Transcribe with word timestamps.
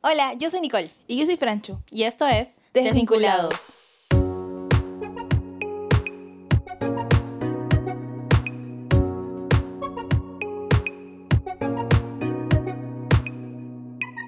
Hola, 0.00 0.34
yo 0.34 0.48
soy 0.48 0.60
Nicole 0.60 0.92
Y 1.08 1.18
yo 1.18 1.26
soy 1.26 1.36
Francho. 1.36 1.82
y 1.90 2.04
esto 2.04 2.24
es 2.26 2.56
Desvinculados. 2.72 3.74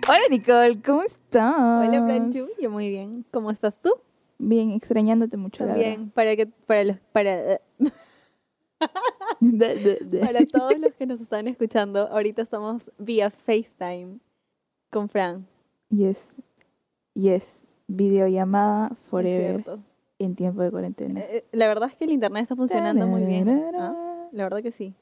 Hola 0.08 0.22
Nicole, 0.28 0.82
¿cómo 0.82 1.02
estás? 1.02 1.54
Hola 1.56 2.04
Franchu, 2.04 2.48
yo 2.60 2.70
muy 2.70 2.90
bien. 2.90 3.24
¿Cómo 3.30 3.52
estás 3.52 3.80
tú? 3.80 3.92
Bien, 4.38 4.72
extrañándote 4.72 5.36
mucho. 5.36 5.64
También, 5.64 6.10
para 6.10 6.34
que 6.34 6.46
para 6.46 6.82
los 6.84 6.96
para 7.12 7.60
verdad. 9.40 10.20
para 10.20 10.46
todos 10.46 10.78
los 10.78 10.92
que 10.94 11.06
nos 11.06 11.20
están 11.20 11.46
escuchando, 11.46 12.08
ahorita 12.08 12.42
estamos 12.42 12.90
vía 12.98 13.30
FaceTime 13.30 14.18
con 14.90 15.08
Fran. 15.08 15.46
Yes, 15.90 16.34
yes, 17.14 17.64
videollamada 17.88 18.90
forever 18.94 19.64
en 20.18 20.34
tiempo 20.36 20.62
de 20.62 20.70
cuarentena. 20.70 21.20
Eh, 21.20 21.28
eh, 21.38 21.44
La 21.52 21.66
verdad 21.66 21.88
es 21.90 21.96
que 21.96 22.04
el 22.04 22.12
internet 22.12 22.42
está 22.42 22.54
funcionando 22.56 23.06
muy 23.06 23.22
bien. 23.22 23.48
¿ah? 23.76 24.28
La 24.32 24.44
verdad 24.44 24.62
que 24.62 24.70
sí. 24.72 24.94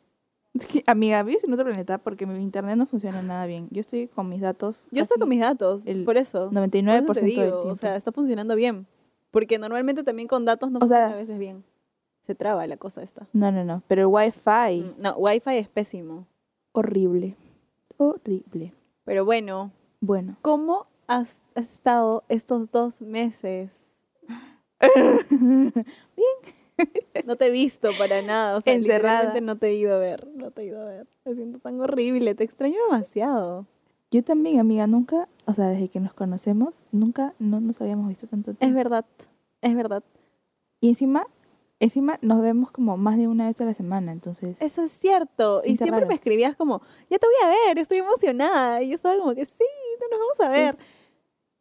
Es 0.54 0.66
que, 0.66 0.82
Amiga, 0.86 1.22
vives 1.22 1.44
en 1.44 1.52
otro 1.52 1.66
planeta 1.66 1.98
porque 1.98 2.24
mi 2.24 2.42
internet 2.42 2.76
no 2.76 2.86
funciona 2.86 3.20
nada 3.20 3.44
bien. 3.46 3.68
Yo 3.70 3.80
estoy 3.80 4.08
con 4.08 4.28
mis 4.30 4.40
datos. 4.40 4.86
Yo 4.90 5.02
estoy 5.02 5.18
con 5.18 5.28
mis 5.28 5.40
datos, 5.40 5.86
el 5.86 6.04
por 6.04 6.16
eso. 6.16 6.50
99% 6.50 7.06
Por 7.06 7.16
eso 7.18 7.20
te 7.20 7.20
del 7.20 7.30
digo, 7.30 7.42
tiempo. 7.62 7.68
o 7.68 7.76
sea, 7.76 7.96
está 7.96 8.10
funcionando 8.12 8.54
bien. 8.56 8.86
Porque 9.30 9.58
normalmente 9.58 10.02
también 10.04 10.26
con 10.26 10.46
datos 10.46 10.70
no 10.70 10.78
O 10.78 10.86
sea- 10.88 11.00
funciona 11.00 11.14
a 11.14 11.16
veces 11.20 11.38
bien. 11.38 11.64
Se 12.22 12.34
traba 12.34 12.66
la 12.66 12.76
cosa 12.78 13.02
esta. 13.02 13.26
No, 13.34 13.52
no, 13.52 13.62
no. 13.64 13.82
Pero 13.88 14.02
el 14.02 14.06
Wi-Fi, 14.08 14.80
Mm, 14.98 15.02
No, 15.02 15.16
Wi-Fi 15.16 15.56
es 15.58 15.68
pésimo. 15.68 16.26
horrible. 16.72 17.36
Horrible. 17.98 18.72
Pero 19.04 19.24
bueno, 19.24 19.70
Bueno. 20.00 20.36
¿cómo 20.42 20.86
has 21.06 21.42
estado 21.54 22.24
estos 22.28 22.70
dos 22.70 23.00
meses? 23.00 23.72
No 27.26 27.34
te 27.36 27.46
he 27.46 27.50
visto 27.50 27.90
para 27.98 28.22
nada, 28.22 28.56
o 28.56 28.60
sea, 28.60 28.72
Encerrada. 28.72 29.18
literalmente 29.22 29.40
no 29.40 29.56
te 29.58 29.66
he 29.66 29.74
ido 29.74 29.94
a 29.96 29.98
ver, 29.98 30.28
no 30.28 30.52
te 30.52 30.62
he 30.62 30.66
ido 30.66 30.80
a 30.80 30.84
ver. 30.84 31.06
Me 31.24 31.34
siento 31.34 31.58
tan 31.58 31.80
horrible, 31.80 32.34
te 32.36 32.44
extraño 32.44 32.76
demasiado. 32.88 33.66
Yo 34.12 34.22
también, 34.22 34.60
amiga, 34.60 34.86
nunca, 34.86 35.28
o 35.44 35.54
sea, 35.54 35.66
desde 35.68 35.88
que 35.88 35.98
nos 35.98 36.14
conocemos, 36.14 36.86
nunca 36.92 37.34
no 37.40 37.60
nos 37.60 37.80
habíamos 37.80 38.08
visto 38.08 38.28
tanto 38.28 38.52
Es 38.52 38.58
tiempo. 38.58 38.76
verdad, 38.76 39.04
es 39.60 39.74
verdad. 39.74 40.04
Y 40.80 40.90
encima, 40.90 41.26
encima 41.80 42.18
nos 42.22 42.40
vemos 42.40 42.70
como 42.70 42.96
más 42.96 43.18
de 43.18 43.26
una 43.26 43.46
vez 43.48 43.60
a 43.60 43.64
la 43.64 43.74
semana, 43.74 44.12
entonces. 44.12 44.56
Eso 44.62 44.82
es 44.82 44.92
cierto. 44.92 45.60
Y 45.64 45.76
siempre 45.76 45.96
raro. 45.98 46.06
me 46.06 46.14
escribías 46.14 46.54
como, 46.56 46.80
ya 47.10 47.18
te 47.18 47.26
voy 47.26 47.34
a 47.44 47.48
ver, 47.66 47.78
estoy 47.80 47.98
emocionada. 47.98 48.80
Y 48.82 48.90
yo 48.90 48.94
estaba 48.94 49.18
como 49.18 49.34
que 49.34 49.44
sí, 49.46 49.64
nos 50.10 50.18
vamos 50.20 50.40
a 50.40 50.48
ver. 50.50 50.76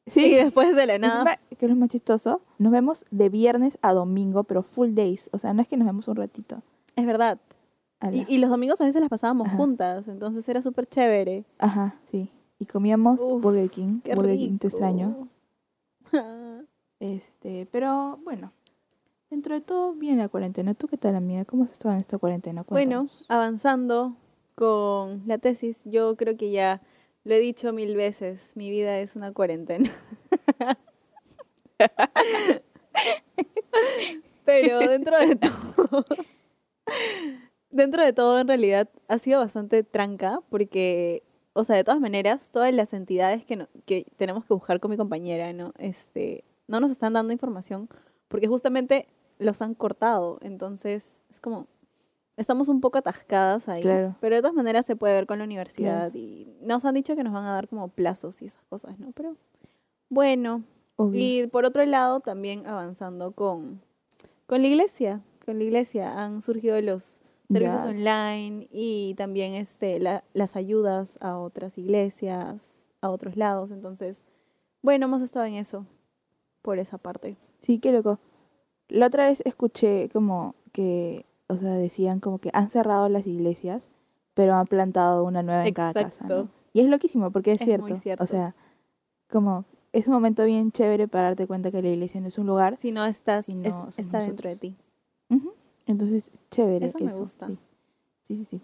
sí, 0.06 0.26
Y 0.26 0.36
después 0.36 0.76
de 0.76 0.86
la 0.86 0.98
nada, 0.98 1.40
que 1.58 1.66
es 1.66 1.70
lo 1.70 1.76
más 1.76 1.90
chistoso, 1.90 2.42
nos 2.58 2.72
vemos 2.72 3.06
de 3.12 3.30
viernes 3.30 3.78
a 3.82 3.94
domingo, 3.94 4.44
pero 4.44 4.64
full 4.64 4.94
days. 4.94 5.30
O 5.34 5.38
sea, 5.38 5.54
no 5.54 5.62
es 5.62 5.68
que 5.68 5.78
nos 5.78 5.86
vemos 5.88 6.08
un 6.08 6.16
ratito. 6.16 6.62
es 6.96 7.06
verdad. 7.06 7.40
Y, 8.12 8.26
y 8.32 8.38
los 8.38 8.52
domingos 8.52 8.80
a 8.80 8.86
veces 8.86 9.02
las 9.02 9.10
pasábamos 9.10 9.48
Ajá. 9.48 9.58
juntas, 9.58 10.08
entonces 10.08 10.48
era 10.48 10.62
súper 10.62 10.86
chévere. 10.86 11.46
Ajá, 11.58 11.96
sí. 12.12 12.30
Y 12.60 12.66
comíamos 12.66 13.20
Uf, 13.20 13.42
Burger 13.42 13.70
King. 13.72 14.02
Qué 14.04 14.14
Burger 14.16 14.32
rico. 14.34 14.46
King 14.50 14.58
te 14.60 14.68
extraño. 14.68 15.28
Este, 17.00 17.68
pero 17.72 18.18
bueno, 18.24 18.52
dentro 19.30 19.54
de 19.54 19.62
todo, 19.62 19.94
bien 19.94 20.18
la 20.18 20.30
cuarentena. 20.30 20.74
¿Tú 20.74 20.88
qué 20.88 20.98
tal, 20.98 21.16
amiga? 21.16 21.46
¿Cómo 21.46 21.64
has 21.64 21.72
estado 21.72 21.94
en 21.94 22.02
esta 22.02 22.18
cuarentena? 22.18 22.66
Bueno, 22.68 23.08
avanzando 23.28 24.16
con 24.56 25.22
la 25.28 25.38
tesis, 25.38 25.82
yo 25.86 26.16
creo 26.16 26.38
que 26.38 26.50
ya 26.52 26.82
lo 27.28 27.34
he 27.36 27.40
dicho 27.40 27.74
mil 27.74 27.96
veces, 27.96 28.54
mi 28.56 28.70
vida 28.70 29.00
es 29.00 29.16
una 29.18 29.34
cuarentena. 29.34 29.92
Pero 34.46 34.80
dentro 34.88 35.18
de 35.20 35.36
todo, 35.36 36.06
dentro 37.70 38.04
de 38.04 38.14
todo 38.14 38.40
en 38.40 38.48
realidad 38.48 38.90
ha 39.08 39.18
sido 39.18 39.40
bastante 39.40 39.84
tranca 39.84 40.40
porque, 40.50 41.24
o 41.54 41.64
sea, 41.64 41.76
de 41.76 41.84
todas 41.84 42.00
maneras, 42.00 42.50
todas 42.52 42.74
las 42.74 42.94
entidades 42.94 43.44
que, 43.46 43.58
no- 43.58 43.68
que 43.86 44.06
tenemos 44.16 44.46
que 44.46 44.54
buscar 44.54 44.80
con 44.80 44.92
mi 44.92 44.98
compañera, 44.98 45.52
¿no? 45.54 45.74
Este, 45.78 46.44
no 46.68 46.80
nos 46.80 46.92
están 46.92 47.14
dando 47.14 47.34
información 47.34 47.90
porque 48.30 48.48
justamente 48.48 49.08
los 49.40 49.62
han 49.62 49.76
cortado, 49.76 50.40
entonces 50.42 51.22
es 51.30 51.40
como 51.40 51.68
estamos 52.38 52.68
un 52.70 52.80
poco 52.82 52.98
atascadas 53.00 53.68
ahí, 53.68 53.82
Claro. 53.82 54.16
pero 54.22 54.36
de 54.36 54.42
todas 54.42 54.56
maneras 54.56 54.86
se 54.86 54.96
puede 54.96 55.14
ver 55.14 55.26
con 55.28 55.40
la 55.40 55.44
universidad 55.46 56.14
y 56.14 56.48
nos 56.62 56.86
han 56.86 56.96
dicho 56.96 57.16
que 57.16 57.24
nos 57.24 57.34
van 57.34 57.46
a 57.46 57.52
dar 57.54 57.68
como 57.68 57.88
plazos 57.90 58.42
y 58.42 58.46
esas 58.46 58.64
cosas, 58.70 58.98
¿no? 59.00 59.12
Pero 59.12 59.36
bueno, 60.10 60.64
Obvio. 60.96 61.20
y 61.22 61.48
por 61.48 61.66
otro 61.66 61.84
lado 61.86 62.20
también 62.22 62.66
avanzando 62.68 63.32
con, 63.32 63.82
con 64.46 64.62
la 64.62 64.68
iglesia, 64.68 65.22
con 65.46 65.58
la 65.58 65.64
iglesia 65.64 66.24
han 66.24 66.42
surgido 66.42 66.80
los 66.82 67.20
servicios 67.50 67.84
Yes. 67.84 67.92
online 67.96 68.68
y 68.72 69.14
también 69.16 69.54
este 69.54 70.00
la- 70.00 70.24
las 70.34 70.56
ayudas 70.56 71.18
a 71.22 71.38
otras 71.38 71.78
iglesias, 71.78 72.90
a 73.02 73.10
otros 73.10 73.36
lados, 73.36 73.72
entonces 73.72 74.24
bueno, 74.82 75.06
hemos 75.08 75.22
estado 75.22 75.46
en 75.46 75.56
eso 75.56 75.86
por 76.62 76.78
esa 76.78 76.98
parte. 76.98 77.36
Sí, 77.62 77.80
qué 77.80 77.92
loco. 77.92 78.20
La 78.90 79.08
otra 79.08 79.28
vez 79.28 79.42
escuché 79.46 80.08
como 80.14 80.56
que, 80.72 81.26
o 81.48 81.58
sea, 81.58 81.72
decían 81.72 82.20
como 82.20 82.40
que 82.40 82.50
han 82.54 82.70
cerrado 82.70 83.10
las 83.10 83.26
iglesias, 83.28 83.90
pero 84.34 84.54
han 84.56 84.68
plantado 84.68 85.24
una 85.24 85.44
nueva 85.44 85.66
en 85.68 85.74
cada 85.74 85.94
casa. 85.94 86.26
¿no? 86.28 86.50
Y 86.74 86.82
es 86.82 86.88
loquísimo 86.90 87.32
porque 87.32 87.54
es, 87.54 87.62
Es 87.62 87.66
cierto. 87.66 87.88
muy 87.88 87.98
cierto. 87.98 88.24
O 88.24 88.28
sea, 88.28 88.56
como 89.30 89.66
es 89.94 90.08
un 90.08 90.14
momento 90.14 90.44
bien 90.46 90.72
chévere 90.72 91.08
para 91.08 91.26
darte 91.30 91.48
cuenta 91.48 91.72
que 91.72 91.82
la 91.82 91.90
iglesia 91.90 92.22
no 92.22 92.28
es 92.28 92.38
un 92.38 92.46
lugar. 92.48 92.78
Si 92.78 92.92
no 92.92 93.06
estás, 93.06 93.46
Si 93.46 93.54
no 93.56 93.64
es- 93.68 93.74
somos 93.76 93.98
está 94.00 94.20
dentro 94.20 94.50
de 94.50 94.58
ti. 94.58 94.76
Entonces, 95.86 96.32
chévere. 96.52 96.86
Eso 96.88 97.00
me 97.00 97.14
gusta. 97.14 97.48
Sí. 97.48 97.58
sí, 98.24 98.36
sí, 98.36 98.46
sí. 98.46 98.62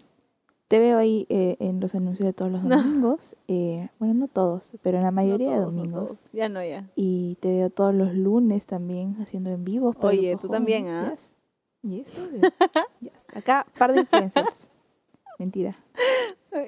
Te 0.68 0.78
veo 0.78 0.98
ahí 0.98 1.26
eh, 1.28 1.56
en 1.60 1.78
los 1.80 1.94
anuncios 1.94 2.26
de 2.26 2.32
todos 2.32 2.50
los 2.52 2.62
No. 2.64 2.76
domingos. 2.82 3.34
eh, 3.48 3.88
bueno, 3.98 4.14
no 4.14 4.28
todos, 4.28 4.72
pero 4.82 4.98
en 4.98 5.04
la 5.04 5.10
mayoría 5.10 5.48
No 5.48 5.52
de 5.52 5.58
todos, 5.60 5.74
domingos. 5.74 6.18
Ya 6.32 6.48
no, 6.48 6.62
ya. 6.64 6.88
Y 6.96 7.36
te 7.40 7.48
veo 7.50 7.70
todos 7.70 7.94
los 7.94 8.14
lunes 8.14 8.66
también 8.66 9.16
haciendo 9.20 9.50
en 9.50 9.64
vivos. 9.64 9.94
para 9.96 10.08
Oye, 10.08 10.36
tú 10.36 10.48
también. 10.48 10.88
¿ah? 10.88 11.10
Yes. 11.12 11.32
Yes. 11.84 12.06
Yes. 13.00 13.12
Acá, 13.34 13.66
par 13.78 13.92
de 13.92 14.00
influencias. 14.00 14.46
Mentira. 15.38 15.76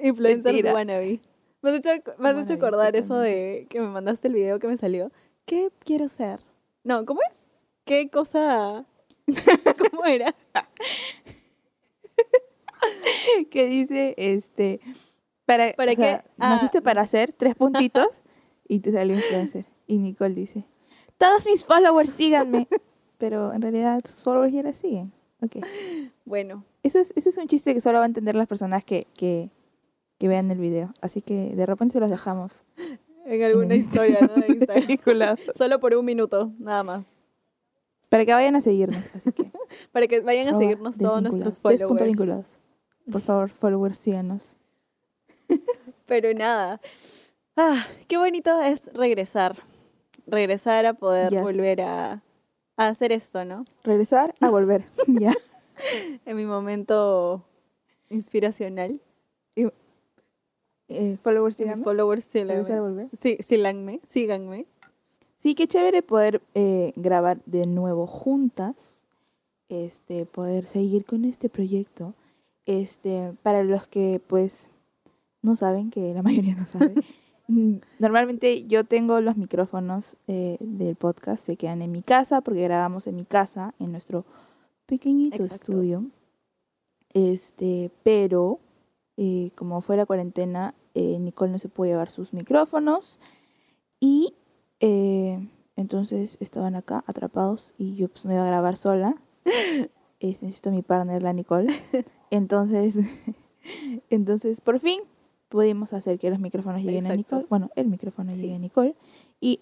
Influencer 0.03 0.53
Mentira. 0.53 0.73
wannabe. 0.73 1.19
Me 1.61 1.71
has 1.71 1.77
hecho, 1.77 1.89
me 2.19 2.29
has 2.29 2.37
hecho 2.37 2.53
acordar 2.53 2.95
eso 2.95 3.17
de 3.17 3.65
que 3.69 3.79
me 3.81 3.87
mandaste 3.87 4.27
el 4.27 4.35
video 4.35 4.59
que 4.59 4.67
me 4.67 4.77
salió. 4.77 5.11
¿Qué 5.45 5.71
quiero 5.83 6.07
ser? 6.07 6.39
No, 6.83 7.03
¿cómo 7.05 7.21
es? 7.31 7.49
¿Qué 7.85 8.09
cosa? 8.09 8.85
¿Cómo 9.91 10.05
era? 10.05 10.35
que 13.49 13.65
dice, 13.65 14.13
este, 14.17 14.79
para, 15.45 15.73
¿Para 15.73 15.93
o 15.93 15.95
sea, 15.95 16.21
qué? 16.23 16.29
Ah. 16.37 16.49
naciste 16.49 16.81
para 16.81 17.01
hacer 17.01 17.33
tres 17.33 17.55
puntitos 17.55 18.07
y 18.67 18.81
te 18.81 18.91
salió 18.91 19.15
influencer. 19.15 19.65
Y 19.87 19.97
Nicole 19.97 20.35
dice, 20.35 20.65
todos 21.17 21.45
mis 21.45 21.65
followers 21.65 22.11
síganme. 22.11 22.67
Pero 23.17 23.53
en 23.53 23.61
realidad 23.61 23.99
tus 24.01 24.23
followers 24.23 24.53
ya 24.53 24.63
la 24.63 24.73
siguen. 24.73 25.11
Ok. 25.41 25.57
Bueno, 26.25 26.65
Eso 26.83 26.99
es, 26.99 27.13
eso 27.15 27.29
es 27.29 27.37
un 27.37 27.47
chiste 27.47 27.73
que 27.73 27.79
solo 27.79 27.99
va 27.99 28.03
a 28.03 28.07
entender 28.07 28.35
las 28.35 28.47
personas 28.49 28.83
que, 28.83 29.07
que, 29.15 29.49
que 30.19 30.27
vean 30.27 30.51
el 30.51 30.57
video. 30.59 30.93
Así 30.99 31.21
que 31.21 31.55
de 31.55 31.65
repente 31.65 31.93
se 31.93 31.99
los 32.01 32.09
dejamos. 32.09 32.63
en 33.25 33.43
alguna 33.43 33.73
En 33.75 33.81
historia, 33.81 34.19
¿no? 34.21 34.33
De 34.35 34.53
Instagram. 34.89 35.37
Solo 35.55 35.79
por 35.79 35.93
un 35.95 36.03
minuto, 36.05 36.51
nada 36.59 36.83
más. 36.83 37.05
Para 38.09 38.25
que 38.25 38.33
vayan 38.33 38.55
a 38.57 38.61
seguirnos. 38.61 39.01
Así 39.15 39.31
que 39.31 39.51
Para 39.93 40.07
que 40.07 40.19
vayan 40.21 40.53
a 40.53 40.57
seguirnos 40.57 40.97
todos 40.97 41.21
nuestros 41.21 41.59
punto 41.59 41.77
followers. 41.87 42.05
vinculados. 42.07 42.57
Por 43.09 43.21
favor, 43.21 43.49
followers, 43.49 43.97
síganos. 43.97 44.55
Pero 46.05 46.33
nada. 46.33 46.81
Ah, 47.55 47.85
qué 48.07 48.17
bonito 48.17 48.61
es 48.61 48.81
regresar. 48.93 49.55
Regresar 50.25 50.85
a 50.85 50.93
poder 50.93 51.31
Yes. 51.31 51.41
volver 51.41 51.81
a, 51.81 52.21
a 52.77 52.87
hacer 52.87 53.11
esto, 53.11 53.43
¿no? 53.43 53.65
Regresar 53.83 54.33
a 54.39 54.49
volver. 54.49 54.85
ya. 55.07 55.33
En 56.25 56.37
mi 56.37 56.45
momento 56.45 57.43
inspiracional. 58.09 59.01
Eh, 60.89 61.17
followers, 61.21 61.59
Mis 61.59 61.65
síganos. 61.65 61.83
followers 61.83 62.23
síganme. 62.23 63.09
Sí, 63.19 63.37
síganme, 63.41 63.99
síganme. 64.07 64.65
Sí, 65.39 65.53
qué 65.53 65.67
chévere 65.67 66.01
poder 66.01 66.41
eh, 66.55 66.93
grabar 66.95 67.39
de 67.45 67.65
nuevo 67.65 68.07
juntas, 68.07 69.01
este, 69.67 70.25
poder 70.25 70.65
seguir 70.65 71.03
con 71.05 71.25
este 71.25 71.49
proyecto. 71.49 72.13
Este, 72.65 73.33
para 73.43 73.63
los 73.63 73.85
que 73.87 74.21
pues 74.27 74.69
no 75.41 75.55
saben, 75.55 75.91
que 75.91 76.13
la 76.13 76.23
mayoría 76.23 76.55
no 76.55 76.65
sabe. 76.65 76.93
mm, 77.47 77.75
Normalmente 77.99 78.65
yo 78.67 78.83
tengo 78.83 79.19
los 79.21 79.37
micrófonos 79.37 80.15
eh, 80.27 80.57
del 80.59 80.95
podcast, 80.95 81.45
se 81.45 81.57
quedan 81.57 81.81
en 81.81 81.91
mi 81.91 82.01
casa, 82.01 82.41
porque 82.41 82.63
grabamos 82.63 83.07
en 83.07 83.15
mi 83.15 83.25
casa, 83.25 83.73
en 83.79 83.91
nuestro 83.91 84.25
pequeñito 84.85 85.43
Exacto. 85.43 85.71
estudio. 85.71 86.05
Este, 87.13 87.91
pero 88.03 88.59
eh, 89.17 89.51
como 89.55 89.81
fue 89.81 89.97
la 89.97 90.05
cuarentena, 90.05 90.73
eh, 90.93 91.17
Nicole 91.19 91.51
no 91.51 91.59
se 91.59 91.69
pudo 91.69 91.87
llevar 91.87 92.11
sus 92.11 92.33
micrófonos. 92.33 93.19
Y 93.99 94.33
entonces 95.75 96.37
estaban 96.39 96.75
acá 96.75 97.03
atrapados 97.07 97.73
y 97.79 97.95
yo 97.95 98.09
pues 98.09 98.25
no 98.25 98.33
iba 98.33 98.43
a 98.43 98.47
grabar 98.47 98.77
sola. 98.77 99.15
Necesito 100.21 100.69
a 100.69 100.71
mi 100.71 100.81
partner, 100.81 101.21
la 101.23 101.33
Nicole. 101.33 101.73
Entonces, 102.29 102.97
entonces 104.09 104.61
por 104.61 104.79
fin 104.79 105.01
pudimos 105.49 105.93
hacer 105.93 106.19
que 106.19 106.29
los 106.29 106.39
micrófonos 106.39 106.81
lleguen 106.81 107.05
a 107.05 107.09
Exacto. 107.09 107.35
Nicole. 107.37 107.45
Bueno, 107.49 107.69
el 107.75 107.87
micrófono 107.87 108.33
Sí. 108.33 108.41
llegue 108.41 108.55
a 108.55 108.59
Nicole. 108.59 108.95
Y 109.39 109.61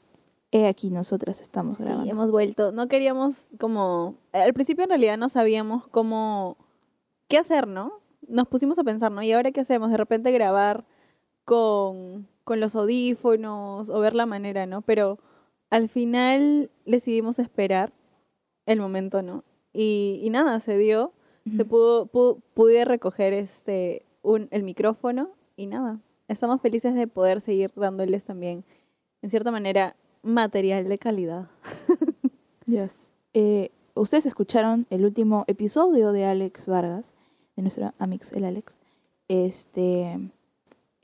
he 0.52 0.68
aquí 0.68 0.90
nosotras 0.90 1.42
estamos 1.42 1.78
Sí, 1.78 1.84
grabando. 1.84 2.10
hemos 2.12 2.32
vuelto. 2.32 2.72
No 2.72 2.88
queríamos 2.88 3.36
como... 3.60 4.16
Al 4.32 4.54
principio 4.54 4.84
en 4.84 4.90
realidad 4.90 5.18
no 5.18 5.30
sabíamos 5.30 5.88
cómo... 5.88 6.58
¿Qué 7.28 7.38
hacer, 7.38 7.68
no? 7.68 7.94
Nos 8.28 8.48
pusimos 8.48 8.78
a 8.80 8.84
pensar, 8.84 9.12
¿no? 9.12 9.22
¿Y 9.24 9.32
ahora 9.32 9.52
qué 9.52 9.62
hacemos? 9.62 9.90
De 9.92 9.98
repente 9.98 10.32
grabar 10.32 10.86
con, 11.44 12.28
con 12.44 12.60
los 12.60 12.76
audífonos 12.76 13.90
o 13.90 14.00
ver 14.00 14.16
la 14.16 14.26
manera, 14.26 14.66
¿no? 14.66 14.82
Pero 14.82 15.20
al 15.70 15.90
final 15.90 16.70
decidimos 16.86 17.40
esperar 17.40 17.94
el 18.66 18.80
momento, 18.80 19.22
¿no? 19.22 19.44
Y, 19.74 20.20
y 20.24 20.30
nada, 20.30 20.60
se 20.60 20.78
dio. 20.78 21.14
Se 21.56 21.62
Ujú. 21.62 21.68
pudo, 21.70 22.06
pu- 22.08 22.42
pude 22.56 22.86
recoger 22.86 23.34
este 23.34 24.06
un, 24.24 24.48
el 24.50 24.64
micrófono 24.64 25.30
y 25.56 25.68
nada. 25.68 26.00
Estamos 26.28 26.62
felices 26.62 26.96
de 26.96 27.08
poder 27.08 27.42
seguir 27.42 27.72
dándoles 27.76 28.24
también, 28.26 28.64
en 29.22 29.30
cierta 29.30 29.52
manera, 29.52 29.96
material 30.24 30.88
de 30.88 30.98
calidad. 30.98 31.48
Yes. 32.68 33.10
Eh, 33.34 33.70
Ustedes 33.94 34.26
escucharon 34.26 34.88
el 34.90 35.06
último 35.06 35.46
episodio 35.48 36.12
de 36.12 36.26
Alex 36.26 36.66
Vargas, 36.68 37.14
de 37.56 37.62
nuestro 37.62 37.94
amix 38.00 38.34
el 38.34 38.44
Alex. 38.44 38.78
Este. 39.30 40.20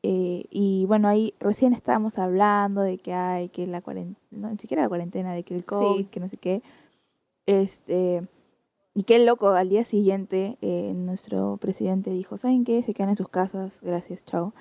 eh, 0.03 0.45
y 0.50 0.86
bueno, 0.88 1.07
ahí 1.07 1.33
recién 1.39 1.71
estábamos 1.74 2.18
hablando 2.18 2.81
de 2.81 2.98
que 2.98 3.13
hay, 3.13 3.48
que 3.50 3.65
la 3.68 3.81
cuarentena, 3.81 4.18
no, 4.31 4.50
ni 4.50 4.57
siquiera 4.57 4.83
la 4.83 4.89
cuarentena, 4.89 5.33
de 5.33 5.44
que 5.44 5.56
el 5.56 5.63
COVID, 5.63 6.00
Sí. 6.01 6.06
que 6.12 6.19
no 6.19 6.27
sé 6.27 6.36
qué. 6.38 6.62
Este. 7.45 8.24
Y 8.93 9.03
qué 9.03 9.19
loco, 9.19 9.49
al 9.49 9.69
día 9.69 9.85
siguiente 9.85 10.57
eh, 10.61 10.93
nuestro 10.95 11.57
presidente 11.57 12.09
dijo, 12.09 12.35
¿saben 12.38 12.65
qué? 12.65 12.83
Se 12.83 12.93
quedan 12.93 13.09
en 13.09 13.15
sus 13.17 13.29
casas, 13.29 13.79
gracias, 13.81 14.25
chao. 14.25 14.53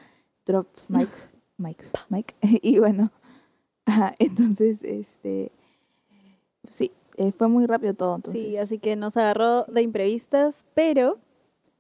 Drops 0.47 0.89
mics, 0.91 1.31
mics, 1.59 1.93
mic. 2.09 2.37
y 2.63 2.79
bueno, 2.79 3.11
ajá, 3.87 4.15
entonces, 4.21 4.85
este, 4.85 5.51
sí, 6.71 6.93
eh, 7.17 7.33
fue 7.33 7.49
muy 7.49 7.67
rápido 7.67 7.95
todo, 7.95 8.17
entonces. 8.17 8.43
sí, 8.43 8.57
así 8.57 8.79
que 8.79 8.95
nos 8.97 9.17
agarró 9.17 9.65
de 9.65 9.83
imprevistas, 9.83 10.65
pero, 10.75 11.19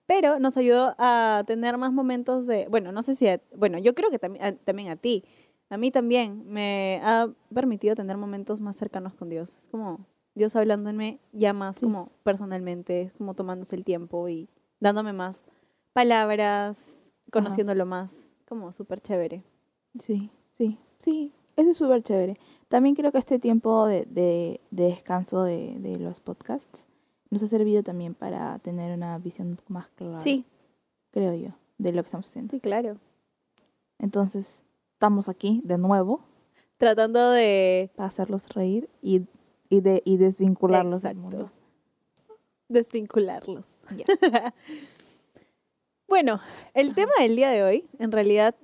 pero 0.06 0.41
nos 0.41 0.56
ayudó 0.56 0.94
a 0.99 1.44
tener 1.47 1.79
más 1.79 1.93
momentos 1.93 2.47
de, 2.49 2.67
bueno, 2.69 2.91
no 2.91 3.02
sé 3.02 3.14
si, 3.14 3.29
a- 3.29 3.41
bueno, 3.56 3.79
yo 3.79 3.94
creo 3.94 4.11
que 4.11 4.19
también 4.19 4.44
a, 4.44 4.52
también 4.56 4.88
a 4.91 4.97
ti, 4.97 5.25
a 5.69 5.76
mí 5.76 5.93
también 5.93 6.43
me 6.49 7.00
ha 7.05 7.29
permitido 7.55 7.94
tener 7.94 8.17
momentos 8.17 8.61
más 8.61 8.76
cercanos 8.76 9.14
con 9.14 9.29
Dios. 9.29 9.50
Es 9.56 9.69
como 9.69 10.05
Dios 10.35 10.55
hablándome 10.56 11.19
ya 11.32 11.53
más 11.53 11.77
Sí. 11.77 11.82
como 11.82 12.11
personalmente, 12.23 13.12
como 13.19 13.35
tomándose 13.35 13.77
el 13.77 13.85
tiempo 13.85 14.29
y 14.29 14.49
dándome 14.81 15.12
más 15.12 15.47
palabras, 15.93 16.79
conociéndolo 17.31 17.85
más, 17.87 18.12
como 18.49 18.73
súper 18.73 19.00
chévere. 19.00 19.43
Sí, 19.99 20.31
sí, 20.53 20.79
sí, 20.99 21.32
eso 21.56 21.71
es 21.71 21.77
súper 21.77 22.03
chévere. 22.03 22.38
También 22.69 22.94
creo 22.94 23.11
que 23.12 23.19
este 23.19 23.38
tiempo 23.38 23.87
de, 23.87 24.05
de, 24.06 24.61
de 24.71 24.85
descanso 24.85 25.43
de, 25.43 25.77
de 25.81 25.99
los 25.99 26.21
podcasts 26.21 26.85
nos 27.31 27.43
ha 27.43 27.49
servido 27.49 27.83
también 27.83 28.15
para 28.15 28.59
tener 28.61 28.97
una 28.97 29.19
visión 29.19 29.49
un 29.49 29.56
poco 29.56 29.73
más 29.73 29.88
clara, 29.91 30.21
Sí, 30.21 30.44
creo 31.11 31.35
yo, 31.35 31.50
de 31.79 31.93
lo 31.93 32.03
que 32.03 32.06
estamos 32.09 32.29
haciendo. 32.29 32.50
sí, 32.53 32.61
claro. 32.61 32.97
Entonces, 33.99 34.61
estamos 34.94 35.29
aquí 35.29 35.61
de 35.65 35.79
nuevo 35.79 36.21
Tratando 36.79 37.31
de 37.33 37.91
para 37.94 38.09
hacerlos 38.09 38.49
reír 38.49 38.88
y, 39.03 39.23
y, 39.71 39.81
de, 39.81 40.03
y 40.05 40.19
desvincularlos 40.19 41.01
del 41.01 41.17
mundo. 41.17 41.51
desvincularlos. 42.69 43.67
Bueno, 46.11 46.41
el 46.75 46.93
tema 46.97 47.13
del 47.21 47.37
día 47.37 47.51
de 47.51 47.63
hoy, 47.63 47.85
en 48.01 48.11
realidad, 48.11 48.57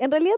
en 0.00 0.10
realidad, 0.10 0.34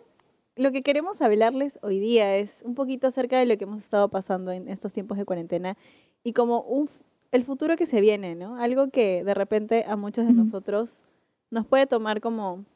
lo 0.54 0.70
que 0.70 0.82
queremos 0.82 1.22
hablarles 1.22 1.78
hoy 1.80 2.00
día 2.00 2.36
es 2.36 2.60
un 2.64 2.74
poquito 2.74 3.06
acerca 3.06 3.38
de 3.38 3.46
lo 3.46 3.56
que 3.56 3.64
hemos 3.64 3.82
estado 3.82 4.10
pasando 4.10 4.52
en 4.52 4.68
estos 4.68 4.92
tiempos 4.92 5.16
de 5.16 5.24
cuarentena 5.24 5.78
y 6.22 6.34
como 6.34 6.60
un, 6.60 6.90
el 7.32 7.44
futuro 7.44 7.76
que 7.76 7.86
se 7.86 8.02
viene, 8.02 8.34
¿no? 8.34 8.56
Algo 8.56 8.90
que 8.90 9.24
de 9.24 9.32
repente 9.32 9.86
a 9.88 9.96
muchos 9.96 10.26
de 10.26 10.34
nosotros 10.34 11.00
nos 11.50 11.66
puede 11.66 11.86
tomar 11.86 12.20
como 12.20 12.66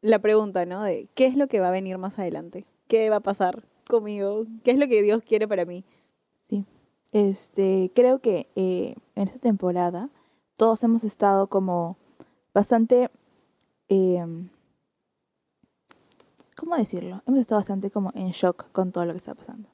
la 0.00 0.18
pregunta, 0.18 0.66
¿no? 0.66 0.82
De 0.82 1.08
qué 1.14 1.26
es 1.26 1.36
lo 1.36 1.46
que 1.46 1.60
va 1.60 1.68
a 1.68 1.70
venir 1.70 1.96
más 1.96 2.18
adelante, 2.18 2.66
qué 2.88 3.08
va 3.08 3.16
a 3.16 3.20
pasar 3.20 3.62
conmigo, 3.90 4.46
qué 4.64 4.70
es 4.70 4.78
lo 4.78 4.88
que 4.88 5.02
Dios 5.02 5.22
quiere 5.22 5.46
para 5.46 5.66
mí. 5.66 5.84
Este, 7.12 7.90
creo 7.92 8.20
que 8.20 8.48
eh, 8.54 8.94
en 9.16 9.26
esta 9.26 9.40
temporada 9.40 10.10
todos 10.56 10.84
hemos 10.84 11.02
estado 11.02 11.48
como 11.48 11.96
bastante, 12.54 13.10
em, 13.88 14.48
¿cómo 16.56 16.76
decirlo? 16.76 17.22
Hemos 17.26 17.40
estado 17.40 17.60
bastante 17.60 17.90
como 17.90 18.12
en 18.14 18.30
shock 18.30 18.70
con 18.70 18.92
todo 18.92 19.04
lo 19.06 19.12
que 19.12 19.18
está 19.18 19.34
pasando. 19.34 19.68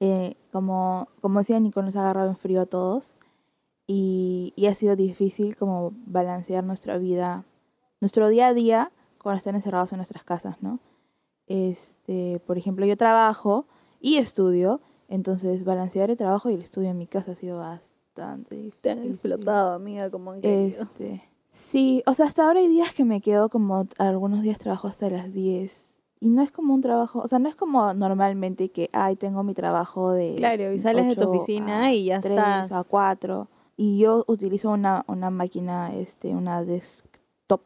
Eh, 0.00 0.36
como, 0.52 1.08
como 1.22 1.38
decía 1.38 1.58
Nico, 1.58 1.80
nos 1.80 1.96
ha 1.96 2.00
agarrado 2.00 2.28
en 2.28 2.36
frío 2.36 2.60
a 2.60 2.66
todos 2.66 3.14
y, 3.86 4.52
y 4.56 4.66
ha 4.66 4.74
sido 4.74 4.94
difícil 4.94 5.56
como 5.56 5.92
balancear 6.06 6.64
nuestra 6.64 6.98
vida, 6.98 7.44
nuestro 8.00 8.28
día 8.28 8.48
a 8.48 8.54
día 8.54 8.92
cuando 9.22 9.38
están 9.38 9.54
encerrados 9.54 9.92
en 9.92 9.98
nuestras 9.98 10.24
casas, 10.24 10.62
¿no? 10.62 10.80
Este, 11.46 12.40
por 12.46 12.58
ejemplo, 12.58 12.86
yo 12.86 12.96
trabajo 12.96 13.66
y 14.00 14.16
estudio, 14.16 14.80
entonces 15.08 15.64
balancear 15.64 16.10
el 16.10 16.16
trabajo 16.16 16.50
y 16.50 16.54
el 16.54 16.62
estudio 16.62 16.90
en 16.90 16.98
mi 16.98 17.06
casa 17.06 17.32
ha 17.32 17.34
sido 17.34 17.58
bastante 17.58 18.56
difícil. 18.56 18.80
Te 18.80 18.90
han 18.90 19.02
explotado, 19.04 19.72
amiga, 19.72 20.10
como 20.10 20.32
han. 20.32 20.40
Este, 20.42 21.22
sí, 21.50 22.02
o 22.06 22.14
sea, 22.14 22.26
hasta 22.26 22.46
ahora 22.46 22.60
hay 22.60 22.68
días 22.68 22.94
que 22.94 23.04
me 23.04 23.20
quedo 23.20 23.48
como 23.48 23.86
algunos 23.98 24.42
días 24.42 24.58
trabajo 24.58 24.88
hasta 24.88 25.10
las 25.10 25.32
10 25.32 25.94
y 26.20 26.30
no 26.30 26.42
es 26.42 26.50
como 26.50 26.72
un 26.72 26.80
trabajo, 26.80 27.20
o 27.20 27.28
sea, 27.28 27.38
no 27.38 27.48
es 27.50 27.54
como 27.54 27.92
normalmente 27.92 28.70
que, 28.70 28.88
ay, 28.92 29.16
tengo 29.16 29.42
mi 29.42 29.52
trabajo 29.52 30.12
de 30.12 30.36
Claro, 30.36 30.72
y 30.72 30.78
sales 30.78 31.08
de 31.08 31.14
tu 31.16 31.20
8 31.22 31.30
oficina 31.30 31.92
y 31.92 32.06
ya 32.06 32.20
3 32.20 32.38
estás. 32.38 32.72
a 32.72 32.82
4 32.82 33.48
y 33.76 33.98
yo 33.98 34.24
utilizo 34.26 34.70
una, 34.70 35.04
una 35.06 35.30
máquina, 35.30 35.94
este, 35.94 36.28
una 36.34 36.64
desktop. 36.64 37.60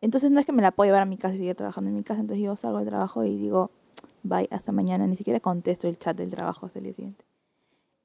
Entonces 0.00 0.30
no 0.30 0.40
es 0.40 0.46
que 0.46 0.52
me 0.52 0.62
la 0.62 0.70
puedo 0.70 0.88
llevar 0.88 1.02
a 1.02 1.06
mi 1.06 1.16
casa 1.16 1.34
y 1.34 1.38
seguir 1.38 1.54
trabajando 1.54 1.90
en 1.90 1.96
mi 1.96 2.02
casa, 2.02 2.20
entonces 2.20 2.44
yo 2.44 2.56
salgo 2.56 2.78
del 2.78 2.88
trabajo 2.88 3.24
y 3.24 3.36
digo, 3.36 3.70
bye, 4.22 4.48
hasta 4.50 4.72
mañana, 4.72 5.06
ni 5.06 5.16
siquiera 5.16 5.40
contesto 5.40 5.88
el 5.88 5.98
chat 5.98 6.16
del 6.16 6.30
trabajo 6.30 6.66
hasta 6.66 6.78
el 6.78 6.84
día 6.86 6.94
siguiente. 6.94 7.24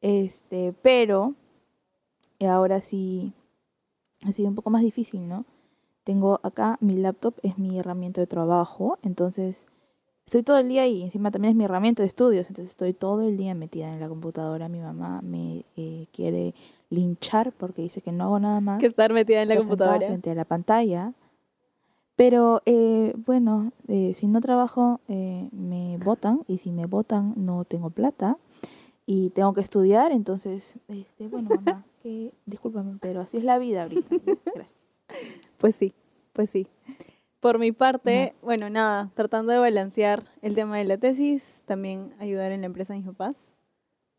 Este, 0.01 0.73
pero 0.81 1.33
eh, 2.39 2.47
ahora 2.47 2.81
sí 2.81 3.33
ha 4.23 4.31
sido 4.31 4.49
un 4.49 4.55
poco 4.55 4.69
más 4.69 4.81
difícil, 4.81 5.27
¿no? 5.27 5.45
Tengo 6.03 6.39
acá 6.43 6.77
mi 6.81 6.97
laptop, 6.97 7.35
es 7.43 7.57
mi 7.57 7.79
herramienta 7.79 8.21
de 8.21 8.27
trabajo, 8.27 8.99
entonces 9.01 9.65
estoy 10.25 10.43
todo 10.43 10.57
el 10.57 10.67
día 10.67 10.83
ahí, 10.83 11.01
encima 11.01 11.31
también 11.31 11.51
es 11.51 11.55
mi 11.55 11.63
herramienta 11.63 12.03
de 12.03 12.07
estudios, 12.07 12.47
entonces 12.49 12.71
estoy 12.71 12.93
todo 12.93 13.27
el 13.27 13.37
día 13.37 13.55
metida 13.55 13.91
en 13.91 13.99
la 13.99 14.07
computadora, 14.07 14.69
mi 14.69 14.79
mamá 14.79 15.21
me 15.23 15.63
eh, 15.77 16.07
quiere 16.11 16.53
linchar 16.89 17.51
porque 17.53 17.81
dice 17.81 18.01
que 18.01 18.11
no 18.11 18.25
hago 18.25 18.39
nada 18.39 18.61
más 18.61 18.79
que 18.79 18.85
estar 18.85 19.11
metida 19.13 19.41
en 19.41 19.49
la 19.49 19.57
computadora. 19.57 20.05
frente 20.05 20.29
a 20.29 20.35
la 20.35 20.45
pantalla. 20.45 21.13
Pero 22.15 22.61
eh, 22.65 23.13
bueno, 23.25 23.71
eh, 23.87 24.13
si 24.15 24.27
no 24.27 24.39
trabajo 24.41 25.01
me 25.07 25.49
me 25.51 25.97
votan 25.97 26.41
y 26.47 26.57
si 26.59 26.71
me 26.71 26.85
votan 26.85 27.33
no 27.35 27.63
tengo 27.65 27.89
plata 27.89 28.37
y 29.05 29.29
tengo 29.31 29.53
que 29.53 29.61
estudiar, 29.61 30.11
entonces, 30.11 30.77
este, 30.87 31.27
bueno, 31.27 31.49
mamá, 31.49 31.85
que 32.03 32.33
discúlpame, 32.45 32.97
pero 32.99 33.21
así 33.21 33.37
es 33.37 33.43
la 33.43 33.57
vida 33.57 33.83
ahorita. 33.83 34.09
Gracias. 34.55 34.79
Pues 35.57 35.75
sí, 35.75 35.93
pues 36.33 36.49
sí. 36.49 36.67
Por 37.39 37.59
mi 37.59 37.71
parte, 37.71 38.33
bueno, 38.41 38.69
nada, 38.69 39.11
tratando 39.13 39.51
de 39.51 39.59
balancear 39.59 40.23
el 40.41 40.55
tema 40.55 40.77
de 40.77 40.85
la 40.85 40.97
tesis, 40.97 41.61
también 41.65 42.13
ayudar 42.17 42.51
en 42.51 42.61
la 42.61 42.67
empresa 42.67 42.93
de 42.93 42.99
mis 42.99 43.07
papás, 43.07 43.37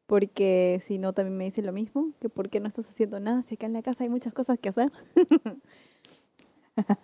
porque 0.06 0.80
si 0.84 0.98
no 0.98 1.12
también 1.12 1.36
me 1.36 1.44
dicen 1.44 1.66
lo 1.66 1.72
mismo, 1.72 2.12
que 2.20 2.28
por 2.28 2.48
qué 2.48 2.60
no 2.60 2.68
estás 2.68 2.88
haciendo 2.88 3.18
nada, 3.18 3.42
si 3.42 3.56
acá 3.56 3.66
en 3.66 3.72
la 3.72 3.82
casa 3.82 4.04
hay 4.04 4.10
muchas 4.10 4.32
cosas 4.32 4.60
que 4.60 4.68
hacer. 4.68 4.92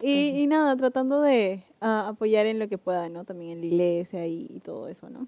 y, 0.00 0.40
y 0.40 0.46
nada, 0.46 0.76
tratando 0.76 1.20
de 1.20 1.62
ah, 1.80 2.08
apoyar 2.08 2.46
en 2.46 2.58
lo 2.58 2.68
que 2.68 2.78
pueda, 2.78 3.08
¿no? 3.08 3.24
También 3.24 3.52
en 3.52 3.60
la 3.60 3.66
iglesia 3.66 4.26
y, 4.26 4.46
y 4.50 4.60
todo 4.60 4.88
eso, 4.88 5.10
¿no? 5.10 5.26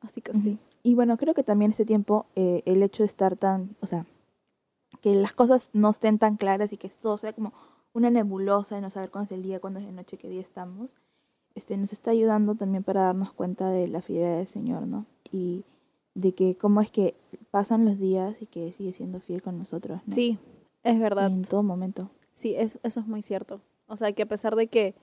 Así 0.00 0.20
que 0.20 0.34
sí. 0.34 0.58
Y 0.82 0.94
bueno, 0.94 1.16
creo 1.16 1.32
que 1.34 1.42
también 1.42 1.70
este 1.70 1.86
tiempo, 1.86 2.26
eh, 2.36 2.62
el 2.66 2.82
hecho 2.82 3.02
de 3.02 3.06
estar 3.06 3.36
tan, 3.36 3.74
o 3.80 3.86
sea, 3.86 4.04
que 5.00 5.14
las 5.14 5.32
cosas 5.32 5.70
no 5.72 5.90
estén 5.90 6.18
tan 6.18 6.36
claras 6.36 6.72
y 6.72 6.76
que 6.76 6.90
todo 6.90 7.16
sea 7.16 7.32
como 7.32 7.52
una 7.94 8.10
nebulosa 8.10 8.76
y 8.76 8.80
no 8.80 8.90
saber 8.90 9.10
cuándo 9.10 9.26
es 9.26 9.38
el 9.38 9.42
día, 9.42 9.60
cuándo 9.60 9.80
es 9.80 9.86
la 9.86 9.92
noche, 9.92 10.18
qué 10.18 10.28
día 10.28 10.42
estamos, 10.42 10.94
este, 11.54 11.76
nos 11.76 11.92
está 11.92 12.10
ayudando 12.10 12.54
también 12.54 12.82
para 12.82 13.02
darnos 13.02 13.32
cuenta 13.32 13.70
de 13.70 13.88
la 13.88 14.02
fidelidad 14.02 14.38
del 14.38 14.48
Señor, 14.48 14.86
¿no? 14.86 15.06
Y 15.32 15.64
de 16.14 16.32
que 16.32 16.56
cómo 16.56 16.80
es 16.80 16.90
que 16.90 17.14
pasan 17.50 17.84
los 17.84 17.98
días 17.98 18.42
y 18.42 18.46
que 18.46 18.72
sigue 18.72 18.92
siendo 18.92 19.20
fiel 19.20 19.42
con 19.42 19.58
nosotros, 19.58 20.00
¿no? 20.06 20.14
Sí, 20.14 20.38
es 20.82 20.98
verdad. 20.98 21.28
En 21.30 21.42
todo 21.42 21.62
momento. 21.62 22.10
Sí, 22.34 22.54
es, 22.56 22.78
eso 22.82 23.00
es 23.00 23.06
muy 23.06 23.22
cierto. 23.22 23.60
O 23.86 23.96
sea, 23.96 24.12
que 24.12 24.22
a 24.22 24.26
pesar 24.26 24.56
de 24.56 24.66
que 24.66 24.94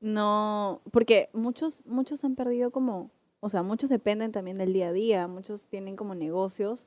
no, 0.00 0.80
porque 0.92 1.30
muchos, 1.32 1.82
muchos 1.86 2.24
han 2.24 2.34
perdido 2.36 2.70
como, 2.70 3.10
o 3.40 3.48
sea, 3.48 3.62
muchos 3.62 3.88
dependen 3.90 4.30
también 4.32 4.58
del 4.58 4.72
día 4.72 4.88
a 4.88 4.92
día, 4.92 5.26
muchos 5.26 5.66
tienen 5.68 5.96
como 5.96 6.14
negocios 6.14 6.86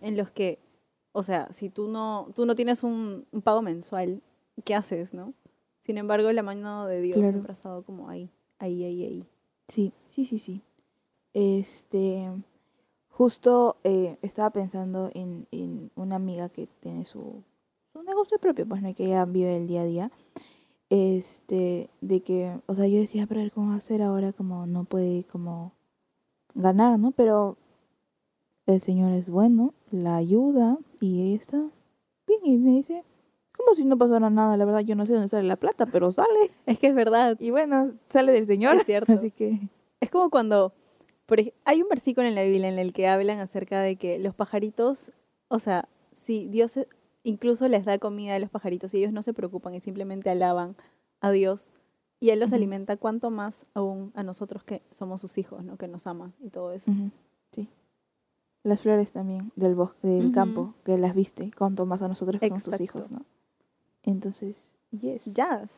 en 0.00 0.16
los 0.16 0.30
que, 0.30 0.58
o 1.12 1.22
sea, 1.22 1.52
si 1.52 1.68
tú 1.70 1.88
no, 1.88 2.28
tú 2.34 2.46
no 2.46 2.54
tienes 2.54 2.82
un, 2.82 3.26
un 3.30 3.42
pago 3.42 3.62
mensual, 3.62 4.22
¿qué 4.64 4.74
haces, 4.74 5.12
no? 5.14 5.34
Sin 5.80 5.98
embargo, 5.98 6.32
la 6.32 6.42
mano 6.42 6.86
de 6.86 7.00
Dios 7.02 7.18
Claro. 7.18 7.32
siempre 7.32 7.52
ha 7.52 7.54
estado 7.54 7.82
como 7.84 8.08
ahí, 8.08 8.30
ahí, 8.58 8.82
ahí, 8.84 9.04
ahí. 9.04 9.24
Sí, 9.68 9.92
sí, 10.08 10.24
sí, 10.24 10.38
sí. 10.38 10.62
Este, 11.34 12.30
justo 13.10 13.76
eh, 13.84 14.16
estaba 14.22 14.50
pensando 14.50 15.10
en, 15.14 15.46
en 15.50 15.90
una 15.94 16.16
amiga 16.16 16.48
que 16.48 16.66
tiene 16.80 17.04
su 17.04 17.42
negocio 18.16 18.38
propio, 18.38 18.66
pues 18.66 18.82
no 18.82 18.94
que 18.94 19.04
ella 19.06 19.24
vive 19.24 19.56
el 19.56 19.66
día 19.66 19.82
a 19.82 19.84
día. 19.84 20.10
Este, 20.88 21.90
de 22.00 22.20
que, 22.20 22.58
o 22.66 22.74
sea, 22.74 22.86
yo 22.86 23.00
decía, 23.00 23.26
pero 23.26 23.40
a 23.40 23.44
ver 23.44 23.52
cómo 23.52 23.68
va 23.68 23.74
a 23.74 23.78
hacer 23.78 24.02
ahora, 24.02 24.32
como 24.32 24.66
no 24.66 24.84
puede 24.84 25.24
como 25.24 25.72
ganar, 26.54 26.98
¿no? 26.98 27.10
Pero 27.10 27.56
el 28.66 28.80
Señor 28.80 29.12
es 29.12 29.28
bueno, 29.28 29.74
la 29.90 30.16
ayuda 30.16 30.78
y 31.00 31.22
ella 31.22 31.36
está 31.40 31.56
bien 32.26 32.40
y 32.44 32.56
me 32.58 32.70
dice, 32.72 33.04
como 33.56 33.74
si 33.74 33.84
no 33.84 33.98
pasara 33.98 34.30
nada, 34.30 34.56
la 34.56 34.64
verdad 34.64 34.80
yo 34.80 34.94
no 34.96 35.06
sé 35.06 35.12
dónde 35.12 35.28
sale 35.28 35.46
la 35.48 35.56
plata, 35.56 35.86
pero 35.86 36.10
sale. 36.12 36.50
Es 36.66 36.78
que 36.78 36.88
es 36.88 36.94
verdad, 36.94 37.36
Y 37.40 37.50
bueno, 37.50 37.92
sale 38.10 38.32
del 38.32 38.46
Señor. 38.46 38.76
es 38.76 38.86
cierto. 38.86 39.12
Así 39.14 39.30
que... 39.30 39.60
Es 40.00 40.10
como 40.10 40.30
cuando, 40.30 40.72
por 41.26 41.40
ej- 41.40 41.54
hay 41.64 41.82
un 41.82 41.88
versículo 41.88 42.28
en 42.28 42.34
la 42.36 42.42
Biblia 42.44 42.68
en 42.68 42.78
el 42.78 42.92
que 42.92 43.08
hablan 43.08 43.40
acerca 43.40 43.80
de 43.80 43.96
que 43.96 44.18
los 44.18 44.34
pajaritos, 44.34 45.10
o 45.48 45.58
sea, 45.58 45.88
si 46.12 46.48
Dios 46.48 46.78
incluso 47.26 47.66
les 47.66 47.84
da 47.84 47.98
comida 47.98 48.36
a 48.36 48.38
los 48.38 48.50
pajaritos 48.50 48.94
y 48.94 48.98
ellos 48.98 49.12
no 49.12 49.20
se 49.22 49.34
preocupan 49.34 49.74
y 49.74 49.80
simplemente 49.80 50.30
alaban 50.30 50.76
a 51.20 51.32
Dios 51.32 51.68
y 52.20 52.30
Él 52.30 52.38
los 52.38 52.52
alimenta, 52.52 52.96
cuánto 52.96 53.30
más 53.30 53.66
aún 53.74 54.12
a 54.14 54.22
nosotros 54.22 54.62
que 54.62 54.80
somos 54.92 55.20
sus 55.20 55.36
hijos, 55.36 55.64
¿no? 55.64 55.76
Que 55.76 55.88
nos 55.88 56.06
ama 56.06 56.32
y 56.40 56.50
todo 56.50 56.72
eso. 56.72 56.90
Sí. 57.52 57.68
Las 58.62 58.80
flores 58.80 59.10
también 59.10 59.50
del 59.56 59.74
bosque, 59.74 60.06
del 60.06 60.32
campo, 60.32 60.74
que 60.84 60.96
las 60.98 61.14
viste, 61.14 61.50
cuanto 61.58 61.84
más 61.84 62.00
a 62.00 62.08
nosotros 62.08 62.40
que 62.40 62.48
son 62.48 62.58
Exacto. 62.58 62.82
hijos, 62.82 63.10
¿no? 63.10 63.24
Entonces, 64.04 64.56
yes. 64.92 65.34
Jazz. 65.34 65.70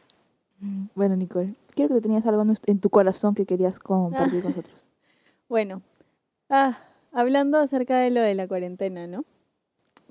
Mm, 0.61 0.85
Bueno, 0.95 1.17
Nicole, 1.17 1.55
creo 1.75 1.89
que 1.89 2.01
tenías 2.03 2.27
algo 2.27 2.45
en 2.67 2.79
tu 2.79 2.91
corazón 2.91 3.35
que 3.35 3.47
querías 3.47 3.79
compartir 3.79 4.43
con 4.43 4.51
nosotros. 4.57 4.87
Bueno, 5.49 5.81
ah, 6.51 6.79
hablando 7.11 7.59
acerca 7.59 7.99
de 7.99 8.11
lo 8.11 8.21
de 8.21 8.35
la 8.35 8.47
cuarentena, 8.47 9.07
¿no? 9.07 9.25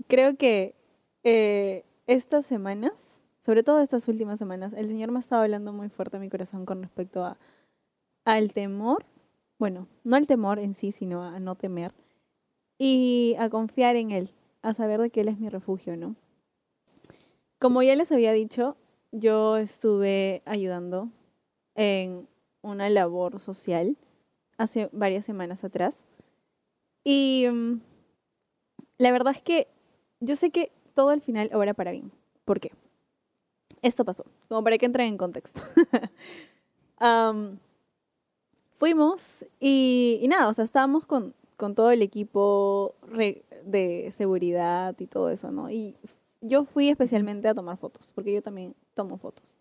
Creo 0.07 0.35
que 0.35 0.76
eh, 1.23 1.85
estas 2.05 2.45
semanas, 2.45 3.21
sobre 3.39 3.63
todo 3.63 3.79
estas 3.79 4.07
últimas 4.07 4.39
semanas, 4.39 4.73
el 4.73 4.87
Señor 4.87 5.11
me 5.11 5.19
estaba 5.19 5.43
hablando 5.43 5.73
muy 5.73 5.89
fuerte 5.89 6.17
a 6.17 6.19
mi 6.19 6.29
corazón 6.29 6.65
con 6.65 6.81
respecto 6.81 7.23
a 7.23 7.37
al 8.25 8.51
temor, 8.51 9.05
bueno, 9.57 9.87
no 10.03 10.17
al 10.17 10.27
temor 10.27 10.59
en 10.59 10.73
sí, 10.73 10.91
sino 10.91 11.23
a 11.23 11.39
no 11.39 11.55
temer 11.55 11.93
y 12.77 13.35
a 13.39 13.49
confiar 13.49 13.95
en 13.95 14.11
Él, 14.11 14.31
a 14.61 14.73
saber 14.73 14.99
de 14.99 15.09
que 15.09 15.21
Él 15.21 15.29
es 15.29 15.39
mi 15.39 15.47
refugio, 15.47 15.95
¿no? 15.95 16.15
Como 17.57 17.81
ya 17.81 17.95
les 17.95 18.11
había 18.11 18.33
dicho, 18.33 18.75
yo 19.11 19.57
estuve 19.57 20.41
ayudando 20.45 21.09
en 21.75 22.27
una 22.61 22.89
labor 22.89 23.39
social 23.39 23.95
hace 24.57 24.89
varias 24.91 25.25
semanas 25.25 25.63
atrás. 25.63 26.03
Y 27.03 27.45
mm, 27.49 27.79
la 28.97 29.11
verdad 29.11 29.33
es 29.35 29.41
que 29.41 29.67
yo 30.19 30.35
sé 30.35 30.51
que 30.51 30.71
todo 30.97 31.09
al 31.09 31.21
final 31.21 31.49
obra 31.53 31.73
para 31.75 31.91
bien. 31.91 32.11
¿Por 32.43 32.59
qué? 32.59 32.71
Esto 33.83 34.03
pasó, 34.03 34.25
como 34.49 34.63
para 34.63 34.77
que 34.79 34.85
entren 34.87 35.07
en 35.07 35.17
contexto. 35.17 35.61
Am, 36.97 37.59
fuimos 38.71 39.45
y, 39.59 40.19
y 40.21 40.27
nada, 40.27 40.47
o 40.49 40.53
sea, 40.53 40.63
estábamos 40.65 41.05
con, 41.05 41.33
con 41.57 41.75
todo 41.75 41.91
el 41.91 42.01
equipo 42.01 42.95
re- 43.03 43.43
de 43.65 44.11
seguridad 44.15 44.95
y 44.99 45.05
todo 45.07 45.29
eso, 45.29 45.51
¿no? 45.51 45.69
Y 45.69 45.95
yo 46.41 46.63
fui 46.65 46.89
especialmente 46.89 47.47
a 47.47 47.53
tomar 47.55 47.77
fotos, 47.77 48.11
porque 48.15 48.33
yo 48.33 48.41
también 48.41 48.73
tomo 48.95 49.17
fotos. 49.17 49.59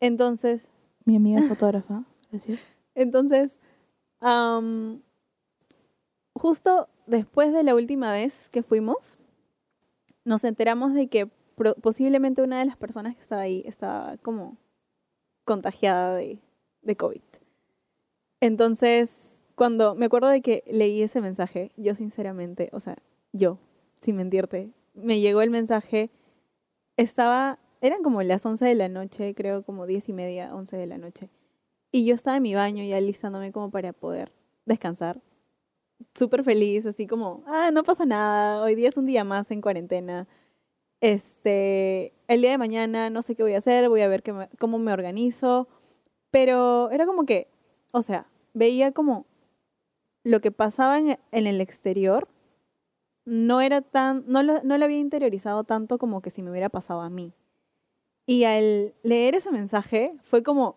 Entonces, 0.00 0.68
Mi 1.04 1.16
amiga 1.16 1.40
es 1.40 1.48
fotógrafa, 1.48 2.04
gracias. 2.30 2.58
entonces, 2.94 3.58
am, 4.20 5.02
justo 6.34 6.88
después 7.06 7.52
de 7.52 7.62
la 7.64 7.74
última 7.74 8.12
vez 8.12 8.48
que 8.50 8.62
fuimos, 8.62 9.18
nos 10.24 10.44
enteramos 10.44 10.94
de 10.94 11.08
que 11.08 11.26
posiblemente 11.80 12.42
una 12.42 12.58
de 12.58 12.64
las 12.64 12.76
personas 12.76 13.14
que 13.14 13.22
estaba 13.22 13.42
ahí 13.42 13.62
estaba 13.66 14.16
como 14.18 14.56
contagiada 15.44 16.16
de, 16.16 16.38
de 16.82 16.96
COVID. 16.96 17.22
Entonces, 18.40 19.42
cuando 19.54 19.94
me 19.94 20.06
acuerdo 20.06 20.28
de 20.28 20.40
que 20.40 20.64
leí 20.66 21.02
ese 21.02 21.20
mensaje, 21.20 21.72
yo 21.76 21.94
sinceramente, 21.94 22.70
o 22.72 22.80
sea, 22.80 22.96
yo, 23.32 23.58
sin 24.00 24.16
mentirte, 24.16 24.70
me 24.94 25.20
llegó 25.20 25.42
el 25.42 25.50
mensaje, 25.50 26.10
estaba, 26.96 27.58
eran 27.80 28.02
como 28.02 28.22
las 28.22 28.44
11 28.44 28.64
de 28.64 28.74
la 28.74 28.88
noche, 28.88 29.34
creo 29.34 29.62
como 29.62 29.86
10 29.86 30.08
y 30.08 30.12
media, 30.12 30.54
11 30.54 30.76
de 30.76 30.86
la 30.86 30.98
noche. 30.98 31.30
Y 31.90 32.04
yo 32.04 32.14
estaba 32.14 32.38
en 32.38 32.42
mi 32.42 32.54
baño 32.54 32.82
ya 32.84 32.96
alistándome 32.96 33.52
como 33.52 33.70
para 33.70 33.92
poder 33.92 34.32
descansar. 34.64 35.20
Súper 36.14 36.44
feliz, 36.44 36.86
así 36.86 37.06
como, 37.06 37.42
ah, 37.46 37.70
no 37.72 37.82
pasa 37.84 38.04
nada, 38.06 38.62
hoy 38.62 38.74
día 38.74 38.88
es 38.88 38.96
un 38.96 39.06
día 39.06 39.24
más 39.24 39.50
en 39.50 39.60
cuarentena. 39.60 40.28
Este, 41.00 42.12
el 42.28 42.42
día 42.42 42.52
de 42.52 42.58
mañana 42.58 43.10
no 43.10 43.22
sé 43.22 43.34
qué 43.34 43.42
voy 43.42 43.54
a 43.54 43.58
hacer, 43.58 43.88
voy 43.88 44.02
a 44.02 44.08
ver 44.08 44.22
qué 44.22 44.48
cómo 44.58 44.78
me 44.78 44.92
organizo. 44.92 45.68
Pero 46.30 46.90
era 46.90 47.06
como 47.06 47.26
que, 47.26 47.48
o 47.92 48.02
sea, 48.02 48.26
veía 48.54 48.92
como 48.92 49.26
lo 50.24 50.40
que 50.40 50.52
pasaba 50.52 50.98
en, 50.98 51.18
en 51.32 51.46
el 51.46 51.60
exterior 51.60 52.28
no 53.24 53.60
era 53.60 53.82
tan, 53.82 54.24
no 54.26 54.42
lo, 54.42 54.62
no 54.62 54.78
lo 54.78 54.84
había 54.84 54.98
interiorizado 54.98 55.64
tanto 55.64 55.98
como 55.98 56.22
que 56.22 56.30
si 56.30 56.42
me 56.42 56.50
hubiera 56.50 56.68
pasado 56.68 57.00
a 57.00 57.10
mí. 57.10 57.32
Y 58.26 58.44
al 58.44 58.94
leer 59.02 59.34
ese 59.34 59.50
mensaje 59.50 60.14
fue 60.22 60.42
como 60.42 60.76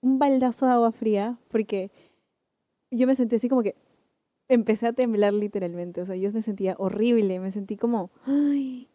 un 0.00 0.18
baldazo 0.18 0.66
de 0.66 0.72
agua 0.72 0.92
fría, 0.92 1.38
porque 1.48 1.90
yo 2.90 3.06
me 3.06 3.14
sentí 3.14 3.36
así 3.36 3.48
como 3.48 3.62
que 3.62 3.74
empecé 4.48 4.86
a 4.86 4.92
temblar 4.92 5.32
literalmente, 5.34 6.00
o 6.00 6.06
sea, 6.06 6.16
yo 6.16 6.30
me 6.32 6.42
sentía 6.42 6.74
horrible, 6.78 7.40
me 7.40 7.50
sentí 7.50 7.76
como, 7.76 8.10
ay, 8.24 8.88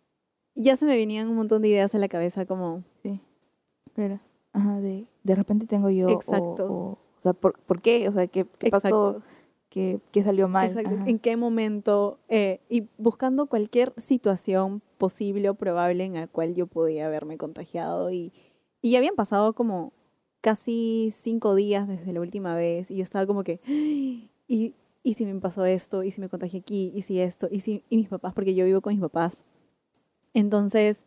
ya 0.55 0.75
se 0.77 0.85
me 0.85 0.95
venían 0.95 1.27
un 1.29 1.35
montón 1.35 1.61
de 1.61 1.69
ideas 1.69 1.93
a 1.95 1.99
la 1.99 2.07
cabeza, 2.07 2.45
como, 2.45 2.83
Pero, 3.93 4.19
ajá, 4.53 4.79
de, 4.79 5.05
de 5.23 5.35
repente 5.35 5.65
tengo 5.65 5.89
yo. 5.89 6.07
o- 6.07 6.11
Exacto. 6.11 6.65
O, 6.71 6.77
o 6.91 6.97
sea, 7.19 7.33
¿por, 7.33 7.59
por 7.59 7.81
qué? 7.81 8.07
O 8.07 8.11
sea, 8.13 8.27
¿qué, 8.27 8.45
qué 8.57 8.69
pasó? 8.69 9.21
¿Qué, 9.69 9.99
qué 10.11 10.23
salió 10.23 10.47
mal? 10.49 10.67
exacto, 10.69 10.91
en 11.09 11.17
qué 11.19 11.37
momento, 11.37 12.17
eh, 12.27 12.59
y 12.69 12.87
buscando 12.97 13.45
cualquier 13.45 13.93
situación 13.97 14.81
posible 14.97 15.49
o 15.49 15.53
probable 15.53 16.03
en 16.03 16.15
la 16.15 16.27
cual 16.27 16.55
yo 16.55 16.67
podía 16.67 17.05
haberme 17.07 17.37
contagiado, 17.37 18.11
y, 18.11 18.33
y 18.81 18.91
ya 18.91 18.97
habían 18.97 19.15
pasado 19.15 19.53
como 19.53 19.93
casi 20.41 21.11
cinco 21.13 21.55
días 21.55 21.87
desde 21.87 22.11
la 22.11 22.19
última 22.19 22.53
vez, 22.55 22.91
y 22.91 22.97
yo 22.97 23.03
estaba 23.03 23.25
como 23.25 23.43
que, 23.45 23.61
"Ay, 23.65 24.29
y, 24.49 24.75
y 25.03 25.15
si 25.15 25.25
me 25.25 25.39
pasó 25.39 25.65
esto, 25.65 26.03
y 26.03 26.11
si 26.11 26.21
me 26.21 26.29
contagié 26.29 26.59
aquí, 26.61 26.91
y 26.95 27.01
si 27.03 27.19
esto, 27.19 27.47
y 27.51 27.61
si, 27.61 27.83
y 27.89 27.97
mis 27.97 28.07
papás, 28.09 28.33
porque 28.33 28.55
yo 28.55 28.65
vivo 28.65 28.81
con 28.81 28.93
mis 28.93 29.01
papás. 29.01 29.43
Entonces, 30.33 31.05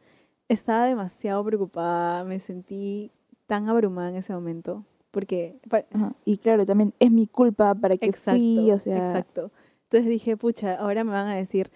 estaba 0.49 0.85
demasiado 0.87 1.45
preocupada, 1.45 2.25
me 2.25 2.39
sentí 2.39 3.11
tan 3.47 3.69
abrumada 3.69 4.11
en 4.11 4.17
ese 4.17 4.33
momento, 4.33 4.85
porque 5.11 5.57
Ajá. 5.93 6.15
Y 6.25 6.39
claro, 6.39 6.67
también 6.67 6.93
es 6.99 7.11
mi 7.11 7.27
culpa 7.27 7.75
para 7.75 7.97
que 7.97 8.09
Exacto, 8.09 8.41
fui, 8.41 8.71
o 8.73 8.79
sea, 8.79 9.09
exacto. 9.09 9.51
Entonces 9.85 10.09
dije, 10.11 10.37
pucha, 10.37 10.75
ahora 10.75 11.05
me 11.05 11.13
van 11.13 11.29
a 11.29 11.35
decir, 11.37 11.71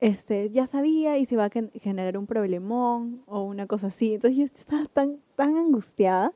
este, 0.00 0.50
ya 0.50 0.66
sabía 0.66 1.16
y 1.18 1.26
se 1.26 1.36
va 1.36 1.44
a 1.44 1.50
gen- 1.50 1.70
generar 1.80 2.18
un 2.18 2.26
problemón 2.26 3.22
o 3.26 3.42
una 3.42 3.66
cosa 3.66 3.86
así. 3.88 4.14
Entonces 4.14 4.36
yo 4.38 4.44
estaba 4.44 4.84
tan, 4.86 5.18
tan 5.36 5.56
angustiada 5.56 6.32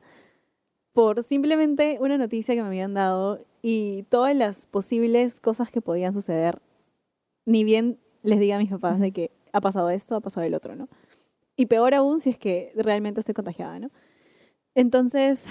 por 0.93 1.23
simplemente 1.23 1.97
una 2.01 2.17
noticia 2.17 2.55
que 2.55 2.61
me 2.61 2.67
habían 2.69 2.93
dado 2.93 3.39
y 3.69 4.03
todas 4.03 4.33
las 4.33 4.65
posibles 4.65 5.41
cosas 5.41 5.69
que 5.71 5.81
podían 5.81 6.13
suceder. 6.13 6.61
Ni 7.45 7.65
bien 7.65 7.99
les 8.23 8.39
diga 8.39 8.55
a 8.55 8.59
mis 8.59 8.69
papás 8.69 8.97
de 8.97 9.11
que 9.11 9.29
ha 9.51 9.59
pasado 9.59 9.89
esto, 9.89 10.15
ha 10.15 10.21
pasado 10.21 10.45
el 10.45 10.53
otro, 10.53 10.77
¿no? 10.77 10.87
Y 11.57 11.65
peor 11.65 11.93
aún 11.93 12.21
si 12.21 12.29
es 12.29 12.37
que 12.37 12.71
realmente 12.75 13.19
estoy 13.19 13.35
contagiada, 13.35 13.77
¿no? 13.77 13.91
Entonces, 14.73 15.47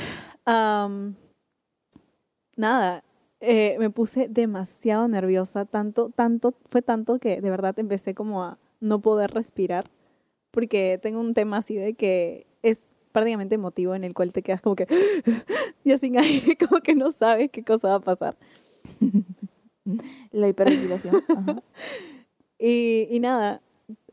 nada, 2.56 3.04
eh, 3.40 3.76
me 3.78 3.90
puse 3.90 4.28
demasiado 4.28 5.08
nerviosa, 5.08 5.66
tanto, 5.66 6.08
tanto, 6.08 6.54
fue 6.70 6.80
tanto 6.80 7.18
que 7.18 7.42
de 7.42 7.50
verdad 7.50 7.78
empecé 7.78 8.14
como 8.14 8.42
a 8.44 8.56
no 8.80 9.02
poder 9.02 9.32
respirar, 9.32 9.90
porque 10.52 10.98
tengo 11.02 11.20
un 11.20 11.34
tema 11.34 11.58
así 11.58 11.74
de 11.74 11.92
que 11.92 12.46
es 12.62 12.94
prácticamente 13.16 13.54
emotivo 13.54 13.94
en 13.94 14.04
el 14.04 14.12
cual 14.12 14.34
te 14.34 14.42
quedas 14.42 14.60
como 14.60 14.76
que 14.76 14.86
ya 15.84 15.96
sin 15.96 16.18
aire, 16.18 16.54
como 16.68 16.82
que 16.82 16.94
no 16.94 17.12
sabes 17.12 17.50
qué 17.50 17.64
cosa 17.64 17.88
va 17.88 17.94
a 17.94 18.00
pasar. 18.00 18.36
la 20.32 20.48
hiperventilación. 20.48 21.22
Y, 22.58 23.06
y 23.10 23.20
nada, 23.20 23.60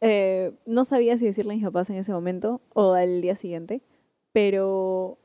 eh, 0.01 0.51
no 0.65 0.83
sabía 0.83 1.17
si 1.17 1.23
decirle 1.23 1.53
a 1.53 1.55
mis 1.55 1.63
papás 1.63 1.89
en 1.89 1.95
ese 1.95 2.11
momento 2.11 2.59
o 2.73 2.91
al 2.91 3.21
día 3.21 3.37
siguiente, 3.37 3.81
pero 4.33 5.17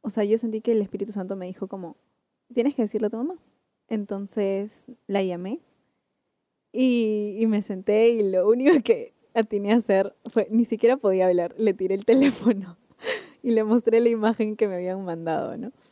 o 0.00 0.10
sea, 0.10 0.24
yo 0.24 0.36
sentí 0.38 0.60
que 0.60 0.72
el 0.72 0.82
Espíritu 0.82 1.12
Santo 1.12 1.36
me 1.36 1.46
dijo 1.46 1.68
como, 1.68 1.96
tienes 2.52 2.74
que 2.74 2.82
decirle 2.82 3.06
a 3.06 3.10
tu 3.10 3.16
mamá. 3.16 3.36
Entonces 3.88 4.86
la 5.06 5.22
llamé 5.22 5.60
y, 6.72 7.36
y 7.38 7.46
me 7.46 7.62
senté 7.62 8.08
y 8.08 8.28
lo 8.28 8.48
único 8.48 8.82
que 8.82 9.14
atiné 9.34 9.72
a 9.72 9.76
hacer 9.76 10.16
fue, 10.26 10.48
ni 10.50 10.64
siquiera 10.64 10.96
podía 10.96 11.28
hablar, 11.28 11.54
le 11.56 11.74
tiré 11.74 11.94
el 11.94 12.04
teléfono 12.04 12.76
y 13.42 13.50
le 13.50 13.64
mostré 13.64 14.00
la 14.00 14.08
imagen 14.08 14.56
que 14.56 14.68
me 14.68 14.76
habían 14.76 15.04
mandado, 15.04 15.56
¿no? 15.56 15.72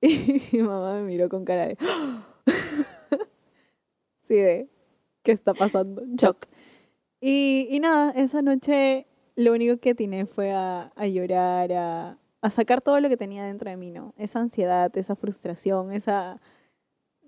Y 0.00 0.42
mi 0.52 0.62
mamá 0.62 0.94
me 0.94 1.02
miró 1.02 1.28
con 1.28 1.44
cara 1.44 1.68
de... 1.68 1.78
sí, 4.20 4.34
de... 4.34 4.68
¿Qué 5.22 5.30
está 5.30 5.54
pasando? 5.54 6.02
Shock. 6.16 6.46
Y, 7.20 7.68
y 7.70 7.78
nada, 7.78 8.10
esa 8.10 8.42
noche 8.42 9.06
lo 9.36 9.52
único 9.52 9.78
que 9.78 9.90
atiné 9.90 10.26
fue 10.26 10.52
a, 10.52 10.92
a 10.96 11.06
llorar, 11.06 11.72
a, 11.72 12.18
a 12.40 12.50
sacar 12.50 12.80
todo 12.80 13.00
lo 13.00 13.08
que 13.08 13.16
tenía 13.16 13.44
dentro 13.44 13.70
de 13.70 13.76
mí, 13.76 13.92
¿no? 13.92 14.12
Esa 14.18 14.40
ansiedad, 14.40 14.96
esa 14.96 15.14
frustración, 15.14 15.92
esa... 15.92 16.40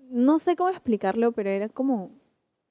No 0.09 0.39
sé 0.39 0.55
cómo 0.55 0.69
explicarlo, 0.69 1.31
pero 1.31 1.49
era 1.49 1.69
como 1.69 2.11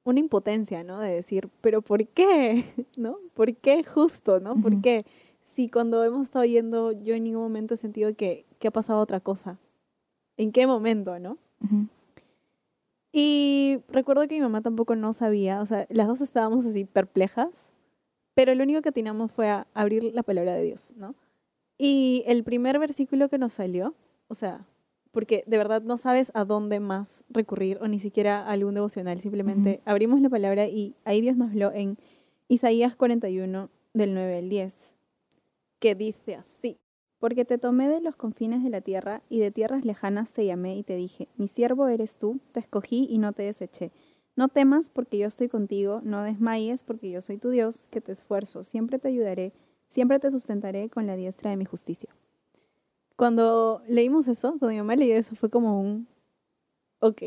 una 0.04 0.20
impotencia, 0.20 0.84
¿no? 0.84 1.00
De 1.00 1.10
decir, 1.10 1.48
pero 1.60 1.82
¿por 1.82 2.06
qué? 2.06 2.64
¿No? 2.96 3.18
¿Por 3.34 3.56
qué 3.56 3.82
justo, 3.82 4.38
¿no? 4.38 4.60
¿Por 4.60 4.80
qué? 4.80 5.04
Si 5.54 5.68
cuando 5.68 6.02
hemos 6.02 6.26
estado 6.26 6.44
yendo, 6.44 6.90
yo 6.90 7.14
en 7.14 7.22
ningún 7.22 7.42
momento 7.42 7.74
he 7.74 7.76
sentido 7.76 8.16
que, 8.16 8.44
que 8.58 8.66
ha 8.66 8.72
pasado 8.72 8.98
otra 8.98 9.20
cosa. 9.20 9.56
¿En 10.36 10.50
qué 10.50 10.66
momento, 10.66 11.20
no? 11.20 11.38
Ujú. 11.62 11.86
Y 13.12 13.78
recuerdo 13.88 14.26
que 14.26 14.34
mi 14.34 14.40
mamá 14.40 14.62
tampoco 14.62 14.96
no 14.96 15.12
sabía, 15.12 15.60
o 15.60 15.66
sea, 15.66 15.86
las 15.90 16.08
dos 16.08 16.20
estábamos 16.20 16.66
así 16.66 16.84
perplejas, 16.84 17.70
pero 18.34 18.52
lo 18.56 18.64
único 18.64 18.82
que 18.82 18.88
atinamos 18.88 19.30
fue 19.30 19.48
a 19.48 19.68
abrir 19.74 20.12
la 20.12 20.24
palabra 20.24 20.54
de 20.56 20.64
Dios, 20.64 20.92
¿no? 20.96 21.14
Y 21.78 22.24
el 22.26 22.42
primer 22.42 22.80
versículo 22.80 23.28
que 23.28 23.38
nos 23.38 23.52
salió, 23.52 23.94
o 24.26 24.34
sea, 24.34 24.66
porque 25.12 25.44
de 25.46 25.56
verdad 25.56 25.82
no 25.82 25.96
sabes 25.96 26.32
a 26.34 26.44
dónde 26.44 26.80
más 26.80 27.22
recurrir 27.30 27.78
o 27.80 27.86
ni 27.86 28.00
siquiera 28.00 28.40
a 28.40 28.50
algún 28.50 28.74
devocional, 28.74 29.20
simplemente 29.20 29.80
abrimos 29.84 30.20
la 30.20 30.30
palabra 30.30 30.66
y 30.66 30.96
ahí 31.04 31.20
Dios 31.20 31.36
nos 31.36 31.50
habló 31.50 31.70
en 31.70 31.96
Isaías 32.48 32.96
41 32.96 33.70
del 33.92 34.14
9 34.14 34.38
al 34.38 34.48
10, 34.48 34.93
que 35.84 35.94
dice 35.94 36.34
así. 36.34 36.78
Porque 37.18 37.44
te 37.44 37.58
tomé 37.58 37.90
de 37.90 38.00
los 38.00 38.16
confines 38.16 38.64
de 38.64 38.70
la 38.70 38.80
tierra 38.80 39.20
y 39.28 39.40
de 39.40 39.50
tierras 39.50 39.84
lejanas 39.84 40.32
te 40.32 40.46
llamé 40.46 40.78
y 40.78 40.82
te 40.82 40.96
dije, 40.96 41.28
mi 41.36 41.46
siervo 41.46 41.88
eres 41.88 42.16
tú, 42.16 42.40
te 42.52 42.60
escogí 42.60 43.06
y 43.10 43.18
no 43.18 43.34
te 43.34 43.42
deseché. 43.42 43.92
No 44.34 44.48
temas 44.48 44.88
porque 44.88 45.18
yo 45.18 45.26
estoy 45.26 45.50
contigo, 45.50 46.00
no 46.02 46.22
desmayes 46.22 46.82
porque 46.84 47.10
yo 47.10 47.20
soy 47.20 47.36
tu 47.36 47.50
Dios, 47.50 47.86
que 47.90 48.00
te 48.00 48.12
esfuerzo, 48.12 48.64
siempre 48.64 48.98
te 48.98 49.08
ayudaré, 49.08 49.52
siempre 49.88 50.18
te 50.18 50.30
sustentaré 50.30 50.88
con 50.88 51.06
la 51.06 51.16
diestra 51.16 51.50
de 51.50 51.58
mi 51.58 51.66
justicia. 51.66 52.08
Cuando 53.16 53.82
leímos 53.86 54.26
eso, 54.26 54.56
cuando 54.58 54.68
mi 54.68 54.78
mamá 54.78 54.96
leyó 54.96 55.16
eso, 55.16 55.36
fue 55.36 55.50
como 55.50 55.82
un, 55.82 56.08
ok, 57.00 57.22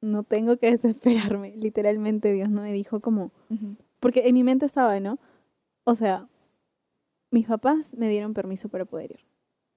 no 0.00 0.22
tengo 0.22 0.56
que 0.56 0.70
desesperarme. 0.70 1.54
Literalmente 1.56 2.32
Dios 2.32 2.48
no 2.48 2.62
me 2.62 2.72
dijo 2.72 3.00
como, 3.00 3.32
porque 4.00 4.28
en 4.28 4.34
mi 4.34 4.44
mente 4.44 4.64
estaba, 4.64 4.98
¿no? 4.98 5.18
O 5.84 5.94
sea, 5.94 6.26
mis 7.30 7.46
papás 7.46 7.94
me 7.96 8.08
dieron 8.08 8.34
permiso 8.34 8.68
para 8.68 8.84
poder 8.84 9.12
ir. 9.12 9.20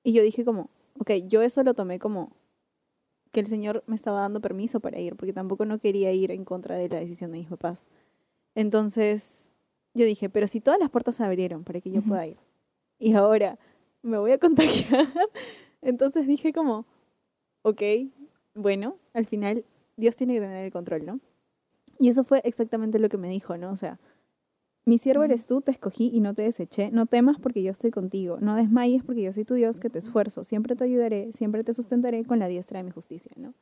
Y 0.03 0.13
yo 0.13 0.23
dije 0.23 0.43
como, 0.43 0.69
ok, 0.99 1.11
yo 1.27 1.41
eso 1.41 1.63
lo 1.63 1.73
tomé 1.73 1.99
como 1.99 2.35
que 3.31 3.39
el 3.39 3.47
Señor 3.47 3.83
me 3.87 3.95
estaba 3.95 4.21
dando 4.21 4.41
permiso 4.41 4.79
para 4.79 4.99
ir, 4.99 5.15
porque 5.15 5.33
tampoco 5.33 5.65
no 5.65 5.79
quería 5.79 6.11
ir 6.11 6.31
en 6.31 6.45
contra 6.45 6.75
de 6.75 6.87
la 6.89 6.99
decisión 6.99 7.31
de 7.31 7.39
mis 7.39 7.47
papás. 7.47 7.89
Entonces, 8.53 9.49
yo 9.95 10.05
dije, 10.05 10.29
pero 10.29 10.47
si 10.47 10.61
todas 10.61 10.79
las 10.79 10.91
puertas 10.91 11.15
se 11.15 11.23
abrieron 11.23 11.63
para 11.63 11.81
que 11.81 11.91
yo 11.91 11.99
Ujú. 11.99 12.09
pueda 12.09 12.27
ir, 12.27 12.37
y 12.99 13.13
ahora 13.13 13.57
me 14.03 14.19
voy 14.19 14.31
a 14.31 14.37
contagiar, 14.37 15.07
entonces 15.81 16.27
dije 16.27 16.53
como, 16.53 16.85
ok, 17.63 17.81
bueno, 18.53 18.97
al 19.13 19.25
final 19.25 19.65
Dios 19.97 20.15
tiene 20.15 20.35
que 20.35 20.41
tener 20.41 20.65
el 20.65 20.71
control, 20.71 21.05
¿no? 21.05 21.19
Y 21.97 22.09
eso 22.09 22.23
fue 22.23 22.41
exactamente 22.43 22.99
lo 22.99 23.09
que 23.09 23.17
me 23.17 23.29
dijo, 23.29 23.57
¿no? 23.57 23.71
O 23.71 23.77
sea, 23.77 23.99
mi 24.85 24.97
siervo 24.97 25.23
eres 25.23 25.45
tú, 25.45 25.61
te 25.61 25.71
escogí 25.71 26.11
y 26.13 26.19
no 26.19 26.33
te 26.33 26.41
deseché. 26.41 26.91
No 26.91 27.05
temas 27.05 27.39
porque 27.39 27.63
yo 27.63 27.71
estoy 27.71 27.91
contigo. 27.91 28.37
No 28.41 28.55
desmayes 28.55 29.03
porque 29.03 29.21
yo 29.21 29.31
soy 29.31 29.45
tu 29.45 29.53
Dios 29.53 29.79
que 29.79 29.89
te 29.89 29.99
esfuerzo. 29.99 30.43
Siempre 30.43 30.75
te 30.75 30.83
ayudaré, 30.83 31.31
siempre 31.33 31.63
te 31.63 31.73
sustentaré 31.73 32.25
con 32.25 32.39
la 32.39 32.47
diestra 32.47 32.79
de 32.79 32.83
mi 32.83 32.91
justicia, 32.91 33.31
¿no? 33.37 33.53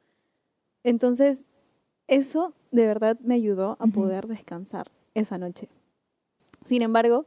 Entonces, 0.84 1.46
eso 2.08 2.54
de 2.72 2.88
verdad 2.88 3.20
me 3.22 3.36
ayudó 3.36 3.78
a 3.80 3.88
poder 3.88 4.28
descansar 4.28 4.92
esa 5.14 5.38
noche. 5.38 5.70
Sin 6.66 6.82
embargo, 6.82 7.26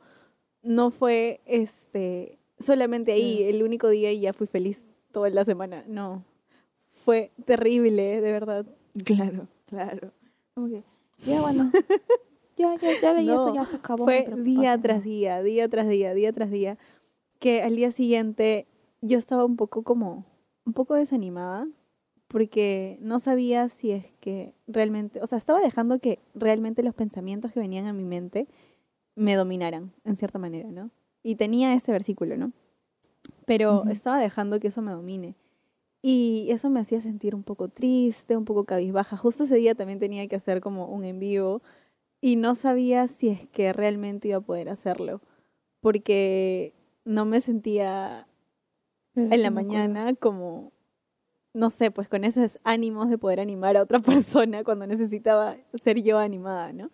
no 0.62 0.90
fue 0.90 1.40
este 1.46 2.38
solamente 2.58 3.12
ahí 3.12 3.42
el 3.42 3.62
único 3.62 3.88
día 3.88 4.12
y 4.12 4.20
ya 4.20 4.32
fui 4.32 4.46
feliz 4.46 4.86
toda 5.12 5.30
la 5.30 5.44
semana. 5.44 5.84
No. 5.86 6.24
Fue 6.92 7.30
terrible, 7.44 8.20
de 8.20 8.32
verdad. 8.32 8.66
Claro, 9.04 9.46
claro. 9.68 10.10
Como 10.54 10.68
que, 10.68 10.82
ya 11.24 11.40
bueno, 11.40 11.70
ya, 12.56 12.76
ya, 12.76 13.00
ya 13.00 13.12
leí 13.12 13.26
No, 13.26 13.46
esto, 13.46 13.54
ya 13.54 13.66
se 13.66 13.76
acabó. 13.76 14.04
Fue 14.04 14.28
día 14.38 14.80
tras 14.80 15.02
día, 15.02 15.42
día 15.42 15.68
tras 15.68 15.88
día, 15.88 16.14
día 16.14 16.32
tras 16.32 16.50
día, 16.50 16.78
que 17.38 17.62
al 17.62 17.76
día 17.76 17.92
siguiente 17.92 18.66
yo 19.00 19.18
estaba 19.18 19.44
un 19.44 19.56
poco 19.56 19.82
como, 19.82 20.24
un 20.64 20.72
poco 20.72 20.94
desanimada, 20.94 21.68
porque 22.28 22.98
no 23.00 23.20
sabía 23.20 23.68
si 23.68 23.92
es 23.92 24.12
que 24.20 24.54
realmente, 24.66 25.20
o 25.22 25.26
sea, 25.26 25.38
estaba 25.38 25.60
dejando 25.60 25.98
que 25.98 26.18
realmente 26.34 26.82
los 26.82 26.94
pensamientos 26.94 27.52
que 27.52 27.60
venían 27.60 27.86
a 27.86 27.92
mi 27.92 28.04
mente 28.04 28.48
me 29.14 29.34
dominaran, 29.36 29.92
en 30.04 30.16
cierta 30.16 30.38
manera, 30.38 30.70
¿no? 30.70 30.90
Y 31.22 31.36
tenía 31.36 31.74
este 31.74 31.92
versículo, 31.92 32.36
¿no? 32.36 32.52
Pero 33.46 33.84
estaba 33.88 34.18
dejando 34.18 34.58
que 34.60 34.68
eso 34.68 34.82
me 34.82 34.92
domine. 34.92 35.36
Y 36.02 36.48
eso 36.50 36.68
me 36.68 36.80
hacía 36.80 37.00
sentir 37.00 37.34
un 37.34 37.42
poco 37.42 37.68
triste, 37.68 38.36
un 38.36 38.44
poco 38.44 38.64
cabizbaja. 38.64 39.16
Justo 39.16 39.44
ese 39.44 39.56
día 39.56 39.74
también 39.74 39.98
tenía 39.98 40.26
que 40.26 40.36
hacer 40.36 40.60
como 40.60 40.86
un 40.86 41.04
en 41.04 41.18
vivo 41.18 41.62
y 42.24 42.36
no 42.36 42.54
sabía 42.54 43.06
si 43.06 43.28
es 43.28 43.46
que 43.48 43.74
realmente 43.74 44.28
iba 44.28 44.38
a 44.38 44.40
poder 44.40 44.70
hacerlo, 44.70 45.20
porque 45.80 46.72
no 47.04 47.26
me 47.26 47.42
sentía 47.42 48.26
en 49.14 49.42
la 49.42 49.50
mañana 49.50 50.14
como, 50.14 50.72
no 51.52 51.68
sé, 51.68 51.90
pues 51.90 52.08
con 52.08 52.24
esos 52.24 52.58
ánimos 52.64 53.10
de 53.10 53.18
poder 53.18 53.40
animar 53.40 53.76
a 53.76 53.82
otra 53.82 53.98
persona 54.00 54.64
cuando 54.64 54.86
necesitaba 54.86 55.58
ser 55.74 56.02
yo 56.02 56.18
animada, 56.18 56.72
¿no? 56.72 56.88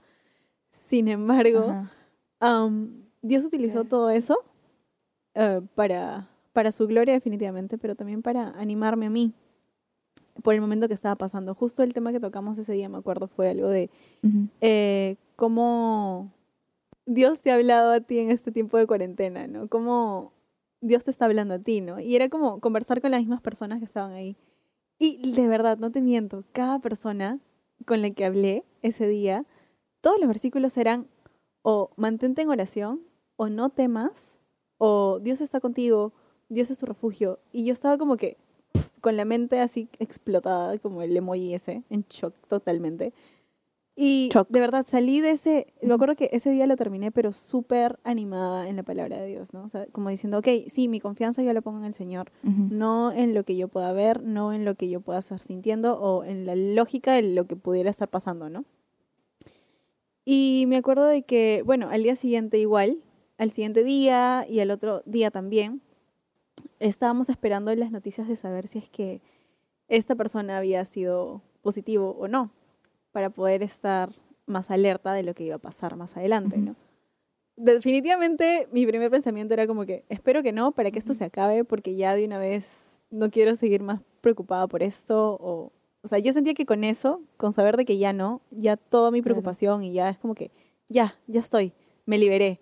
Sin 0.72 1.06
embargo, 1.06 1.86
am, 2.40 3.04
Dios 3.22 3.44
utilizó 3.44 3.84
todo 3.84 4.10
eso 4.10 4.36
eh, 5.34 5.60
para, 5.76 6.28
para 6.52 6.72
su 6.72 6.88
gloria 6.88 7.14
definitivamente, 7.14 7.78
pero 7.78 7.94
también 7.94 8.22
para 8.22 8.48
animarme 8.58 9.06
a 9.06 9.10
mí 9.10 9.32
por 10.42 10.54
el 10.54 10.60
momento 10.60 10.88
que 10.88 10.94
estaba 10.94 11.16
pasando. 11.16 11.54
Justo 11.54 11.82
el 11.82 11.92
tema 11.92 12.12
que 12.12 12.20
tocamos 12.20 12.58
ese 12.58 12.72
día, 12.72 12.88
me 12.88 12.98
acuerdo, 12.98 13.28
fue 13.28 13.50
algo 13.50 13.68
de 13.68 13.90
eh, 14.60 15.16
cómo 15.36 16.32
Dios 17.06 17.40
te 17.40 17.50
ha 17.50 17.54
hablado 17.54 17.92
a 17.92 18.00
ti 18.00 18.18
en 18.18 18.30
este 18.30 18.52
tiempo 18.52 18.78
de 18.78 18.86
cuarentena, 18.86 19.46
¿no? 19.46 19.68
Cómo 19.68 20.32
Dios 20.80 21.04
te 21.04 21.10
está 21.10 21.26
hablando 21.26 21.54
a 21.54 21.58
ti, 21.58 21.80
¿no? 21.80 22.00
Y 22.00 22.16
era 22.16 22.28
como 22.28 22.60
conversar 22.60 23.00
con 23.00 23.10
las 23.10 23.20
mismas 23.20 23.40
personas 23.40 23.78
que 23.78 23.84
estaban 23.84 24.12
ahí. 24.12 24.36
Y 24.98 25.32
de 25.32 25.48
verdad, 25.48 25.78
no 25.78 25.90
te 25.90 26.02
miento, 26.02 26.44
cada 26.52 26.78
persona 26.78 27.38
con 27.86 28.02
la 28.02 28.10
que 28.10 28.26
hablé 28.26 28.64
ese 28.82 29.08
día, 29.08 29.46
todos 30.02 30.18
los 30.20 30.28
versículos 30.28 30.76
eran 30.76 31.06
o 31.62 31.90
mantente 31.96 32.42
en 32.42 32.50
oración, 32.50 33.00
o 33.36 33.48
no 33.48 33.70
temas, 33.70 34.38
o 34.78 35.18
Dios 35.20 35.40
está 35.40 35.60
contigo, 35.60 36.12
Dios 36.48 36.70
es 36.70 36.78
tu 36.78 36.86
refugio. 36.86 37.38
Y 37.52 37.64
yo 37.64 37.72
estaba 37.72 37.96
como 37.96 38.16
que 38.16 38.36
con 39.00 39.16
la 39.16 39.24
mente 39.24 39.60
así 39.60 39.88
explotada, 39.98 40.78
como 40.78 41.02
el 41.02 41.16
emoji 41.16 41.54
ese, 41.54 41.82
en 41.90 42.04
shock 42.08 42.34
totalmente. 42.48 43.12
Y 43.96 44.30
Shock. 44.32 44.48
de 44.48 44.60
verdad 44.60 44.86
salí 44.88 45.20
de 45.20 45.32
ese, 45.32 45.66
me 45.82 45.92
acuerdo 45.92 46.16
que 46.16 46.30
ese 46.32 46.50
día 46.50 46.66
lo 46.66 46.76
terminé, 46.76 47.10
pero 47.10 47.32
súper 47.32 47.98
animada 48.02 48.68
en 48.68 48.76
la 48.76 48.82
palabra 48.82 49.20
de 49.20 49.26
Dios, 49.26 49.52
¿no? 49.52 49.64
O 49.64 49.68
sea, 49.68 49.86
como 49.92 50.08
diciendo, 50.08 50.38
ok, 50.38 50.48
sí, 50.68 50.88
mi 50.88 51.00
confianza 51.00 51.42
yo 51.42 51.52
la 51.52 51.60
pongo 51.60 51.78
en 51.80 51.84
el 51.84 51.92
Señor, 51.92 52.30
no 52.42 53.12
en 53.12 53.34
lo 53.34 53.44
que 53.44 53.56
yo 53.56 53.68
pueda 53.68 53.92
ver, 53.92 54.22
no 54.22 54.54
en 54.54 54.64
lo 54.64 54.74
que 54.74 54.88
yo 54.88 55.00
pueda 55.00 55.18
estar 55.18 55.40
sintiendo 55.40 56.00
o 56.00 56.24
en 56.24 56.46
la 56.46 56.56
lógica 56.56 57.12
de 57.12 57.22
lo 57.22 57.46
que 57.46 57.56
pudiera 57.56 57.90
estar 57.90 58.08
pasando, 58.08 58.48
¿no? 58.48 58.64
Y 60.24 60.64
me 60.68 60.76
acuerdo 60.76 61.04
de 61.04 61.22
que, 61.22 61.62
bueno, 61.66 61.88
al 61.90 62.02
día 62.02 62.14
siguiente 62.14 62.56
igual, 62.56 62.98
al 63.36 63.50
siguiente 63.50 63.82
día 63.82 64.46
y 64.48 64.60
al 64.60 64.70
otro 64.70 65.02
día 65.04 65.30
también, 65.30 65.82
estábamos 66.80 67.28
esperando 67.28 67.74
las 67.76 67.92
noticias 67.92 68.26
de 68.26 68.36
saber 68.36 68.66
si 68.66 68.78
es 68.78 68.88
que 68.88 69.20
esta 69.88 70.16
persona 70.16 70.56
había 70.56 70.84
sido 70.84 71.42
positivo 71.62 72.16
o 72.18 72.26
no, 72.26 72.50
para 73.12 73.30
poder 73.30 73.62
estar 73.62 74.10
más 74.46 74.70
alerta 74.70 75.12
de 75.12 75.22
lo 75.22 75.34
que 75.34 75.44
iba 75.44 75.56
a 75.56 75.60
pasar 75.60 75.96
más 75.96 76.16
adelante. 76.16 76.56
¿no? 76.56 76.74
Definitivamente 77.56 78.68
mi 78.72 78.86
primer 78.86 79.10
pensamiento 79.10 79.54
era 79.54 79.66
como 79.66 79.84
que 79.84 80.04
espero 80.08 80.42
que 80.42 80.52
no, 80.52 80.72
para 80.72 80.90
que 80.90 80.98
esto 80.98 81.12
se 81.12 81.24
acabe, 81.24 81.64
porque 81.64 81.94
ya 81.94 82.14
de 82.14 82.24
una 82.24 82.38
vez 82.38 82.98
no 83.10 83.30
quiero 83.30 83.54
seguir 83.56 83.82
más 83.82 84.00
preocupada 84.20 84.66
por 84.66 84.82
esto. 84.82 85.36
O, 85.40 85.72
o 86.02 86.08
sea, 86.08 86.18
yo 86.18 86.32
sentía 86.32 86.54
que 86.54 86.66
con 86.66 86.84
eso, 86.84 87.22
con 87.36 87.52
saber 87.52 87.76
de 87.76 87.84
que 87.84 87.98
ya 87.98 88.12
no, 88.12 88.40
ya 88.50 88.76
toda 88.76 89.10
mi 89.10 89.22
preocupación 89.22 89.84
y 89.84 89.92
ya 89.92 90.08
es 90.08 90.18
como 90.18 90.34
que 90.34 90.50
ya, 90.88 91.16
ya 91.26 91.40
estoy, 91.40 91.72
me 92.06 92.18
liberé. 92.18 92.60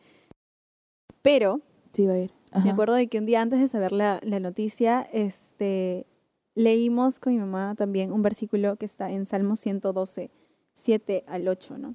Pero 1.23 1.61
Sí, 1.93 2.03
iba 2.03 2.15
a 2.15 2.19
ir. 2.19 2.38
Me 2.53 2.59
Ajá. 2.61 2.71
acuerdo 2.71 2.95
de 2.95 3.09
que 3.09 3.19
un 3.19 3.27
día 3.27 3.43
antes 3.43 3.61
de 3.61 3.69
saber 3.69 3.93
la, 3.93 4.21
la 4.23 4.41
noticia, 4.41 5.03
este, 5.13 6.07
leímos 6.55 7.19
con 7.21 7.35
mi 7.35 7.39
mamá 7.41 7.75
también 7.77 8.13
un 8.13 8.23
versículo 8.23 8.77
que 8.77 8.87
está 8.87 9.11
en 9.11 9.27
Salmo 9.27 9.57
112, 9.57 10.31
7 10.75 11.25
al 11.27 11.49
8, 11.49 11.79
¿no? 11.79 11.95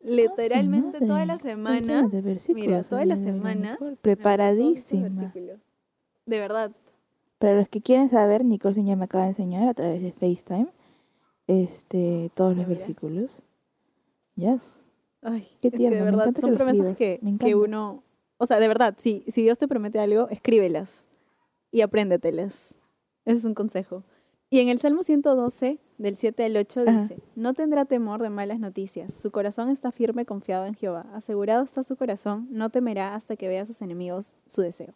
Literalmente 0.00 0.98
Ah, 0.98 1.00
su 1.00 1.06
toda 1.06 1.24
la 1.24 1.38
semana, 1.38 2.08
mira, 2.54 2.82
toda 2.84 3.04
la 3.04 3.16
semana 3.16 3.78
me 3.80 3.96
Preparadísima. 3.96 5.32
De 6.26 6.38
verdad. 6.38 6.70
Para 7.38 7.56
los 7.56 7.68
que 7.68 7.80
quieren 7.80 8.08
saber, 8.08 8.44
Nicole 8.44 8.74
Señor 8.74 8.98
me 8.98 9.04
acaba 9.04 9.24
de 9.24 9.30
enseñar 9.30 9.68
a 9.68 9.74
través 9.74 10.02
de 10.02 10.12
FaceTime 10.12 10.68
este, 11.46 12.30
todos 12.34 12.56
los 12.56 12.66
mira. 12.66 12.78
versículos. 12.78 13.38
Yes. 14.36 14.80
Ay, 15.22 15.48
Qué 15.60 15.68
es 15.68 15.72
que 15.72 15.78
tierno, 15.78 15.96
de 15.96 16.02
me 16.04 16.10
verdad 16.16 16.34
que 16.34 16.40
son 16.40 16.50
lo 16.52 16.56
promesas 16.56 16.96
que, 16.96 17.18
me 17.22 17.36
que 17.38 17.54
uno, 17.54 18.02
o 18.38 18.46
sea, 18.46 18.58
de 18.58 18.68
verdad, 18.68 18.94
si, 18.98 19.24
si 19.28 19.42
Dios 19.42 19.58
te 19.58 19.68
promete 19.68 19.98
algo, 19.98 20.28
escríbelas 20.28 21.06
y 21.70 21.80
apréndetelas. 21.82 22.74
Ese 23.24 23.38
es 23.38 23.44
un 23.44 23.54
consejo. 23.54 24.04
Y 24.50 24.60
en 24.60 24.68
el 24.68 24.78
Salmo 24.78 25.02
112, 25.02 25.78
del 25.98 26.16
7 26.16 26.44
al 26.44 26.56
8, 26.56 26.84
Ajá. 26.86 27.02
dice, 27.02 27.18
no 27.34 27.52
tendrá 27.54 27.84
temor 27.84 28.22
de 28.22 28.30
malas 28.30 28.60
noticias, 28.60 29.12
su 29.20 29.30
corazón 29.32 29.70
está 29.70 29.90
firme 29.90 30.24
confiado 30.24 30.66
en 30.66 30.74
Jehová, 30.74 31.06
asegurado 31.14 31.64
está 31.64 31.82
su 31.82 31.96
corazón, 31.96 32.46
no 32.50 32.70
temerá 32.70 33.14
hasta 33.16 33.34
que 33.36 33.48
vea 33.48 33.62
a 33.62 33.66
sus 33.66 33.82
enemigos 33.82 34.34
su 34.46 34.62
deseo. 34.62 34.94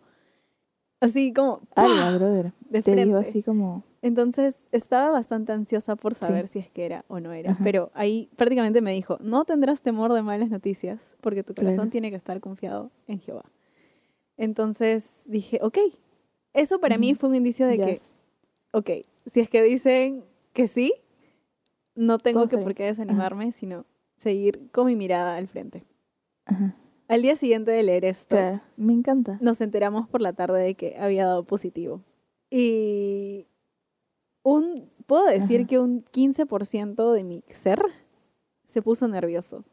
Así 1.01 1.33
como, 1.33 1.61
Ala, 1.75 2.17
brother. 2.17 2.53
de 2.69 2.83
Te 2.83 2.83
frente. 2.83 3.05
digo 3.07 3.19
así 3.19 3.43
como. 3.43 3.83
Entonces 4.03 4.67
estaba 4.73 5.11
bastante 5.11 5.53
ansiosa 5.53 5.95
por 5.97 6.15
Sí. 6.15 6.21
saber 6.21 6.49
si 6.49 6.59
es 6.59 6.71
que 6.71 6.87
era 6.87 7.05
o 7.09 7.21
no 7.21 7.33
era. 7.33 7.53
Ajá. 7.53 7.63
Pero 7.65 7.91
ahí 7.95 8.31
prácticamente 8.37 8.81
me 8.81 8.93
dijo, 8.93 9.19
no 9.21 9.45
tendrás 9.45 9.83
temor 9.83 10.13
de 10.15 10.23
malas 10.23 10.49
noticias 10.51 11.17
porque 11.21 11.43
tu 11.43 11.55
corazón 11.55 11.77
Claro. 11.77 11.91
tiene 11.91 12.11
que 12.11 12.17
estar 12.17 12.41
confiado 12.41 12.91
en 13.07 13.21
Jehová. 13.21 13.45
Entonces 14.37 15.23
dije, 15.27 15.59
ok, 15.63 15.79
eso 16.55 16.81
para 16.81 16.97
mí 16.99 17.13
Ujú. 17.13 17.21
fue 17.21 17.29
un 17.31 17.37
indicio 17.37 17.67
de 17.67 17.79
que, 17.79 17.93
yes. 17.93 18.13
ok, 18.73 18.91
si 19.27 19.41
es 19.41 19.51
que 19.51 19.63
dicen 19.63 20.25
que 20.55 20.67
sí, 20.67 20.95
no 21.95 22.19
tengo 22.19 22.41
Todo 22.47 22.49
que 22.49 22.59
por 22.65 22.75
qué 22.75 22.85
desanimarme, 22.85 23.53
sino 23.53 23.85
seguir 24.17 24.71
con 24.73 24.87
mi 24.87 24.97
mirada 24.97 25.37
al 25.37 25.47
frente. 25.49 25.85
Ajá. 26.47 26.75
Al 27.09 27.23
día 27.23 27.37
siguiente 27.37 27.71
de 27.71 27.83
leer 27.83 28.05
esto, 28.05 28.37
Claro, 28.37 28.61
me 28.77 28.93
encanta. 28.93 29.37
nos 29.43 29.61
enteramos 29.61 30.09
por 30.09 30.21
la 30.23 30.33
tarde 30.33 30.63
de 30.63 30.75
que 30.75 30.97
había 30.99 31.27
dado 31.27 31.45
positivo. 31.45 32.03
Y 32.51 33.47
un, 34.43 34.91
puedo 35.07 35.27
decir 35.27 35.61
Ajá. 35.61 35.69
que 35.69 35.79
un 35.79 36.05
15% 36.05 37.13
de 37.13 37.25
mi 37.25 37.45
ser 37.49 37.83
se 38.67 38.83
puso 38.83 39.09
nervioso. 39.09 39.65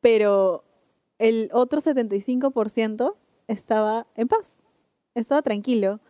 Pero 0.00 0.64
el 1.18 1.48
otro 1.52 1.80
75% 1.80 3.16
estaba 3.48 4.06
en 4.14 4.28
paz, 4.28 4.62
estaba 5.14 5.42
tranquilo. 5.42 6.00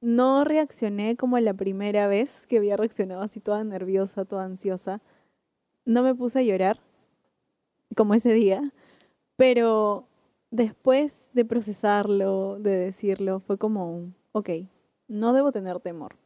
No 0.00 0.44
reaccioné 0.44 1.16
como 1.16 1.38
la 1.38 1.54
primera 1.54 2.06
vez 2.06 2.46
que 2.46 2.58
había 2.58 2.76
reaccionado 2.76 3.22
así 3.22 3.40
toda 3.40 3.62
nerviosa, 3.64 4.24
toda 4.24 4.44
ansiosa. 4.44 5.00
No 5.84 6.02
me 6.02 6.14
puse 6.14 6.40
a 6.40 6.42
llorar 6.42 6.80
como 7.96 8.14
ese 8.14 8.32
día, 8.32 8.72
pero 9.36 10.06
después 10.50 11.30
de 11.32 11.44
procesarlo, 11.44 12.58
de 12.58 12.76
decirlo, 12.76 13.40
fue 13.40 13.58
como 13.58 13.92
un, 13.92 14.14
ok, 14.32 14.50
no 15.08 15.32
debo 15.32 15.52
tener 15.52 15.80
temor. 15.80 16.16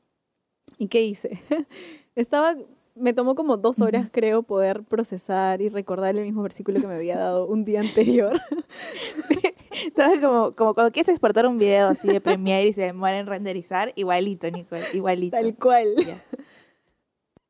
¿Y 0.78 0.88
qué 0.88 1.02
hice? 1.02 1.40
Estaba, 2.14 2.56
me 2.94 3.12
tomó 3.12 3.34
como 3.34 3.56
dos 3.56 3.80
horas, 3.80 4.08
creo, 4.12 4.42
poder 4.42 4.84
procesar 4.84 5.60
y 5.60 5.68
recordar 5.68 6.16
el 6.16 6.24
mismo 6.24 6.42
versículo 6.42 6.80
que 6.80 6.86
me 6.86 6.94
había 6.94 7.18
dado 7.18 7.46
un 7.46 7.64
día 7.64 7.80
anterior. 7.80 8.40
Estaba 9.86 10.20
como, 10.20 10.52
como 10.52 10.74
cuando 10.74 10.92
quieres 10.92 11.10
exportar 11.10 11.46
un 11.46 11.58
video 11.58 11.88
así 11.88 12.08
de 12.08 12.20
Premiere 12.20 12.68
y 12.68 12.72
se 12.72 12.82
demora 12.82 13.18
en 13.18 13.26
renderizar, 13.26 13.92
igualito, 13.96 14.50
Nicole, 14.50 14.84
igualito. 14.94 15.36
Tal 15.36 15.54
cual. 15.56 15.94
Ya. 15.96 16.22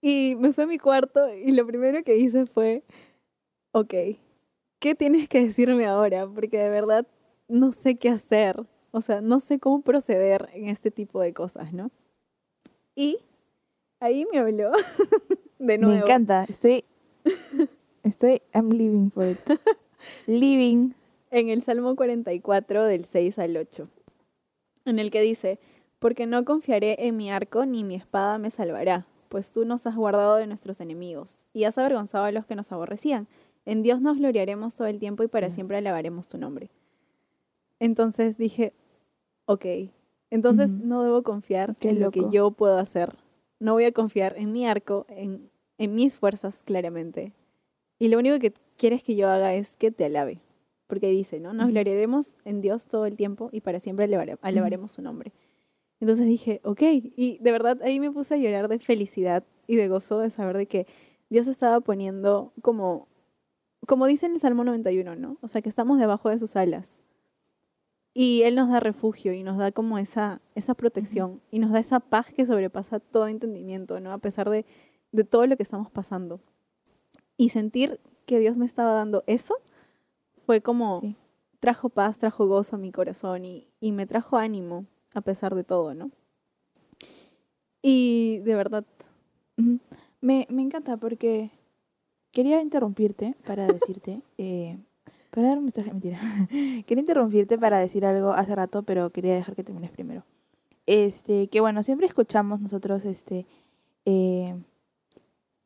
Y 0.01 0.37
me 0.39 0.53
fui 0.53 0.65
a 0.65 0.67
mi 0.67 0.79
cuarto 0.79 1.33
y 1.35 1.53
lo 1.53 1.67
primero 1.67 2.03
que 2.05 2.17
hice 2.17 2.47
fue, 2.47 2.85
ok, 3.73 3.95
¿qué 4.79 4.95
tienes 4.95 5.29
que 5.29 5.43
decirme 5.43 5.87
ahora? 5.87 6.29
Porque 6.29 6.59
de 6.59 6.71
verdad 6.71 7.07
no 7.49 7.73
sé 7.73 7.97
qué 7.97 8.09
hacer. 8.11 8.65
O 8.93 9.01
sea, 9.01 9.21
no 9.21 9.41
sé 9.41 9.59
cómo 9.59 9.83
proceder 9.83 10.49
en 10.53 10.69
este 10.69 10.91
tipo 10.91 11.21
de 11.21 11.35
cosas, 11.35 11.73
¿no? 11.73 11.91
Y 12.97 13.19
ahí 14.01 14.27
me 14.33 14.39
habló 14.39 14.73
de 15.59 15.79
nuevo. 15.79 15.95
Me 15.95 16.01
encanta. 16.01 16.45
Estoy. 16.49 16.85
Estoy. 18.03 18.43
I'm 18.55 18.71
living 18.71 19.11
for 19.11 19.25
it. 19.25 19.39
Living. 20.27 20.95
en 21.31 21.49
el 21.49 21.63
Salmo 21.63 21.95
44 21.95 22.85
del 22.85 23.05
6 23.05 23.39
al 23.39 23.57
8, 23.57 23.89
en 24.85 24.99
el 24.99 25.11
que 25.11 25.21
dice, 25.21 25.59
porque 25.99 26.27
no 26.27 26.45
confiaré 26.45 27.07
en 27.07 27.17
mi 27.17 27.31
arco 27.31 27.67
ni 27.67 27.83
mi 27.85 27.97
espada 27.97 28.39
me 28.39 28.51
salvará, 28.51 29.07
pues 29.29 29.51
tú 29.51 29.65
nos 29.65 29.87
has 29.87 29.97
guardado 29.97 30.37
de 30.37 30.47
nuestros 30.47 30.81
enemigos 30.81 31.47
y 31.53 31.65
has 31.65 31.77
avergonzado 31.79 32.25
a 32.25 32.33
los 32.33 32.47
que 32.47 32.55
nos 32.55 32.73
aborrecían. 32.73 33.27
En 33.65 33.83
Dios 33.83 34.01
nos 34.01 34.17
gloriaremos 34.17 34.77
todo 34.77 34.87
el 34.87 35.01
tiempo 35.01 35.25
y 35.25 35.29
para 35.29 35.51
siempre 35.51 35.77
alabaremos 35.77 36.29
tu 36.29 36.39
nombre. 36.39 36.71
Entonces 37.81 38.39
dije, 38.39 38.73
ok, 39.47 39.67
entonces 40.31 40.71
no 40.71 41.03
debo 41.03 41.23
confiar 41.23 41.77
Qué 41.77 41.91
en 41.91 42.01
lo 42.01 42.11
que 42.11 42.21
yo 42.33 42.51
puedo 42.51 42.79
hacer. 42.79 43.15
No 43.61 43.73
voy 43.75 43.85
a 43.85 43.93
confiar 43.93 44.35
en 44.37 44.53
mi 44.53 44.67
arco, 44.67 45.07
en, 45.09 45.51
en 45.79 45.95
mis 45.95 46.15
fuerzas 46.17 46.62
claramente. 46.65 47.33
Y 47.99 48.09
lo 48.09 48.19
único 48.19 48.39
que 48.39 48.53
quieres 48.77 49.03
que 49.03 49.17
yo 49.17 49.29
haga 49.29 49.55
es 49.55 49.77
que 49.77 49.91
te 49.91 50.05
alabe. 50.05 50.41
Porque 50.87 51.11
dice, 51.11 51.41
¿no? 51.41 51.53
Nos 51.53 51.69
gloriaremos 51.71 52.37
en 52.45 52.61
Dios 52.61 52.87
todo 52.87 53.07
el 53.07 53.17
tiempo 53.17 53.49
y 53.53 53.61
para 53.61 53.81
siempre 53.81 54.05
alabare- 54.07 54.39
alabaremos 54.43 54.93
su 54.93 55.03
nombre. 55.03 55.33
Entonces 56.01 56.27
dije, 56.27 56.61
ok, 56.62 56.83
y 56.83 57.39
de 57.41 57.53
verdad 57.53 57.81
ahí 57.83 57.99
me 57.99 58.11
puse 58.12 58.35
a 58.35 58.37
llorar 58.37 58.69
de 58.69 58.79
felicidad 58.79 59.43
y 59.67 59.77
de 59.77 59.89
gozo 59.89 60.19
de 60.19 60.31
saber 60.31 60.57
de 60.59 60.67
que 60.67 60.87
Dios 61.31 61.47
estaba 61.47 61.81
poniendo 61.81 62.53
como, 62.62 63.09
como 63.87 64.07
dice 64.07 64.27
en 64.27 64.35
el 64.35 64.41
Salmo 64.41 64.62
91, 64.62 65.17
¿no? 65.17 65.39
O 65.41 65.49
sea, 65.49 65.62
que 65.62 65.69
estamos 65.71 65.99
debajo 65.99 66.29
de 66.29 66.39
sus 66.39 66.55
alas. 66.55 67.01
Y 68.18 68.44
Él 68.44 68.55
nos 68.55 68.70
da 68.70 68.81
refugio 68.81 69.35
y 69.35 69.42
nos 69.42 69.59
da 69.59 69.72
como 69.72 69.98
esa, 69.98 70.40
esa 70.55 70.72
protección 70.72 71.42
y 71.50 71.59
nos 71.59 71.70
da 71.70 71.81
esa 71.81 72.00
paz 72.00 72.33
que 72.33 72.46
sobrepasa 72.46 72.98
todo 72.98 73.29
entendimiento, 73.29 74.00
¿no? 74.00 74.11
A 74.11 74.16
pesar 74.16 74.48
de, 74.48 74.64
de 75.12 75.24
todo 75.24 75.46
lo 75.46 75.59
que 75.59 75.62
estamos 75.62 75.90
pasando. 75.90 76.40
Y 77.37 77.50
sentir 77.50 78.00
que 78.24 78.38
Dios 78.38 78.57
me 78.57 78.64
estaba 78.64 78.94
dando 78.94 79.22
eso 79.26 79.55
fue 80.46 80.62
como, 80.62 81.00
Sí. 81.02 81.14
trajo 81.61 81.90
paz, 81.90 82.16
trajo 82.16 82.46
gozo 82.46 82.76
a 82.76 82.79
mi 82.79 82.90
corazón 82.90 83.44
y, 83.44 83.68
y 83.81 83.92
me 83.92 84.07
trajo 84.07 84.38
ánimo 84.38 84.87
a 85.12 85.20
pesar 85.20 85.55
de 85.55 85.64
todo, 85.64 85.92
¿no? 85.92 86.11
Y 87.83 88.38
de 88.44 88.55
verdad. 88.55 88.87
Me, 90.22 90.46
me 90.50 90.62
encanta 90.62 90.96
porque 90.96 91.50
quería 92.33 92.62
interrumpirte 92.62 93.35
para 93.46 93.66
decirte, 93.66 94.22
eh, 94.38 94.79
para 95.37 95.49
dar 95.49 95.59
un 95.59 95.64
mensaje, 95.64 95.90
mentira. 95.90 96.18
quería 96.87 97.01
interrumpirte 97.01 97.59
para 97.59 97.79
decir 97.79 98.07
algo 98.07 98.33
hace 98.33 98.55
rato, 98.55 98.85
pero 98.85 99.11
quería 99.11 99.35
dejar 99.35 99.55
que 99.55 99.62
termines 99.62 99.90
primero. 99.90 100.25
Este, 100.87 101.49
que 101.49 101.61
bueno, 101.61 101.83
siempre 101.83 102.07
escuchamos 102.07 102.62
nosotros, 102.62 103.05
este, 103.05 103.44
eh, 104.07 104.57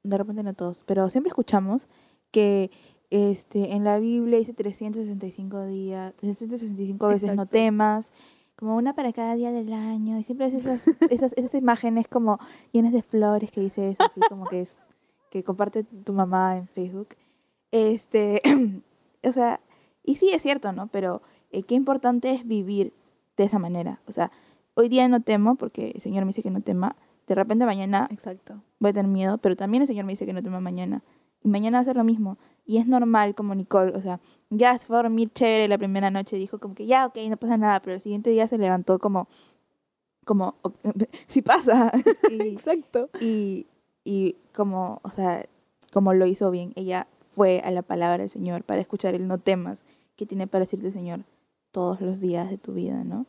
de 0.02 0.18
repente 0.18 0.42
no 0.42 0.54
todos, 0.54 0.82
pero 0.86 1.08
siempre 1.08 1.28
escuchamos 1.28 1.86
que 2.32 2.72
este, 3.10 3.74
en 3.74 3.84
la 3.84 4.00
Biblia 4.00 4.40
dice 4.40 4.54
365 4.54 5.66
días, 5.66 6.14
365 6.16 7.06
veces 7.06 7.22
no 7.28 7.32
Exacto. 7.34 7.52
temas, 7.52 8.10
como 8.56 8.76
una 8.76 8.96
para 8.96 9.12
cada 9.12 9.36
día 9.36 9.52
del 9.52 9.72
año, 9.72 10.18
y 10.18 10.24
siempre 10.24 10.46
es 10.46 10.54
esas, 10.54 10.84
esas, 11.10 11.32
esas 11.34 11.54
imágenes 11.54 12.08
como 12.08 12.40
llenas 12.72 12.92
de 12.92 13.02
flores 13.02 13.52
que 13.52 13.60
dice 13.60 13.90
eso, 13.90 14.02
así 14.02 14.20
como 14.28 14.46
que 14.46 14.62
es, 14.62 14.80
que 15.30 15.44
comparte 15.44 15.84
tu 15.84 16.12
mamá 16.12 16.56
en 16.56 16.66
Facebook. 16.66 17.10
Este, 17.70 18.42
o 19.22 19.32
sea, 19.32 19.60
y 20.04 20.16
sí 20.16 20.30
es 20.30 20.42
cierto, 20.42 20.72
¿no? 20.72 20.88
Pero 20.88 21.22
eh, 21.50 21.62
qué 21.62 21.74
importante 21.74 22.30
es 22.32 22.46
vivir 22.46 22.92
de 23.36 23.44
esa 23.44 23.58
manera. 23.58 24.00
O 24.06 24.12
sea, 24.12 24.30
hoy 24.74 24.88
día 24.88 25.08
no 25.08 25.20
temo 25.20 25.56
porque 25.56 25.92
el 25.94 26.00
Señor 26.00 26.24
me 26.24 26.30
dice 26.30 26.42
que 26.42 26.50
no 26.50 26.60
tema. 26.60 26.96
De 27.26 27.34
repente 27.34 27.64
mañana 27.64 28.08
exacto. 28.10 28.62
voy 28.78 28.90
a 28.90 28.94
tener 28.94 29.10
miedo, 29.10 29.38
pero 29.38 29.56
también 29.56 29.82
el 29.82 29.86
Señor 29.86 30.04
me 30.04 30.12
dice 30.12 30.26
que 30.26 30.32
no 30.32 30.42
tema 30.42 30.60
mañana. 30.60 31.02
Y 31.42 31.48
mañana 31.48 31.78
va 31.78 31.82
a 31.82 31.84
ser 31.84 31.96
lo 31.96 32.04
mismo. 32.04 32.38
Y 32.66 32.78
es 32.78 32.86
normal 32.86 33.34
como 33.34 33.54
Nicole, 33.54 33.96
o 33.96 34.02
sea, 34.02 34.20
ya 34.50 34.76
se 34.78 34.86
fue 34.86 34.98
a 34.98 35.02
dormir 35.02 35.30
chévere 35.30 35.68
la 35.68 35.78
primera 35.78 36.10
noche, 36.10 36.36
dijo 36.36 36.58
como 36.58 36.74
que 36.74 36.86
ya, 36.86 37.06
ok, 37.06 37.16
no 37.28 37.36
pasa 37.36 37.56
nada, 37.56 37.80
pero 37.80 37.94
el 37.94 38.00
siguiente 38.00 38.30
día 38.30 38.46
se 38.48 38.58
levantó 38.58 38.98
como, 38.98 39.28
como, 40.24 40.54
"Ok, 40.62 40.74
sí 41.28 41.42
pasa. 41.42 41.92
y, 42.30 42.42
Exacto. 42.48 43.08
y, 43.20 43.66
y 44.04 44.36
como, 44.54 45.00
o 45.02 45.10
sea, 45.10 45.46
como 45.92 46.12
lo 46.14 46.26
hizo 46.26 46.50
bien, 46.50 46.72
ella 46.76 47.06
fue 47.30 47.62
a 47.64 47.70
la 47.70 47.80
palabra 47.80 48.18
del 48.18 48.28
Señor 48.28 48.64
para 48.64 48.82
escuchar 48.82 49.14
el 49.14 49.26
no 49.26 49.38
temas 49.38 49.82
que 50.16 50.26
tiene 50.26 50.46
para 50.46 50.64
decirte 50.64 50.88
el 50.88 50.92
Señor 50.92 51.20
todos 51.70 52.02
los 52.02 52.20
días 52.20 52.50
de 52.50 52.58
tu 52.58 52.74
vida, 52.74 53.02
¿no? 53.04 53.24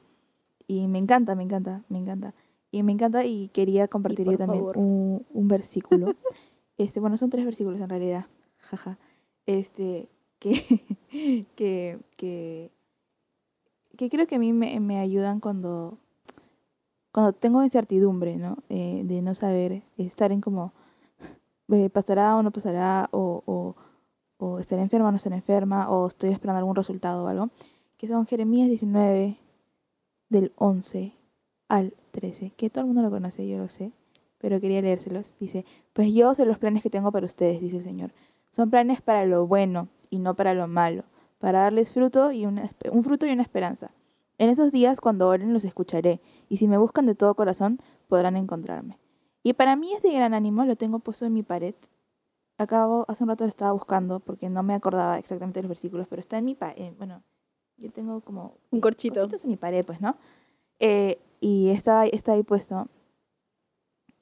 Y 0.67 0.87
me 0.87 0.99
encanta, 0.99 1.35
me 1.35 1.43
encanta, 1.43 1.83
me 1.87 1.99
encanta. 1.99 2.33
Y 2.71 2.83
me 2.83 2.91
encanta 2.91 3.23
y 3.23 3.47
quería 3.49 3.87
compartir 3.87 4.25
por 4.25 4.37
también 4.37 4.65
un, 4.75 5.25
un 5.29 5.47
versículo. 5.47 6.13
este, 6.77 6.99
bueno, 6.99 7.17
son 7.17 7.29
tres 7.29 7.45
versículos 7.45 7.79
en 7.79 7.89
realidad, 7.89 8.25
jaja. 8.57 8.97
Este, 9.45 10.09
que, 10.39 10.83
que, 11.55 11.99
que 12.17 12.71
que 13.97 14.09
creo 14.09 14.27
que 14.27 14.35
a 14.35 14.39
mí 14.39 14.53
me, 14.53 14.79
me 14.79 14.99
ayudan 14.99 15.39
cuando, 15.39 15.97
cuando 17.11 17.33
tengo 17.33 17.63
incertidumbre, 17.63 18.37
¿no? 18.37 18.57
Eh, 18.69 19.03
de 19.05 19.21
no 19.21 19.35
saber, 19.35 19.83
estar 19.97 20.31
en 20.31 20.41
como, 20.41 20.73
eh, 21.71 21.89
pasará 21.89 22.35
o 22.35 22.43
no 22.43 22.51
pasará, 22.51 23.09
o, 23.11 23.43
o, 23.45 23.75
o 24.41 24.57
estaré 24.57 24.81
enferma 24.81 25.09
o 25.09 25.11
no 25.11 25.17
estaré 25.17 25.35
enferma, 25.35 25.87
o 25.91 26.07
estoy 26.07 26.31
esperando 26.31 26.57
algún 26.57 26.75
resultado 26.75 27.23
o 27.23 27.27
algo, 27.27 27.49
que 27.97 28.07
son 28.07 28.25
Jeremías 28.25 28.67
19, 28.69 29.37
del 30.29 30.51
11 30.55 31.13
al 31.69 31.93
13, 32.09 32.51
que 32.57 32.71
todo 32.71 32.81
el 32.81 32.87
mundo 32.87 33.03
lo 33.03 33.11
conoce, 33.11 33.47
yo 33.47 33.59
lo 33.59 33.69
sé, 33.69 33.91
pero 34.39 34.59
quería 34.59 34.81
leérselos. 34.81 35.35
Dice, 35.39 35.63
pues 35.93 36.11
yo 36.11 36.33
sé 36.33 36.45
los 36.45 36.57
planes 36.57 36.81
que 36.81 36.89
tengo 36.89 37.11
para 37.11 37.27
ustedes, 37.27 37.61
dice 37.61 37.77
el 37.77 37.83
Señor. 37.83 38.13
Son 38.49 38.71
planes 38.71 38.99
para 38.99 39.25
lo 39.27 39.45
bueno 39.45 39.89
y 40.09 40.17
no 40.17 40.35
para 40.35 40.55
lo 40.55 40.67
malo, 40.67 41.03
para 41.37 41.59
darles 41.59 41.91
fruto 41.91 42.31
y 42.31 42.47
una, 42.47 42.71
un 42.91 43.03
fruto 43.03 43.27
y 43.27 43.31
una 43.31 43.43
esperanza. 43.43 43.91
En 44.39 44.49
esos 44.49 44.71
días, 44.71 44.99
cuando 44.99 45.27
oren, 45.27 45.53
los 45.53 45.65
escucharé, 45.65 46.19
y 46.49 46.57
si 46.57 46.67
me 46.67 46.79
buscan 46.79 47.05
de 47.05 47.13
todo 47.13 47.35
corazón, 47.35 47.79
podrán 48.07 48.35
encontrarme. 48.37 48.97
Y 49.43 49.53
para 49.53 49.75
mí 49.75 49.93
este 49.93 50.11
gran 50.11 50.33
ánimo 50.33 50.65
lo 50.65 50.75
tengo 50.75 50.97
puesto 50.97 51.25
en 51.25 51.33
mi 51.33 51.43
pared. 51.43 51.75
Acabo, 52.61 53.05
hace 53.07 53.23
un 53.23 53.29
rato 53.29 53.43
lo 53.43 53.49
estaba 53.49 53.71
buscando 53.71 54.19
porque 54.19 54.47
no 54.47 54.61
me 54.61 54.75
acordaba 54.75 55.17
exactamente 55.17 55.63
los 55.63 55.69
versículos, 55.69 56.05
pero 56.07 56.19
está 56.19 56.37
en 56.37 56.45
mi 56.45 56.53
pared. 56.53 56.93
Bueno, 56.95 57.23
yo 57.77 57.91
tengo 57.91 58.21
como... 58.21 58.53
Un 58.69 58.81
corchito. 58.81 59.23
en 59.23 59.49
mi 59.49 59.57
pared, 59.57 59.83
pues, 59.83 59.99
¿no? 59.99 60.15
Eh, 60.79 61.17
y 61.39 61.69
está, 61.69 62.05
está 62.05 62.33
ahí 62.33 62.43
puesto. 62.43 62.87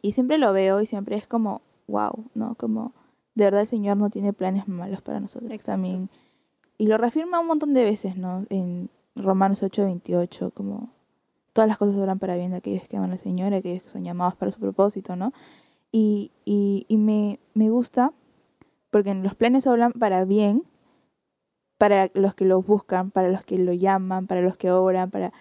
Y 0.02 0.14
siempre 0.14 0.38
lo 0.38 0.54
veo 0.54 0.80
y 0.80 0.86
siempre 0.86 1.18
es 1.18 1.28
como, 1.28 1.62
wow, 1.88 2.28
¿no? 2.34 2.56
Como, 2.56 2.94
de 3.36 3.44
verdad 3.44 3.60
el 3.60 3.68
Señor 3.68 3.98
no 3.98 4.10
tiene 4.10 4.32
planes 4.32 4.70
malos 4.70 5.02
para 5.02 5.20
nosotros. 5.20 5.52
También. 5.64 6.10
Y 6.78 6.88
lo 6.88 6.98
reafirma 6.98 7.42
un 7.42 7.48
montón 7.48 7.74
de 7.74 7.84
veces, 7.84 8.16
¿no? 8.16 8.46
En 8.50 8.90
Romanos 9.18 9.62
8, 9.64 9.84
28, 9.84 10.52
como 10.52 10.92
todas 11.52 11.68
las 11.68 11.78
cosas 11.78 11.98
obran 11.98 12.20
para 12.20 12.38
bien 12.38 12.52
de 12.52 12.58
aquellos 12.58 12.88
que 12.88 12.96
aman 12.96 13.12
al 13.12 13.20
Señor, 13.20 13.54
aquellos 13.54 13.84
que 13.84 13.90
son 13.90 14.06
llamados 14.06 14.38
para 14.38 14.50
su 14.50 14.62
propósito, 14.62 15.18
¿no? 15.18 15.34
Y, 15.92 16.32
y, 16.46 16.86
y 16.88 16.96
me, 16.96 17.40
me 17.54 17.70
gusta 17.70 18.14
porque 18.90 19.14
los 19.14 19.36
planes 19.36 19.68
hablan 19.68 19.94
para 19.94 20.26
bien, 20.26 20.64
para 21.78 22.10
los 22.14 22.36
que 22.36 22.46
los 22.46 22.66
buscan, 22.66 23.12
para 23.12 23.30
los 23.30 23.44
que 23.46 23.58
lo 23.58 23.74
llaman, 23.74 24.28
para 24.28 24.42
los 24.42 24.58
que 24.58 24.72
obran, 24.72 25.10
para, 25.12 25.32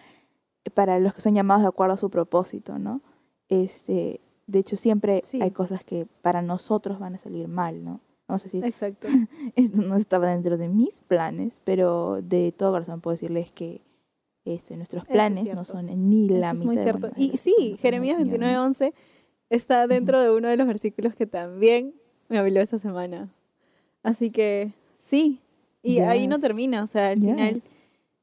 para 0.75 0.99
los 0.99 1.15
que 1.15 1.21
son 1.21 1.35
llamados 1.35 1.63
de 1.63 1.69
acuerdo 1.69 1.95
a 1.95 1.99
su 1.99 2.11
propósito, 2.11 2.79
¿no? 2.79 3.01
Este, 3.49 4.21
de 4.47 4.59
hecho, 4.61 4.77
siempre 4.77 5.23
hay 5.41 5.51
cosas 5.51 5.85
que 5.85 6.07
para 6.23 6.43
nosotros 6.43 6.99
van 6.99 7.15
a 7.15 7.19
salir 7.19 7.49
mal, 7.49 7.85
¿no? 7.85 8.01
Vamos 8.29 8.43
a 8.43 8.45
decir, 8.45 8.65
Exacto. 8.65 9.09
esto 9.57 9.83
no 9.83 9.97
estaba 9.97 10.29
dentro 10.31 10.57
de 10.59 10.69
mis 10.69 11.01
planes, 11.01 11.61
pero 11.65 12.21
de 12.23 12.53
todo 12.53 12.73
corazón 12.73 13.01
puedo 13.01 13.15
decirles 13.15 13.51
que 13.53 13.83
este, 14.45 14.77
nuestros 14.77 15.05
planes 15.07 15.45
no 15.55 15.65
son 15.65 15.87
ni 16.09 16.29
la 16.29 16.53
Eso 16.53 16.61
mitad. 16.61 16.61
es 16.61 16.65
muy 16.65 16.79
cierto. 16.79 17.09
de 17.09 17.23
Y 17.23 17.37
sí, 17.37 17.77
Jeremías 17.81 18.19
29:11 18.19 18.93
está 19.51 19.87
dentro 19.87 20.21
de 20.21 20.31
uno 20.31 20.49
de 20.49 20.57
los 20.57 20.67
versículos 20.67 21.15
que 21.15 21.27
también 21.27 21.95
me 22.29 22.39
habló 22.39 22.61
esta 22.61 22.79
semana. 22.79 23.29
Así 24.03 24.31
que 24.31 24.73
sí, 25.07 25.41
y 25.83 26.01
ahí 26.01 26.27
no 26.27 26.39
termina, 26.39 26.83
o 26.83 26.87
sea, 26.87 27.11
al 27.11 27.21
final, 27.21 27.63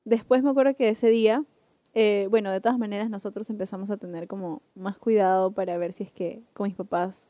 después 0.03 0.43
me 0.43 0.49
acuerdo 0.49 0.75
que 0.75 0.89
ese 0.89 1.09
día, 1.09 1.43
eh, 1.93 2.27
bueno, 2.29 2.51
de 2.51 2.61
todas 2.61 2.77
maneras 2.77 3.09
nosotros 3.09 3.49
empezamos 3.49 3.89
a 3.89 3.97
tener 3.97 4.27
como 4.27 4.61
más 4.75 4.97
cuidado 4.97 5.51
para 5.51 5.77
ver 5.77 5.93
si 5.93 6.03
es 6.03 6.11
que 6.11 6.43
con 6.53 6.67
mis 6.67 6.75
papás, 6.75 7.27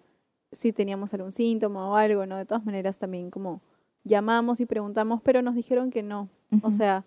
si 0.52 0.74
teníamos 0.74 1.14
algún 1.14 1.32
síntoma 1.32 1.90
o 1.90 1.96
algo, 1.96 2.26
¿no? 2.26 2.38
De 2.38 2.46
todas 2.46 2.66
maneras 2.66 2.98
también 2.98 3.30
como 3.30 3.62
llamamos 4.04 4.60
y 4.60 4.66
preguntamos, 4.66 5.22
pero 5.22 5.42
nos 5.42 5.56
dijeron 5.56 5.90
que 5.90 6.04
no. 6.04 6.30
O 6.62 6.72
sea, 6.72 7.04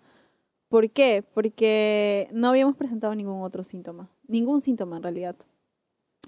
¿por 0.67 0.89
qué? 0.91 1.23
Porque 1.33 2.29
no 2.31 2.49
habíamos 2.49 2.75
presentado 2.75 3.15
ningún 3.15 3.41
otro 3.41 3.63
síntoma, 3.63 4.09
ningún 4.27 4.61
síntoma 4.61 4.97
en 4.97 5.03
realidad. 5.03 5.35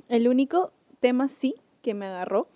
El 0.07 0.27
único 0.27 0.71
tema 0.99 1.27
sí 1.27 1.55
que 1.81 1.93
me 1.93 2.07
agarró 2.07 2.47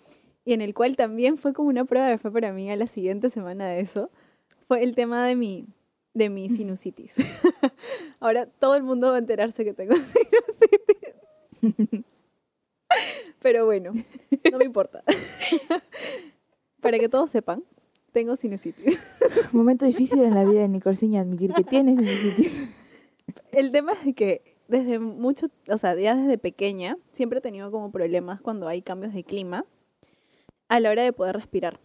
y 0.46 0.54
en 0.54 0.62
el 0.62 0.72
cual 0.74 0.96
también 0.96 1.36
fue 1.36 1.52
como 1.52 1.68
una 1.68 1.84
prueba 1.84 2.06
de 2.06 2.16
fe 2.18 2.30
para 2.30 2.52
mí 2.52 2.70
a 2.70 2.76
la 2.76 2.86
siguiente 2.86 3.30
semana 3.30 3.66
de 3.66 3.80
eso, 3.80 4.10
fue 4.68 4.84
el 4.84 4.94
tema 4.94 5.26
de 5.26 5.34
mi, 5.34 5.66
de 6.14 6.30
mi 6.30 6.48
sinusitis. 6.48 7.12
Ahora 8.20 8.46
todo 8.46 8.76
el 8.76 8.84
mundo 8.84 9.10
va 9.10 9.16
a 9.16 9.18
enterarse 9.18 9.64
que 9.64 9.74
tengo 9.74 9.94
sinusitis. 11.60 12.04
Pero 13.40 13.66
bueno, 13.66 13.92
no 14.52 14.58
me 14.58 14.64
importa. 14.64 15.02
Para 16.80 17.00
que 17.00 17.08
todos 17.08 17.28
sepan, 17.28 17.64
tengo 18.12 18.36
sinusitis. 18.36 19.18
Momento 19.50 19.84
difícil 19.84 20.22
en 20.22 20.34
la 20.34 20.44
vida 20.44 20.60
de 20.60 20.68
Nicole 20.68 20.96
Ciña 20.96 21.22
admitir 21.22 21.52
que 21.54 21.64
tienes 21.64 21.96
sinusitis. 21.96 22.68
El 23.50 23.72
tema 23.72 23.94
es 24.04 24.14
que 24.14 24.42
desde 24.68 25.00
mucho, 25.00 25.48
o 25.68 25.76
sea, 25.76 25.96
ya 25.96 26.14
desde 26.14 26.38
pequeña, 26.38 26.98
siempre 27.10 27.40
he 27.40 27.42
tenido 27.42 27.72
como 27.72 27.90
problemas 27.90 28.40
cuando 28.40 28.68
hay 28.68 28.80
cambios 28.80 29.12
de 29.12 29.24
clima 29.24 29.64
a 30.68 30.80
la 30.80 30.90
hora 30.90 31.02
de 31.02 31.12
poder 31.12 31.36
respirar. 31.36 31.80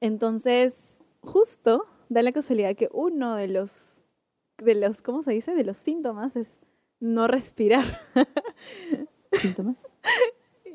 Entonces, 0.00 1.02
justo 1.20 1.84
da 2.08 2.22
la 2.22 2.32
casualidad 2.32 2.74
que 2.74 2.88
uno 2.92 3.36
de 3.36 3.48
los, 3.48 4.00
de 4.58 4.74
los, 4.74 5.02
¿cómo 5.02 5.22
se 5.22 5.32
dice? 5.32 5.54
De 5.54 5.64
los 5.64 5.76
síntomas 5.76 6.36
es 6.36 6.58
no 6.98 7.26
respirar. 7.26 7.84
¿Síntomas? 9.32 9.76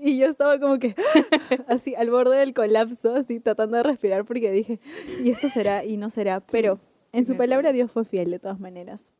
Y 0.01 0.17
yo 0.17 0.27
estaba 0.27 0.59
como 0.59 0.77
que 0.77 0.95
así 1.67 1.95
al 1.95 2.09
borde 2.09 2.37
del 2.37 2.53
colapso, 2.53 3.15
así 3.15 3.39
tratando 3.39 3.77
de 3.77 3.83
respirar 3.83 4.25
porque 4.25 4.51
dije, 4.51 4.79
y 5.23 5.29
esto 5.29 5.49
será 5.49 5.85
y 5.85 5.97
no 5.97 6.09
será. 6.09 6.41
Pero 6.41 6.79
en 7.11 7.25
sí 7.25 7.31
su 7.31 7.37
palabra. 7.37 7.71
Dios 7.71 7.91
fue 7.91 8.05
fiel 8.05 8.31
de 8.31 8.39
todas 8.39 8.59
maneras. 8.59 9.11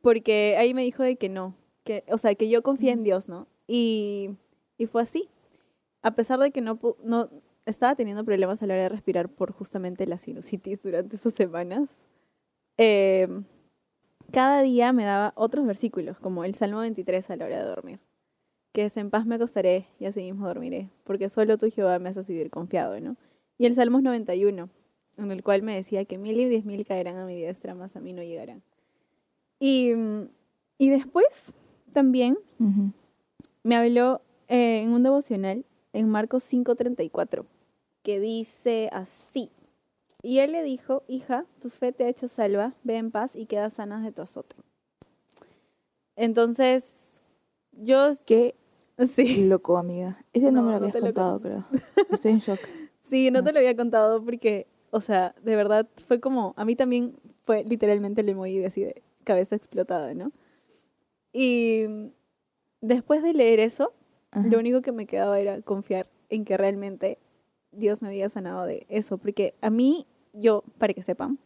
Porque 0.00 0.56
ahí 0.58 0.74
me 0.74 0.82
dijo 0.82 1.02
de 1.02 1.16
que 1.16 1.28
no, 1.28 1.54
que, 1.84 2.04
o 2.10 2.18
sea, 2.18 2.34
que 2.34 2.48
yo 2.48 2.62
confía 2.62 2.92
en 2.92 3.02
Dios, 3.02 3.28
¿no? 3.28 3.46
Y, 3.66 4.30
y 4.78 4.86
fue 4.86 5.02
así. 5.02 5.28
A 6.02 6.14
pesar 6.14 6.38
de 6.38 6.50
que 6.50 6.60
no, 6.60 6.78
no 7.02 7.30
estaba 7.66 7.94
teniendo 7.94 8.24
problemas 8.24 8.62
a 8.62 8.66
la 8.66 8.74
hora 8.74 8.82
de 8.84 8.88
respirar 8.88 9.28
por 9.28 9.52
justamente 9.52 10.06
la 10.06 10.18
sinusitis 10.18 10.82
durante 10.82 11.16
esas 11.16 11.34
semanas, 11.34 11.88
eh, 12.76 13.28
cada 14.30 14.62
día 14.62 14.92
me 14.92 15.04
daba 15.04 15.32
otros 15.36 15.66
versículos, 15.66 16.18
como 16.20 16.44
el 16.44 16.54
Salmo 16.54 16.80
23 16.80 17.30
a 17.30 17.36
la 17.36 17.44
hora 17.46 17.58
de 17.58 17.64
dormir 17.64 18.00
que 18.72 18.84
es 18.84 18.96
en 18.96 19.10
paz 19.10 19.26
me 19.26 19.34
acostaré 19.36 19.86
y 19.98 20.06
así 20.06 20.20
mismo 20.20 20.46
dormiré, 20.46 20.88
porque 21.04 21.28
solo 21.28 21.58
tú 21.58 21.70
Jehová 21.70 21.98
me 21.98 22.10
haces 22.10 22.28
vivir 22.28 22.50
confiado, 22.50 23.00
¿no? 23.00 23.16
Y 23.58 23.66
el 23.66 23.74
Salmos 23.74 24.02
91, 24.02 24.68
en 25.16 25.30
el 25.30 25.42
cual 25.42 25.62
me 25.62 25.74
decía 25.74 26.04
que 26.04 26.18
mil 26.18 26.38
y 26.38 26.48
diez 26.48 26.64
mil 26.64 26.86
caerán 26.86 27.16
a 27.16 27.26
mi 27.26 27.34
diestra, 27.34 27.74
más 27.74 27.96
a 27.96 28.00
mí 28.00 28.12
no 28.12 28.22
llegarán. 28.22 28.62
Y, 29.58 29.94
y 30.78 30.90
después 30.90 31.52
también 31.92 32.38
me 33.64 33.74
habló 33.74 34.20
eh, 34.46 34.82
en 34.82 34.92
un 34.92 35.02
devocional 35.02 35.64
en 35.92 36.08
Marcos 36.08 36.42
5:34, 36.44 37.44
que 38.02 38.20
dice 38.20 38.88
así. 38.92 39.50
Y 40.22 40.38
él 40.40 40.52
le 40.52 40.62
dijo, 40.62 41.04
hija, 41.08 41.44
tu 41.60 41.70
fe 41.70 41.92
te 41.92 42.04
ha 42.04 42.08
hecho 42.08 42.26
salva, 42.28 42.74
ve 42.82 42.96
en 42.96 43.10
paz 43.10 43.36
y 43.36 43.46
queda 43.46 43.70
sana 43.70 44.02
de 44.02 44.10
tu 44.12 44.22
azote. 44.22 44.56
Entonces, 46.16 47.22
yo... 47.72 48.10
Qué 48.26 48.54
Sí. 49.06 49.46
loco, 49.46 49.78
amiga. 49.78 50.18
Ese 50.32 50.50
no, 50.50 50.60
No, 50.60 50.66
me 50.66 50.72
lo 50.72 50.80
no 50.80 50.86
habías 50.86 50.92
te 50.92 50.98
lo 51.00 51.06
contado, 51.06 51.40
creo. 51.40 51.64
Estoy 52.10 52.32
en 52.32 52.38
shock. 52.40 52.58
Sí, 53.08 53.30
no 53.30 53.42
te 53.42 53.52
lo 53.52 53.58
había 53.60 53.74
contado 53.74 54.22
porque, 54.22 54.66
o 54.90 55.00
sea, 55.00 55.34
de 55.42 55.56
verdad 55.56 55.88
fue 56.06 56.20
como, 56.20 56.52
a 56.58 56.66
mí 56.66 56.76
también 56.76 57.16
fue 57.46 57.64
literalmente 57.64 58.20
el 58.20 58.28
emoji 58.28 58.58
de 58.58 58.66
así 58.66 58.82
de 58.82 59.02
cabeza 59.24 59.56
explotada, 59.56 60.12
¿no? 60.12 60.30
Y 61.32 61.86
después 62.82 63.22
de 63.22 63.32
leer 63.32 63.60
eso, 63.60 63.94
Ajá. 64.30 64.46
lo 64.46 64.58
único 64.58 64.82
que 64.82 64.92
me 64.92 65.06
quedaba 65.06 65.38
era 65.40 65.60
confiar 65.62 66.08
en 66.28 66.44
que 66.44 66.56
realmente 66.56 67.18
Dios 67.72 68.02
me 68.02 68.08
había 68.08 68.28
sanado 68.28 68.66
de 68.66 68.86
eso, 68.88 69.18
porque 69.18 69.54
a 69.60 69.70
mí, 69.70 70.06
yo, 70.32 70.64
para 70.78 70.94
que 70.94 71.02
sepan, 71.02 71.38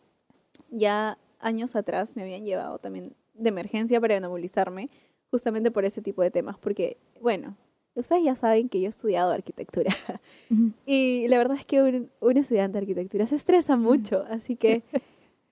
ya 0.71 1.19
años 1.41 1.77
atrás 1.77 2.17
me 2.17 2.23
habían 2.23 2.45
llevado 2.45 2.79
también 2.79 3.15
de 3.35 3.49
emergencia 3.49 4.01
para 4.01 4.19
nebulizarme, 4.21 4.91
justamente 5.31 5.71
por 5.71 5.85
ese 5.85 6.03
tipo 6.03 6.23
de 6.23 6.31
temas, 6.31 6.59
porque, 6.59 6.99
bueno, 7.21 7.57
ustedes 7.95 8.23
ya 8.25 8.37
saben 8.37 8.69
que 8.69 8.81
yo 8.81 8.87
he 8.87 8.91
estudiado 8.91 9.33
arquitectura. 9.33 9.95
Y 10.87 11.27
la 11.29 11.39
verdad 11.39 11.57
es 11.57 11.65
que 11.65 11.81
un, 11.83 12.11
un 12.21 12.37
estudiante 12.37 12.75
de 12.75 12.83
arquitectura 12.83 13.27
se 13.27 13.37
estresa 13.37 13.77
mucho, 13.77 14.25
así 14.29 14.57
que, 14.57 14.83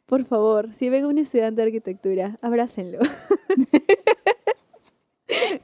por 0.06 0.24
favor, 0.24 0.72
si 0.74 0.90
ven 0.90 1.06
un 1.06 1.18
estudiante 1.18 1.62
de 1.62 1.68
arquitectura, 1.68 2.36
abrácenlo. 2.42 2.98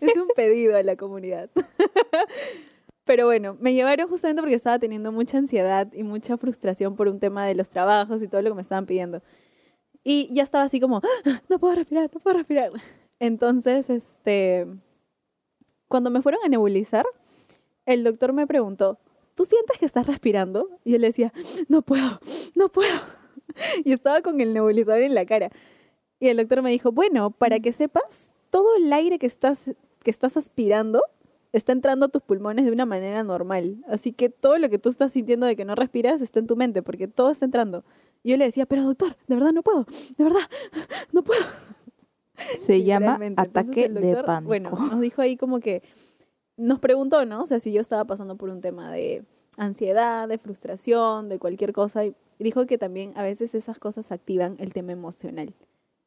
es 0.01 0.17
un 0.17 0.29
pedido 0.35 0.77
a 0.77 0.83
la 0.83 0.97
comunidad. 0.97 1.51
Pero 3.05 3.27
bueno, 3.27 3.57
me 3.61 3.73
llevaron 3.73 4.09
justamente 4.09 4.43
porque 4.43 4.57
estaba 4.57 4.79
teniendo 4.79 5.13
mucha 5.13 5.39
ansiedad 5.39 5.93
y 5.93 6.03
mucha 6.03 6.37
frustración 6.37 6.97
por 6.97 7.09
un 7.09 7.21
tema 7.21 7.47
de 7.47 7.55
los 7.55 7.69
trabajos 7.69 8.23
y 8.23 8.29
todo 8.29 8.43
lo 8.43 8.51
que 8.51 8.57
me 8.57 8.63
estaban 8.63 8.87
pidiendo. 8.87 9.23
Y 10.03 10.33
ya 10.35 10.43
estaba 10.43 10.65
así 10.65 10.81
como, 10.81 11.01
"Ah, 11.25 11.41
no 11.49 11.59
puedo 11.59 11.77
respirar, 11.77 12.11
no 12.13 12.21
puedo 12.21 12.37
respirar. 12.37 12.73
Entonces, 13.21 13.91
este, 13.91 14.67
cuando 15.89 16.11
me 16.11 16.23
fueron 16.23 16.41
a 16.45 16.49
nebulizar, 16.49 17.07
el 17.87 18.03
doctor 18.05 18.33
me 18.33 18.47
preguntó, 18.47 18.99
¿tú 19.35 19.45
sientes 19.45 19.79
que 19.79 19.87
estás 19.87 20.07
respirando? 20.07 20.69
Y 20.85 20.93
yo 20.93 20.99
le 20.99 21.09
decía, 21.09 21.33
no 21.69 21.83
puedo, 21.83 22.21
no 22.55 22.69
puedo. 22.69 22.99
Y 23.85 23.93
estaba 23.93 24.21
con 24.21 24.39
el 24.43 24.53
nebulizador 24.53 25.01
en 25.01 25.15
la 25.15 25.25
cara. 25.25 25.51
Y 26.21 26.29
el 26.29 26.37
doctor 26.37 26.61
me 26.61 26.71
dijo, 26.71 26.93
bueno, 26.93 27.31
para 27.31 27.59
que 27.61 27.73
sepas, 27.73 28.35
todo 28.51 28.77
el 28.77 28.93
aire 28.93 29.19
que 29.19 29.27
estás, 29.27 29.71
que 30.07 30.13
estás 30.13 30.37
aspirando 30.37 31.03
está 31.53 31.73
entrando 31.73 32.07
a 32.07 32.09
tus 32.09 32.23
pulmones 32.23 32.65
de 32.65 32.71
una 32.71 32.87
manera 32.87 33.25
normal. 33.25 33.79
Así 33.89 34.13
que 34.13 34.29
todo 34.29 34.57
lo 34.59 34.69
que 34.69 34.79
tú 34.79 34.89
estás 34.89 35.11
sintiendo 35.11 35.47
de 35.47 35.57
que 35.57 35.65
no 35.65 35.75
respiras 35.75 36.21
está 36.21 36.39
en 36.39 36.47
tu 36.47 36.55
mente, 36.55 36.81
porque 36.81 37.09
todo 37.09 37.33
está 37.33 37.45
entrando. 37.45 37.85
Y 38.23 38.31
yo 38.31 38.37
le 38.37 38.45
decía, 38.45 38.67
pero 38.67 38.85
doctor, 38.85 39.17
de 39.27 39.35
verdad 39.35 39.53
no 39.53 39.65
puedo, 39.65 39.85
de 40.17 40.23
verdad, 40.23 40.49
no 41.11 41.25
puedo. 41.25 41.43
Se 42.57 42.85
llama. 42.85 43.19
Entonces, 43.21 43.51
ataque 43.51 43.87
el 43.87 43.95
de 43.95 44.13
doctor, 44.13 44.27
pánico. 44.27 44.47
Bueno, 44.47 44.71
nos 44.71 45.01
dijo 45.01 45.23
ahí 45.23 45.37
como 45.37 45.59
que, 45.59 45.83
nos 46.57 46.79
preguntó, 46.79 47.25
¿no? 47.25 47.43
O 47.43 47.47
sea, 47.49 47.59
si 47.59 47.73
yo 47.73 47.81
estaba 47.81 48.05
pasando 48.05 48.37
por 48.37 48.49
un 48.49 48.61
tema 48.61 48.93
de 48.93 49.25
ansiedad, 49.57 50.29
de 50.29 50.39
frustración, 50.39 51.29
de 51.29 51.41
cualquier 51.41 51.73
cosa. 51.73 52.05
Y 52.05 52.15
dijo 52.39 52.65
que 52.67 52.79
también 52.79 53.13
a 53.17 53.25
veces 53.25 53.57
esas 53.57 53.81
cosas 53.81 54.13
activan 54.13 54.55
el 54.61 54.73
tema 54.73 54.93
emocional. 54.93 55.53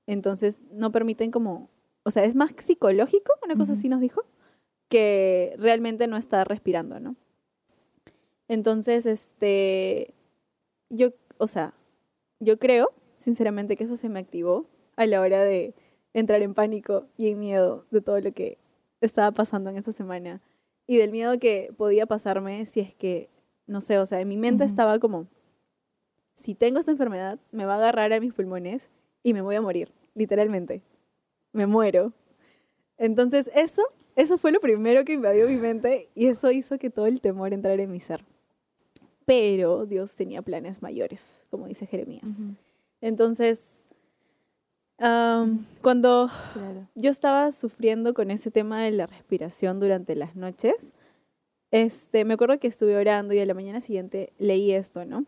Entonces, 0.07 0.63
no 0.71 0.93
permiten 0.93 1.31
como, 1.31 1.69
o 2.09 2.11
sea, 2.11 2.23
es 2.23 2.33
más 2.33 2.51
psicológico, 2.57 3.33
una 3.45 3.55
cosa 3.55 3.73
así 3.73 3.87
nos 3.87 4.01
dijo, 4.01 4.23
que 4.87 5.53
realmente 5.59 6.07
no 6.07 6.17
está 6.17 6.43
respirando, 6.43 6.99
¿no? 6.99 7.15
Entonces, 8.47 9.05
este, 9.05 10.15
yo, 10.89 11.11
o 11.37 11.45
sea, 11.45 11.75
yo 12.39 12.57
creo, 12.57 12.91
sinceramente, 13.17 13.75
que 13.75 13.83
eso 13.83 13.95
se 13.95 14.09
me 14.09 14.19
activó 14.19 14.65
a 14.95 15.05
la 15.05 15.21
hora 15.21 15.43
de 15.43 15.75
entrar 16.15 16.41
en 16.41 16.55
pánico 16.55 17.05
y 17.15 17.27
en 17.27 17.39
miedo 17.39 17.85
de 17.91 18.01
todo 18.01 18.19
lo 18.19 18.31
que 18.31 18.57
estaba 19.01 19.31
pasando 19.31 19.69
en 19.69 19.77
esa 19.77 19.91
semana 19.91 20.41
y 20.87 20.97
del 20.97 21.11
miedo 21.11 21.37
que 21.37 21.71
podía 21.77 22.07
pasarme 22.07 22.65
si 22.65 22.79
es 22.79 22.95
que, 22.95 23.29
no 23.67 23.81
sé, 23.81 23.99
o 23.99 24.07
sea, 24.07 24.19
en 24.19 24.29
mi 24.29 24.37
mente 24.37 24.63
estaba 24.63 24.97
como, 24.97 25.27
si 26.35 26.55
tengo 26.55 26.79
esta 26.79 26.89
enfermedad, 26.89 27.37
me 27.51 27.65
va 27.65 27.75
a 27.75 27.77
agarrar 27.77 28.11
a 28.13 28.19
mis 28.19 28.33
pulmones 28.33 28.89
y 29.21 29.35
me 29.35 29.41
voy 29.41 29.57
a 29.57 29.61
morir, 29.61 29.91
literalmente. 30.15 30.81
Me 31.53 31.65
muero. 31.65 32.13
Entonces, 32.97 33.49
eso, 33.55 33.81
eso 34.15 34.37
fue 34.37 34.51
lo 34.51 34.59
primero 34.59 35.05
que 35.05 35.13
invadió 35.13 35.47
mi 35.47 35.55
mente 35.55 36.09
y 36.15 36.27
eso 36.27 36.51
hizo 36.51 36.77
que 36.77 36.89
todo 36.89 37.05
el 37.07 37.21
temor 37.21 37.53
entrara 37.53 37.81
en 37.81 37.91
mi 37.91 37.99
ser. 37.99 38.23
Pero 39.25 39.85
Dios 39.85 40.15
tenía 40.15 40.41
planes 40.41 40.81
mayores, 40.81 41.43
como 41.49 41.67
dice 41.67 41.85
Jeremías. 41.85 42.27
Entonces, 43.01 43.85
cuando 45.81 46.29
Claro. 46.53 46.87
yo 46.95 47.09
estaba 47.11 47.51
sufriendo 47.51 48.13
con 48.13 48.31
ese 48.31 48.51
tema 48.51 48.81
de 48.83 48.91
la 48.91 49.07
respiración 49.07 49.79
durante 49.79 50.15
las 50.15 50.35
noches, 50.35 50.93
este, 51.71 52.25
me 52.25 52.33
acuerdo 52.33 52.59
que 52.59 52.67
estuve 52.67 52.97
orando 52.97 53.33
y 53.33 53.39
a 53.39 53.45
la 53.45 53.53
mañana 53.53 53.79
siguiente 53.79 54.33
leí 54.39 54.71
esto, 54.71 55.05
¿no? 55.05 55.25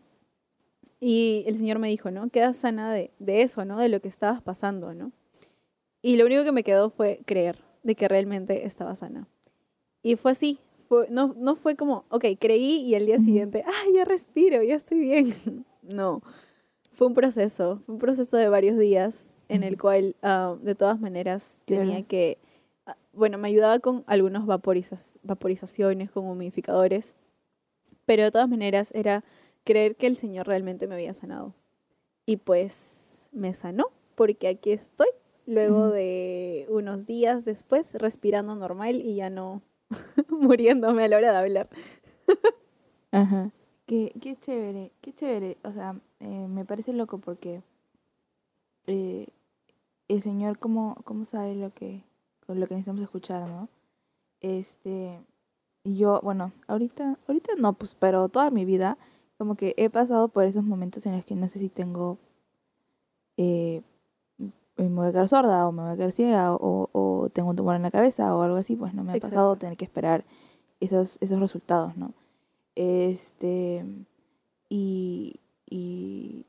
Y 1.00 1.44
el 1.46 1.56
Señor 1.56 1.78
me 1.78 1.88
dijo, 1.88 2.10
¿no? 2.10 2.28
Queda 2.28 2.52
sana 2.52 2.92
de, 2.92 3.10
de 3.18 3.42
eso, 3.42 3.64
¿no? 3.64 3.78
De 3.78 3.88
lo 3.88 4.00
que 4.00 4.08
estabas 4.08 4.42
pasando, 4.42 4.92
¿no? 4.94 5.12
Y 6.02 6.16
lo 6.16 6.26
único 6.26 6.44
que 6.44 6.52
me 6.52 6.64
quedó 6.64 6.90
fue 6.90 7.20
creer 7.24 7.58
de 7.82 7.94
que 7.94 8.08
realmente 8.08 8.66
estaba 8.66 8.94
sana. 8.96 9.28
Y 10.02 10.16
fue 10.16 10.32
así. 10.32 10.58
Fue, 10.88 11.06
no, 11.08 11.34
no 11.38 11.56
fue 11.56 11.76
como, 11.76 12.04
ok, 12.10 12.24
creí 12.38 12.82
y 12.82 12.94
al 12.94 13.06
día 13.06 13.18
siguiente, 13.18 13.64
ah, 13.66 13.84
ya 13.94 14.04
respiro, 14.04 14.62
ya 14.62 14.74
estoy 14.74 14.98
bien. 14.98 15.64
no. 15.82 16.20
Fue 16.92 17.06
un 17.06 17.14
proceso, 17.14 17.80
fue 17.86 17.94
un 17.94 18.00
proceso 18.00 18.36
de 18.36 18.48
varios 18.48 18.78
días 18.78 19.36
en 19.48 19.62
el 19.62 19.80
cual, 19.80 20.16
ah, 20.22 20.56
de 20.60 20.74
todas 20.74 21.00
maneras, 21.00 21.62
tenía 21.64 22.02
que, 22.02 22.36
ah, 22.84 22.96
bueno, 23.12 23.38
me 23.38 23.48
ayudaba 23.48 23.78
con 23.78 24.04
algunas 24.06 24.44
vaporizas, 24.44 25.18
vaporizaciones, 25.22 26.10
con 26.10 26.26
humidificadores, 26.26 27.14
pero 28.04 28.24
de 28.24 28.30
todas 28.30 28.48
maneras 28.48 28.90
era 28.94 29.24
creer 29.64 29.96
que 29.96 30.06
el 30.06 30.16
Señor 30.16 30.46
realmente 30.46 30.86
me 30.86 30.94
había 30.94 31.14
sanado. 31.14 31.54
Y 32.26 32.36
pues 32.36 33.28
me 33.32 33.54
sanó, 33.54 33.86
porque 34.14 34.48
aquí 34.48 34.72
estoy, 34.72 35.08
luego 35.46 35.90
de 35.90 36.66
unos 36.68 37.06
días 37.06 37.44
después, 37.44 37.94
respirando 37.94 38.54
normal 38.54 38.96
y 38.96 39.16
ya 39.16 39.30
no 39.30 39.62
muriéndome 40.28 41.04
a 41.04 41.08
la 41.08 41.16
hora 41.16 41.32
de 41.32 41.38
hablar. 41.38 41.68
Ajá. 43.10 43.50
Qué, 43.86 44.12
qué 44.20 44.36
chévere, 44.36 44.92
qué 45.00 45.12
chévere. 45.12 45.58
O 45.64 45.72
sea, 45.72 45.96
eh, 46.20 46.46
me 46.48 46.64
parece 46.64 46.92
loco 46.92 47.18
porque 47.18 47.62
eh, 48.86 49.26
el 50.08 50.22
Señor 50.22 50.58
cómo, 50.58 50.96
cómo 51.04 51.24
sabe 51.24 51.54
lo 51.54 51.72
que, 51.72 52.02
lo 52.48 52.66
que 52.66 52.74
necesitamos 52.74 53.02
escuchar, 53.02 53.48
¿no? 53.48 53.68
Este, 54.40 55.20
yo, 55.84 56.20
bueno, 56.22 56.52
ahorita, 56.66 57.18
ahorita 57.26 57.52
no, 57.58 57.72
pues, 57.74 57.94
pero 57.98 58.28
toda 58.28 58.50
mi 58.50 58.64
vida, 58.64 58.98
como 59.38 59.56
que 59.56 59.74
he 59.76 59.90
pasado 59.90 60.28
por 60.28 60.44
esos 60.44 60.64
momentos 60.64 61.06
en 61.06 61.16
los 61.16 61.24
que 61.24 61.34
no 61.34 61.48
sé 61.48 61.58
si 61.58 61.68
tengo, 61.68 62.18
eh, 63.36 63.82
me 64.76 64.88
voy 64.88 65.08
a 65.08 65.12
quedar 65.12 65.28
sorda 65.28 65.66
o 65.66 65.72
me 65.72 65.82
voy 65.82 65.92
a 65.92 65.96
quedar 65.96 66.12
ciega 66.12 66.54
o, 66.54 66.88
o 66.92 67.30
tengo 67.30 67.50
un 67.50 67.56
tumor 67.56 67.76
en 67.76 67.82
la 67.82 67.90
cabeza 67.90 68.34
o 68.34 68.42
algo 68.42 68.56
así, 68.56 68.76
pues 68.76 68.94
no 68.94 69.04
me 69.04 69.12
ha 69.12 69.14
pasado 69.20 69.52
Exacto. 69.52 69.56
tener 69.56 69.76
que 69.76 69.84
esperar 69.84 70.24
esos, 70.80 71.18
esos 71.20 71.38
resultados, 71.38 71.96
¿no? 71.96 72.12
Este, 72.74 73.84
y, 74.68 75.40
y, 75.68 76.46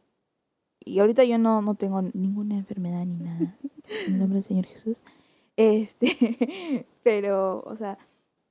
y 0.80 1.00
ahorita 1.00 1.24
yo 1.26 1.38
no, 1.38 1.62
no 1.62 1.76
tengo 1.76 2.02
ninguna 2.02 2.58
enfermedad 2.58 3.06
ni 3.06 3.18
nada, 3.18 3.58
en 4.08 4.20
nombre 4.20 4.36
del 4.36 4.44
Señor 4.44 4.66
Jesús. 4.66 5.02
Este, 5.58 6.86
pero, 7.04 7.64
o 7.66 7.76
sea, 7.76 7.98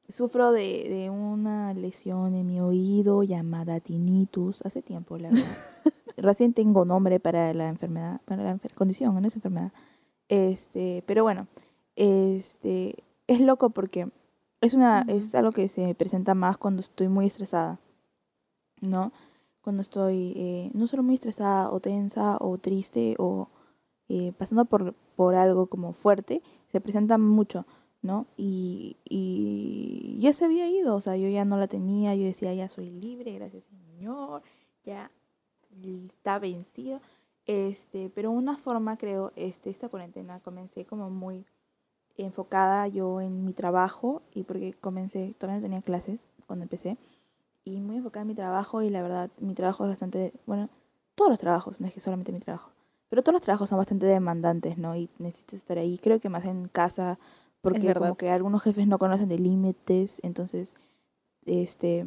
sufro 0.09 0.53
de, 0.53 0.87
de 0.89 1.11
una 1.11 1.73
lesión 1.75 2.35
en 2.35 2.47
mi 2.47 2.61
oído 2.61 3.23
llamada 3.23 3.81
tinnitus 3.81 4.61
hace 4.63 4.83
tiempo, 4.83 5.19
la 5.19 5.31
verdad. 5.31 5.57
Recién 6.17 6.53
tengo 6.53 6.85
nombre 6.85 7.21
para 7.21 7.53
la 7.55 7.69
enfermedad, 7.69 8.21
para 8.25 8.43
la 8.43 8.59
condición, 8.75 9.21
no 9.21 9.29
es 9.29 9.35
enfermedad. 9.35 9.73
Este, 10.29 11.03
pero 11.07 11.23
bueno, 11.23 11.47
este, 11.97 13.03
es 13.27 13.41
loco 13.41 13.71
porque 13.71 14.09
es 14.61 14.75
una, 14.75 15.05
Ujú. 15.07 15.17
es 15.19 15.35
algo 15.35 15.53
que 15.53 15.69
se 15.69 15.85
me 15.85 15.95
presenta 15.95 16.35
más 16.35 16.57
cuando 16.57 16.81
estoy 16.81 17.09
muy 17.09 17.27
estresada, 17.27 17.79
¿no? 18.81 19.13
Cuando 19.61 19.83
estoy 19.83 20.33
eh, 20.37 20.71
no 20.75 20.87
solo 20.87 21.03
muy 21.03 21.15
estresada 21.15 21.71
o 21.71 21.81
tensa 21.81 22.37
o 22.41 22.59
triste 22.59 23.15
o 23.19 23.49
eh, 24.09 24.33
pasando 24.37 24.65
por, 24.65 24.95
por 25.17 25.35
algo 25.35 25.67
como 25.67 25.93
fuerte, 25.93 26.43
se 26.71 26.81
presenta 26.81 27.19
mucho, 27.19 27.67
¿no? 28.03 28.27
Y, 28.37 28.97
y 29.05 30.19
ya 30.21 30.33
se 30.33 30.45
había 30.45 30.69
ido, 30.69 30.97
o 30.97 31.01
sea, 31.01 31.17
yo 31.17 31.29
ya 31.29 31.45
no 31.45 31.57
la 31.57 31.69
tenía, 31.69 32.15
yo 32.15 32.25
decía, 32.25 32.53
ya 32.55 32.69
soy 32.69 32.91
libre, 32.91 33.33
gracias 33.35 33.65
Señor, 33.65 34.43
ya 34.85 35.11
está 36.07 36.39
vencido. 36.39 37.01
Este, 37.47 38.11
pero 38.15 38.31
una 38.31 38.57
forma 38.57 38.97
creo, 38.97 39.33
este, 39.37 39.71
esta 39.71 39.89
cuarentena 39.89 40.41
comencé 40.41 40.85
como 40.85 41.11
muy 41.11 41.45
enfocada 42.17 42.87
yo 42.89 43.21
en 43.21 43.45
mi 43.45 43.53
trabajo 43.53 44.23
y 44.33 44.45
porque 44.45 44.75
comencé, 44.75 45.35
todavía 45.39 45.61
no 45.61 45.67
tenía 45.67 45.83
clases 45.83 46.21
cuando 46.47 46.65
empecé 46.65 46.99
y 47.65 47.81
muy 47.81 47.97
enfocada 47.97 48.23
en 48.23 48.29
mi 48.29 48.35
trabajo 48.35 48.83
y 48.83 48.91
la 48.91 49.03
verdad 49.03 49.31
mi 49.39 49.55
trabajo 49.55 49.85
es 49.85 49.91
bastante, 49.91 50.33
bueno, 50.47 50.69
todos 51.15 51.31
los 51.31 51.41
trabajos, 51.41 51.81
no 51.81 51.87
es 51.87 51.95
que 51.95 52.01
solamente 52.01 52.33
mi 52.33 52.41
trabajo, 52.41 52.71
pero 53.09 53.23
todos 53.23 53.35
los 53.35 53.43
trabajos 53.43 53.69
son 53.69 53.79
bastante 53.79 54.07
demandantes, 54.07 54.79
¿no? 54.79 54.97
Y 54.97 55.09
necesitas 55.19 55.59
estar 55.59 55.79
ahí, 55.79 55.99
creo 55.99 56.21
que 56.21 56.29
más 56.29 56.45
en 56.45 56.69
casa 56.69 57.19
porque 57.61 57.95
como 57.95 58.17
que 58.17 58.31
algunos 58.31 58.63
jefes 58.63 58.87
no 58.89 58.99
conocen 58.99 59.29
de 59.29 59.39
límites, 59.39 60.21
entonces 60.23 60.75
este 61.47 62.07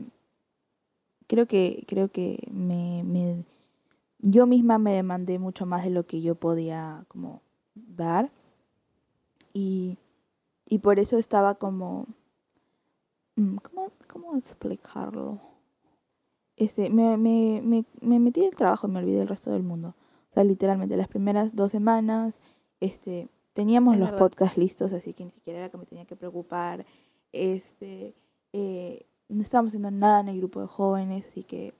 creo 1.27 1.45
que 1.47 1.85
creo 1.87 2.09
que 2.09 2.47
me, 2.51 3.03
me 3.03 3.43
yo 4.27 4.47
misma 4.47 4.79
me 4.79 4.93
demandé 4.93 5.37
mucho 5.37 5.67
más 5.67 5.83
de 5.83 5.91
lo 5.91 6.07
que 6.07 6.19
yo 6.21 6.33
podía 6.33 7.05
como 7.07 7.43
dar 7.75 8.31
y, 9.53 9.99
y 10.67 10.79
por 10.79 10.97
eso 10.97 11.19
estaba 11.19 11.55
como 11.55 12.07
mm, 13.35 13.57
¿cómo, 13.57 13.91
cómo 14.07 14.35
explicarlo? 14.35 15.39
Este, 16.57 16.89
me, 16.89 17.17
me, 17.17 17.61
me, 17.63 17.85
me 18.01 18.17
metí 18.19 18.39
en 18.41 18.47
el 18.47 18.55
trabajo 18.55 18.87
y 18.87 18.91
me 18.91 18.99
olvidé 18.99 19.19
del 19.19 19.27
resto 19.27 19.51
del 19.51 19.61
mundo. 19.61 19.93
O 20.31 20.33
sea, 20.33 20.43
literalmente 20.43 20.97
las 20.97 21.07
primeras 21.07 21.55
dos 21.55 21.71
semanas 21.71 22.39
este, 22.79 23.29
teníamos 23.53 23.93
Es 23.93 23.99
los 23.99 24.09
verdad. 24.11 24.25
podcasts 24.25 24.57
listos, 24.57 24.91
así 24.91 25.13
que 25.13 25.23
ni 25.25 25.31
siquiera 25.31 25.59
era 25.59 25.69
que 25.69 25.77
me 25.77 25.85
tenía 25.85 26.05
que 26.05 26.15
preocupar. 26.15 26.83
Este, 27.31 28.15
eh, 28.53 29.05
no 29.29 29.43
estábamos 29.43 29.69
haciendo 29.69 29.91
nada 29.91 30.21
en 30.21 30.29
el 30.29 30.37
grupo 30.37 30.61
de 30.61 30.67
jóvenes, 30.67 31.25
así 31.27 31.43
que 31.43 31.75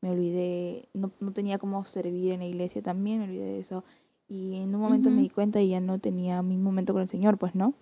me 0.00 0.10
olvidé, 0.10 0.88
no, 0.94 1.12
no 1.20 1.32
tenía 1.32 1.58
cómo 1.58 1.84
servir 1.84 2.32
en 2.32 2.40
la 2.40 2.46
iglesia 2.46 2.82
también, 2.82 3.18
me 3.18 3.26
olvidé 3.26 3.44
de 3.44 3.58
eso. 3.58 3.84
Y 4.28 4.56
en 4.56 4.74
un 4.74 4.80
momento 4.80 5.10
me 5.10 5.22
di 5.22 5.28
cuenta 5.28 5.60
y 5.60 5.70
ya 5.70 5.80
no 5.80 5.98
tenía 5.98 6.40
mi 6.42 6.56
momento 6.56 6.92
con 6.92 7.02
el 7.02 7.08
Señor, 7.08 7.36
pues, 7.36 7.54
¿no? 7.54 7.74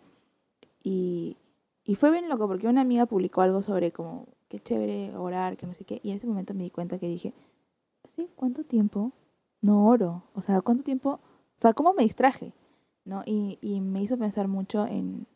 Y, 0.82 1.36
y 1.84 1.94
fue 1.96 2.10
bien 2.10 2.28
loco 2.28 2.48
porque 2.48 2.68
una 2.68 2.80
amiga 2.80 3.06
publicó 3.06 3.42
algo 3.42 3.62
sobre 3.62 3.92
como, 3.92 4.26
qué 4.48 4.58
chévere 4.58 5.14
orar, 5.16 5.56
que 5.56 5.66
no 5.66 5.74
sé 5.74 5.84
qué. 5.84 6.00
Y 6.02 6.10
en 6.10 6.16
ese 6.16 6.26
momento 6.26 6.54
me 6.54 6.64
di 6.64 6.70
cuenta 6.70 6.98
que 6.98 7.06
dije, 7.06 7.34
¿sí? 8.16 8.30
¿Cuánto 8.34 8.64
tiempo 8.64 9.12
no 9.60 9.86
oro? 9.86 10.24
O 10.34 10.42
sea, 10.42 10.62
¿cuánto 10.62 10.82
tiempo? 10.82 11.20
O 11.58 11.60
sea, 11.60 11.74
¿cómo 11.74 11.92
me 11.92 12.02
distraje? 12.02 12.52
¿No? 13.04 13.22
Y, 13.26 13.58
y 13.60 13.80
me 13.80 14.02
hizo 14.02 14.16
pensar 14.16 14.48
mucho 14.48 14.86
en, 14.86 15.26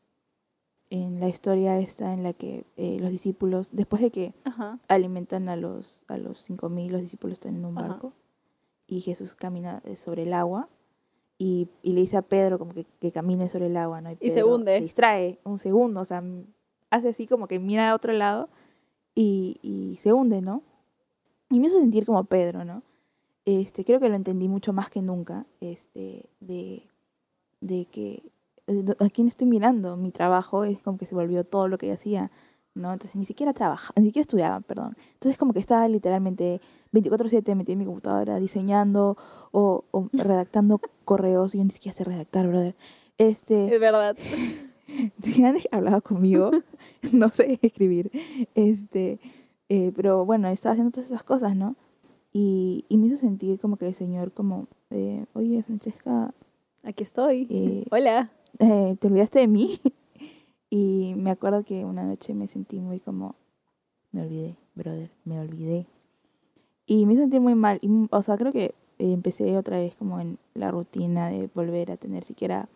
en 0.93 1.21
la 1.21 1.29
historia 1.29 1.79
esta 1.79 2.13
en 2.13 2.23
la 2.23 2.35
que 2.35 2.67
eh, 2.77 2.99
los 3.01 3.11
discípulos, 3.11 3.71
después 3.73 4.03
de 4.03 4.11
que 4.11 4.35
Ajá. 4.45 4.79
alimentan 4.89 5.49
a 5.49 5.57
los 5.57 6.05
a 6.07 6.19
los 6.19 6.39
5000 6.41 6.93
los 6.93 7.01
discípulos 7.01 7.39
están 7.39 7.57
en 7.57 7.65
un 7.65 7.79
Ajá. 7.79 7.89
barco 7.89 8.13
y 8.87 9.01
Jesús 9.01 9.35
camina 9.35 9.81
eh, 9.87 9.97
sobre 9.97 10.25
el 10.25 10.35
agua 10.35 10.69
y, 11.39 11.69
y 11.83 11.95
le 11.95 12.03
dice 12.03 12.19
a 12.19 12.23
Pedro 12.23 12.59
como 12.59 12.75
que, 12.75 12.85
que 13.01 13.11
camine 13.11 13.49
sobre 13.49 13.67
el 13.69 13.77
agua, 13.79 14.03
¿no? 14.03 14.11
Y 14.13 14.17
se 14.17 14.35
Pedro 14.35 14.55
hunde. 14.55 14.77
Se 14.77 14.83
distrae 14.83 15.39
un 15.45 15.59
segundo, 15.59 16.03
o 16.03 16.05
sea, 16.05 16.23
hace 16.91 17.09
así 17.09 17.27
como 17.27 17.49
que 17.49 17.59
mira 17.59 17.91
a 17.91 17.95
otro 17.95 18.13
lado 18.13 18.51
y, 19.15 19.59
y 19.63 19.97
se 19.97 20.13
hunde, 20.13 20.43
¿no? 20.43 20.63
Y 21.49 21.59
me 21.59 21.69
hizo 21.69 21.79
sentir 21.81 22.05
como 22.05 22.25
Pedro, 22.25 22.67
¿no? 22.67 22.83
Este, 23.47 23.83
creo 23.87 23.99
que 23.99 24.11
lo 24.11 24.15
entendí 24.15 24.47
mucho 24.47 24.75
más 24.75 24.91
que 24.91 25.01
nunca, 25.01 25.47
este, 25.61 26.27
de, 26.41 26.87
de 27.63 27.87
que 27.87 28.23
¿a 28.99 29.11
quién 29.11 29.29
estoy 29.29 29.47
mirando? 29.47 29.97
Mi 29.97 30.11
trabajo 30.13 30.65
es 30.65 30.81
como 30.81 30.99
que 30.99 31.07
se 31.07 31.15
volvió 31.15 31.45
todo 31.45 31.69
lo 31.69 31.79
que 31.79 31.89
yo 31.89 31.95
hacía, 31.95 32.31
¿no? 32.75 32.93
Entonces 32.93 33.17
ni 33.17 33.25
siquiera 33.25 33.53
trabajaba, 33.53 33.95
ni 33.97 34.07
siquiera 34.07 34.23
estudiaba, 34.23 34.61
perdón. 34.61 34.97
Entonces 35.15 35.39
como 35.39 35.53
que 35.53 35.59
estaba 35.61 35.87
literalmente 35.89 36.61
24/7 36.93 37.55
metida 37.55 37.73
en 37.75 37.79
mi 37.81 37.85
computadora 37.85 38.37
diseñando 38.39 39.17
o, 39.51 39.85
o 39.91 40.09
redactando 40.13 40.81
correos. 41.05 41.53
Yo 41.53 41.65
ni 41.65 41.71
siquiera 41.71 41.97
sé 41.97 42.05
redactar, 42.05 42.49
brother. 42.49 42.75
Este, 43.19 43.75
Es 43.75 43.81
verdad. 43.81 44.17
si 45.23 45.45
han 45.45 45.57
hablado 45.71 46.01
conmigo, 46.03 46.51
no 47.13 47.29
sé 47.31 47.59
escribir. 47.63 48.11
Este, 48.55 49.19
eh, 49.69 49.93
pero 49.95 50.25
bueno, 50.25 50.49
estaba 50.49 50.73
haciendo 50.73 50.93
todas 50.93 51.11
esas 51.11 51.25
cosas, 51.25 51.57
¿no? 51.57 51.77
Y, 52.33 52.87
y 52.89 52.97
me 52.97 53.09
hizo 53.09 53.19
sentir 53.19 53.61
como 53.61 53.77
que 53.77 53.87
el 53.87 53.95
Señor 53.95 54.33
como, 54.33 54.67
eh, 54.91 55.27
oye, 55.35 55.63
Francesca, 55.63 56.33
Aquí 56.85 57.05
estoy. 57.05 57.47
Eh, 57.49 57.85
Hola. 57.91 58.29
Eh, 58.59 58.97
te 58.99 59.07
olvidaste 59.09 59.41
de 59.41 59.49
mí. 59.49 59.79
y 60.71 61.15
me 61.17 61.31
acuerdo 61.31 61.65
que 61.65 61.85
una 61.85 62.05
noche 62.05 62.35
me 62.35 62.49
sentí 62.49 62.81
muy 62.81 63.01
como, 63.01 63.35
me 64.13 64.23
olvidé, 64.23 64.57
brother, 64.75 65.11
me 65.25 65.41
olvidé. 65.41 65.87
Y 66.87 67.07
me 67.07 67.15
sentir 67.17 67.41
muy 67.41 67.55
mal. 67.55 67.79
Y, 67.83 67.89
o 68.11 68.23
sea, 68.23 68.37
creo 68.37 68.53
que 68.53 68.75
empecé 68.99 69.57
otra 69.57 69.79
vez 69.79 69.95
como 69.97 70.21
en 70.21 70.39
la 70.55 70.71
rutina 70.71 71.29
de 71.31 71.49
volver 71.55 71.91
a 71.91 71.97
tener 71.97 72.25
siquiera, 72.25 72.69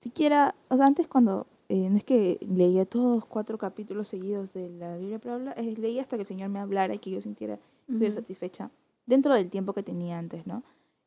siquiera, 0.00 0.54
o 0.68 0.76
sea, 0.76 0.86
antes 0.86 1.08
cuando, 1.08 1.46
eh, 1.68 1.88
no 1.90 1.96
es 1.96 2.04
que 2.04 2.38
leía 2.48 2.84
todos 2.86 3.24
cuatro 3.24 3.58
capítulos 3.58 4.08
seguidos 4.08 4.52
de 4.54 4.68
la 4.70 4.96
Biblia, 4.96 5.18
pero 5.18 5.34
habla- 5.34 5.52
eh, 5.52 5.74
leía 5.76 6.02
hasta 6.02 6.16
que 6.16 6.22
el 6.22 6.28
Señor 6.28 6.48
me 6.50 6.58
hablara 6.60 6.94
y 6.94 6.98
que 6.98 7.10
yo 7.10 7.20
sintiera 7.20 7.58
estoy 7.88 8.08
Ujú. 8.08 8.16
satisfecha 8.16 8.70
dentro 9.06 9.34
del 9.34 9.50
tiempo 9.50 9.72
que 9.74 9.82
tenía 9.82 10.18
antes, 10.18 10.46
¿no? 10.46 10.62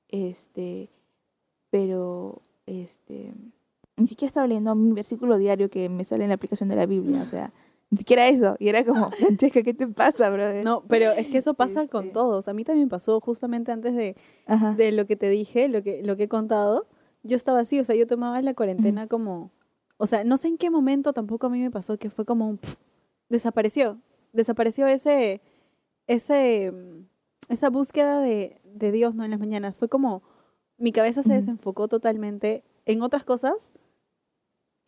Este, 0.10 0.90
pero, 1.70 2.42
este, 2.66 3.34
ni 3.98 4.08
siquiera 4.08 4.30
estaba 4.30 4.48
leyendo 4.48 4.74
mi 4.76 4.94
versículo 4.94 5.38
diario 5.38 5.70
que 5.70 5.90
me 5.90 6.06
sale 6.06 6.24
en 6.24 6.30
la 6.30 6.36
aplicación 6.36 6.70
de 6.70 6.76
la 6.76 6.86
Biblia, 6.86 7.24
o 7.24 7.28
sea, 7.28 7.52
ni 7.90 7.98
siquiera 7.98 8.28
eso. 8.28 8.56
Y 8.60 8.70
era 8.70 8.86
como, 8.86 9.12
Francesca, 9.20 9.64
¿qué 9.64 9.74
te 9.74 9.88
pasa, 9.88 10.30
brother? 10.30 10.64
No, 10.64 10.84
pero 10.88 11.12
es 11.12 11.28
que 11.28 11.40
eso 11.40 11.54
pasa 11.56 11.88
con 11.88 12.06
Este. 12.06 12.14
todos. 12.14 12.48
A 12.48 12.54
mí 12.54 12.64
también 12.64 12.90
pasó 12.90 13.20
justamente 13.20 13.72
antes 13.72 13.96
de, 13.96 14.16
Ajá. 14.46 14.74
de 14.74 14.92
lo 14.92 15.06
que 15.06 15.16
te 15.16 15.30
dije, 15.30 15.68
lo 15.68 15.82
que, 15.84 16.04
lo 16.04 16.16
que 16.16 16.24
he 16.24 16.28
contado. 16.30 16.88
Yo 17.24 17.36
estaba 17.36 17.60
así, 17.60 17.80
o 17.80 17.84
sea, 17.84 17.96
yo 17.96 18.08
tomaba 18.08 18.42
la 18.42 18.54
cuarentena 18.54 19.08
como, 19.08 19.52
o 19.98 20.06
sea, 20.06 20.24
no 20.24 20.38
sé 20.38 20.48
en 20.48 20.58
qué 20.58 20.70
momento 20.70 21.12
tampoco 21.12 21.48
a 21.48 21.50
mí 21.50 21.60
me 21.60 21.72
pasó 21.72 21.98
que 21.98 22.10
fue 22.10 22.24
como 22.26 22.48
un, 22.48 22.60
desapareció, 23.30 24.00
desapareció 24.32 24.88
ese, 24.88 25.42
ese, 26.06 26.72
mm, 26.72 27.06
esa 27.50 27.70
búsqueda 27.70 28.22
de, 28.22 28.62
de 28.64 28.92
Dios, 28.92 29.16
¿no? 29.16 29.26
En 29.26 29.32
las 29.32 29.40
mañanas. 29.40 29.76
Fue 29.76 29.90
como, 29.90 30.22
mi 30.78 30.92
cabeza 30.92 31.24
se 31.24 31.34
desenfocó 31.34 31.88
totalmente 31.88 32.64
en 32.86 33.02
otras 33.02 33.24
cosas 33.26 33.74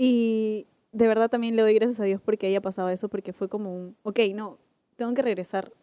y 0.02 0.66
de 0.94 1.08
verdad 1.08 1.30
también 1.30 1.56
le 1.58 1.62
doy 1.62 1.74
gracias 1.76 2.00
a 2.00 2.06
Dios 2.06 2.22
porque 2.24 2.48
haya 2.48 2.62
pasado 2.62 2.88
eso, 2.90 3.10
porque 3.10 3.34
fue 3.34 3.50
como 3.50 3.76
un, 3.76 3.96
ok, 4.04 4.20
no, 4.34 4.58
tengo 4.96 5.14
que 5.14 5.22
regresar 5.22 5.74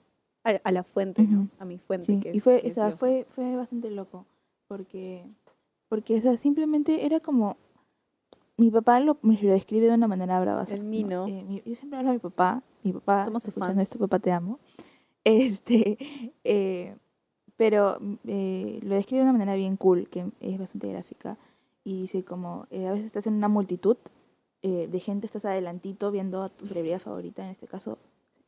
a, 0.42 0.50
a 0.64 0.72
la 0.72 0.82
fuente, 0.84 1.22
¿no? 1.22 1.42
Ujú. 1.42 1.48
A 1.58 1.64
mi 1.66 1.76
fuente. 1.78 2.06
Sí, 2.06 2.18
que 2.20 2.32
y 2.32 2.38
es- 2.38 2.42
fue, 2.42 2.62
que 2.62 2.68
o 2.70 2.72
sea, 2.72 2.96
fue, 2.96 3.26
fue 3.28 3.54
bastante 3.56 3.90
loco, 3.90 4.24
porque, 4.68 5.24
porque, 5.90 6.16
o 6.18 6.22
sea, 6.22 6.36
simplemente 6.38 7.04
era 7.04 7.20
como, 7.20 7.56
mi 8.56 8.70
papá 8.70 9.00
lo, 9.00 9.18
me 9.20 9.38
lo 9.40 9.52
describe 9.52 9.86
de 9.88 9.94
una 9.94 10.08
manera 10.08 10.40
brava. 10.40 10.64
El 10.70 10.82
mino. 10.84 11.26
Eh, 11.28 11.44
mi- 11.44 11.62
yo 11.66 11.74
siempre 11.74 11.98
hablo 11.98 12.10
a 12.10 12.14
mi 12.14 12.18
papá, 12.18 12.62
mi 12.82 12.92
papá, 12.92 13.26
Somos 13.26 13.44
escuchando 13.44 13.82
esto, 13.82 13.98
papá, 13.98 14.18
te 14.18 14.32
amo. 14.32 14.58
Este, 15.24 15.98
eh, 16.44 16.96
pero 17.56 17.98
eh, 18.28 18.78
lo 18.82 18.94
describe 18.94 19.24
de 19.24 19.30
una 19.30 19.32
manera 19.32 19.56
bien 19.56 19.76
cool, 19.76 20.08
que 20.08 20.24
es 20.40 20.56
bastante 20.58 20.88
gráfica, 20.88 21.36
y 21.86 22.00
dice 22.00 22.24
como, 22.24 22.66
eh, 22.70 22.88
a 22.88 22.90
veces 22.90 23.06
estás 23.06 23.28
en 23.28 23.34
una 23.34 23.46
multitud 23.46 23.96
eh, 24.62 24.88
de 24.90 24.98
gente, 24.98 25.26
estás 25.26 25.44
adelantito 25.44 26.10
viendo 26.10 26.42
a 26.42 26.48
tu 26.48 26.66
celebridad 26.66 26.98
favorita, 26.98 27.44
en 27.44 27.50
este 27.52 27.68
caso 27.68 27.96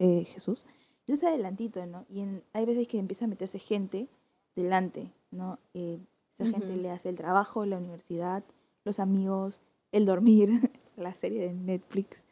eh, 0.01 0.25
Jesús, 0.25 0.67
y 1.07 1.13
estás 1.13 1.29
adelantito, 1.31 1.87
¿no? 1.87 2.05
Y 2.11 2.21
en- 2.21 2.43
hay 2.53 2.67
veces 2.67 2.89
que 2.89 2.99
empieza 2.99 3.27
a 3.27 3.29
meterse 3.29 3.61
gente 3.61 4.09
delante, 4.57 5.13
¿no? 5.31 5.59
Eh, 5.75 6.01
esa 6.37 6.51
gente 6.51 6.73
Ujú. 6.73 6.83
le 6.83 6.91
hace 6.91 7.11
el 7.11 7.15
trabajo, 7.17 7.65
la 7.65 7.79
universidad, 7.79 8.43
los 8.85 8.99
amigos, 8.99 9.61
el 9.93 10.05
dormir, 10.05 10.49
la 10.97 11.15
serie 11.15 11.41
de 11.41 11.53
Netflix, 11.55 12.25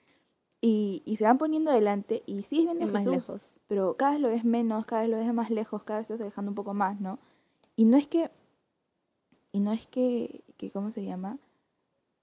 y, 0.60 1.02
y 1.04 1.16
se 1.18 1.24
van 1.24 1.38
poniendo 1.38 1.70
adelante 1.70 2.24
y 2.26 2.42
sigues 2.42 2.64
viendo 2.66 2.86
más 2.86 3.04
Jesús, 3.04 3.14
lejos. 3.14 3.42
pero 3.68 3.96
cada 3.96 4.12
vez 4.12 4.20
lo 4.20 4.28
ves 4.28 4.44
menos, 4.44 4.86
cada 4.86 5.02
vez 5.02 5.10
lo 5.10 5.18
ves 5.18 5.32
más 5.32 5.50
lejos, 5.50 5.84
cada 5.84 6.00
vez 6.00 6.08
vas 6.10 6.20
alejando 6.20 6.50
un 6.50 6.56
poco 6.56 6.74
más, 6.74 7.00
¿no? 7.00 7.20
Y 7.76 7.84
no 7.84 7.96
es 7.96 8.08
que, 8.08 8.30
y 9.56 9.60
no 9.60 9.72
es 9.72 9.86
que, 9.86 10.42
que 10.58 10.70
¿cómo 10.70 10.90
se 10.90 11.02
llama? 11.02 11.38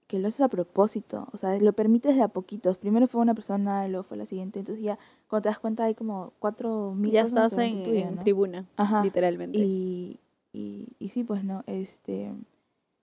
Que 0.06 0.20
lo 0.20 0.28
haces 0.28 0.42
a 0.42 0.48
propósito, 0.48 1.26
o 1.32 1.36
sea, 1.36 1.58
lo 1.58 1.72
permites 1.72 2.14
de 2.14 2.22
a 2.22 2.28
poquitos. 2.28 2.76
Primero 2.78 3.08
fue 3.08 3.20
una 3.20 3.34
persona, 3.34 3.88
luego 3.88 4.04
fue 4.04 4.16
la 4.16 4.24
siguiente, 4.24 4.60
entonces 4.60 4.84
ya 4.84 5.00
cuando 5.28 5.42
te 5.42 5.48
das 5.48 5.58
cuenta 5.58 5.82
hay 5.82 5.96
como 5.96 6.32
cuatro 6.38 6.94
mil 6.94 7.10
Ya 7.10 7.22
estás 7.22 7.52
en, 7.54 7.58
delante 7.58 7.84
tuyo, 7.90 8.06
en 8.06 8.14
¿no? 8.14 8.20
tribuna, 8.20 8.66
Ajá. 8.76 9.02
literalmente. 9.02 9.58
Y, 9.58 10.20
y, 10.52 10.86
y 11.00 11.08
sí, 11.08 11.24
pues 11.24 11.42
no, 11.42 11.64
este... 11.66 12.32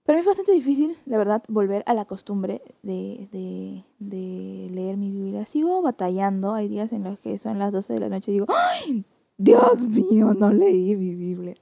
Para 0.06 0.16
mí 0.16 0.22
es 0.22 0.28
bastante 0.28 0.54
difícil, 0.54 0.96
la 1.06 1.18
verdad, 1.18 1.44
volver 1.50 1.84
a 1.86 1.94
la 1.94 2.06
costumbre 2.06 2.62
de, 2.84 3.28
de, 3.34 3.84
de 4.00 4.70
leer 4.74 4.96
mi 4.96 5.12
Biblia. 5.12 5.46
Sigo 5.46 5.82
batallando, 5.82 6.54
hay 6.54 6.70
días 6.70 6.94
en 6.94 7.04
los 7.04 7.20
que 7.20 7.38
son 7.38 7.60
las 7.60 7.74
12 7.74 7.94
de 7.94 8.00
la 8.00 8.10
noche 8.10 8.32
y 8.32 8.36
digo, 8.36 8.48
¡ay! 8.50 9.04
Dios 9.38 9.86
mío, 9.86 10.34
no 10.34 10.54
leí 10.54 10.96
mi 10.96 11.16
Biblia. 11.16 11.56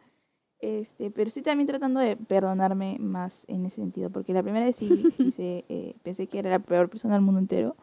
Este, 0.61 1.09
pero 1.09 1.29
estoy 1.29 1.41
también 1.43 1.67
tratando 1.67 1.99
de 2.01 2.17
perdonarme 2.17 2.97
más 2.99 3.45
en 3.47 3.65
ese 3.65 3.77
sentido, 3.77 4.09
porque 4.09 4.33
la 4.33 4.43
primera 4.43 4.65
vez 4.65 4.75
sí 4.75 4.89
hice, 5.19 5.65
eh, 5.69 5.95
pensé 6.03 6.27
que 6.27 6.39
era 6.39 6.49
la 6.49 6.59
peor 6.59 6.89
persona 6.89 7.13
del 7.15 7.23
mundo 7.23 7.39
entero, 7.39 7.75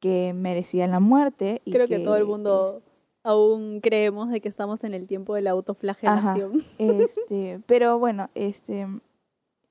que 0.00 0.32
merecía 0.34 0.86
la 0.88 0.98
muerte. 1.00 1.62
Y 1.64 1.70
Creo 1.72 1.86
que, 1.86 2.00
todo 2.00 2.16
el 2.16 2.22
es- 2.22 2.28
mundo 2.28 2.82
aún 3.22 3.80
creemos 3.80 4.30
de 4.30 4.40
que 4.40 4.48
estamos 4.48 4.82
en 4.84 4.94
el 4.94 5.06
tiempo 5.06 5.34
de 5.34 5.42
la 5.42 5.50
autoflagelación. 5.50 6.64
Este, 6.78 7.60
pero 7.66 7.98
bueno, 7.98 8.28
este, 8.34 8.86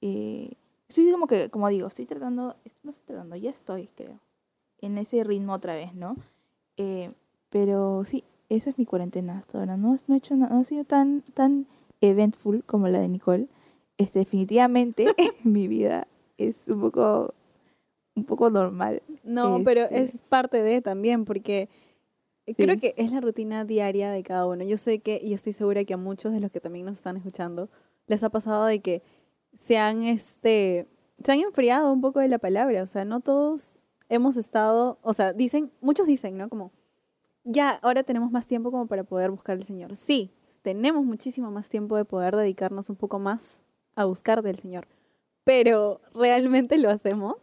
eh, 0.02 0.52
estoy 0.88 1.12
como 1.12 1.28
que, 1.28 1.50
como 1.50 1.68
digo, 1.70 1.88
estoy 1.88 2.06
tratando, 2.06 2.56
no 2.84 2.90
estoy 2.92 3.06
tratando, 3.06 3.36
ya 3.36 3.50
estoy, 3.50 3.90
creo, 3.96 4.20
en 4.82 4.98
ese 4.98 5.24
ritmo 5.24 5.54
otra 5.54 5.76
vez, 5.76 5.94
¿no? 5.94 6.16
Eh, 6.78 7.12
pero 7.50 8.04
sí, 8.06 8.24
esa 8.48 8.70
es 8.70 8.78
mi 8.78 8.86
cuarentena 8.86 9.40
hasta 9.40 9.60
ahora. 9.60 9.76
No, 9.78 9.98
no 10.08 10.16
he 10.16 10.18
hecho 10.18 10.36
nada, 10.36 10.54
no 10.54 10.62
ha 10.62 10.64
sido 10.64 10.84
tan, 10.86 11.22
tan 11.34 11.66
eventful 12.02 12.64
como 12.66 12.88
la 12.88 13.00
de 13.00 13.08
Nicole. 13.10 13.48
Este, 13.98 14.20
definitivamente 14.20 15.08
mi 15.44 15.68
vida 15.68 16.08
es 16.38 16.56
un 16.68 16.80
poco, 16.82 17.34
un 18.16 18.26
poco 18.26 18.50
normal. 18.50 19.02
No, 19.24 19.62
pero 19.64 19.82
Este- 19.84 20.02
es 20.04 20.22
parte 20.24 20.62
de 20.62 20.82
también, 20.82 21.26
porque 21.26 21.70
creo 22.58 22.80
que 22.80 22.94
es 22.98 23.12
la 23.12 23.22
rutina 23.22 23.66
diaria 23.66 24.10
de 24.12 24.24
cada 24.24 24.48
uno. 24.48 24.64
Yo 24.64 24.78
sé 24.78 25.00
que, 25.00 25.20
y 25.24 25.34
estoy 25.34 25.54
segura 25.54 25.84
que 25.84 25.94
a 25.94 25.98
muchos 25.98 26.34
de 26.34 26.40
los 26.40 26.52
que 26.52 26.60
también 26.62 26.86
nos 26.86 26.98
están 26.98 27.18
escuchando, 27.18 27.70
les 28.08 28.24
ha 28.24 28.30
pasado 28.30 28.66
de 28.66 28.80
que 28.80 29.04
se 29.58 29.78
han, 29.78 30.04
este, 30.04 30.88
se 31.24 31.32
han 31.32 31.40
enfriado 31.40 31.92
un 31.92 32.02
poco 32.02 32.20
de 32.20 32.28
la 32.28 32.40
palabra. 32.40 32.82
O 32.84 32.88
sea, 32.88 33.06
no 33.06 33.20
todos 33.20 33.80
hemos 34.08 34.38
estado, 34.38 34.98
o 35.04 35.14
sea, 35.14 35.34
dicen, 35.34 35.72
muchos 35.82 36.08
dicen, 36.08 36.38
¿no? 36.38 36.50
Como, 36.50 36.72
ya, 37.44 37.72
ahora 37.84 38.04
tenemos 38.04 38.32
más 38.32 38.48
tiempo 38.48 38.72
como 38.72 38.88
para 38.88 39.04
poder 39.04 39.30
buscar 39.30 39.58
al 39.58 39.64
Señor. 39.64 39.96
Sí, 39.96 40.32
tenemos 40.62 41.06
muchísimo 41.06 41.52
más 41.52 41.70
tiempo 41.70 41.96
de 41.96 42.06
poder 42.06 42.36
dedicarnos 42.36 42.90
un 42.90 42.96
poco 42.96 43.20
más 43.20 43.64
a 43.96 44.06
buscar 44.06 44.42
del 44.42 44.58
Señor. 44.60 44.88
Pero, 45.44 46.02
¿realmente 46.14 46.78
lo 46.78 46.90
hacemos? 46.90 47.36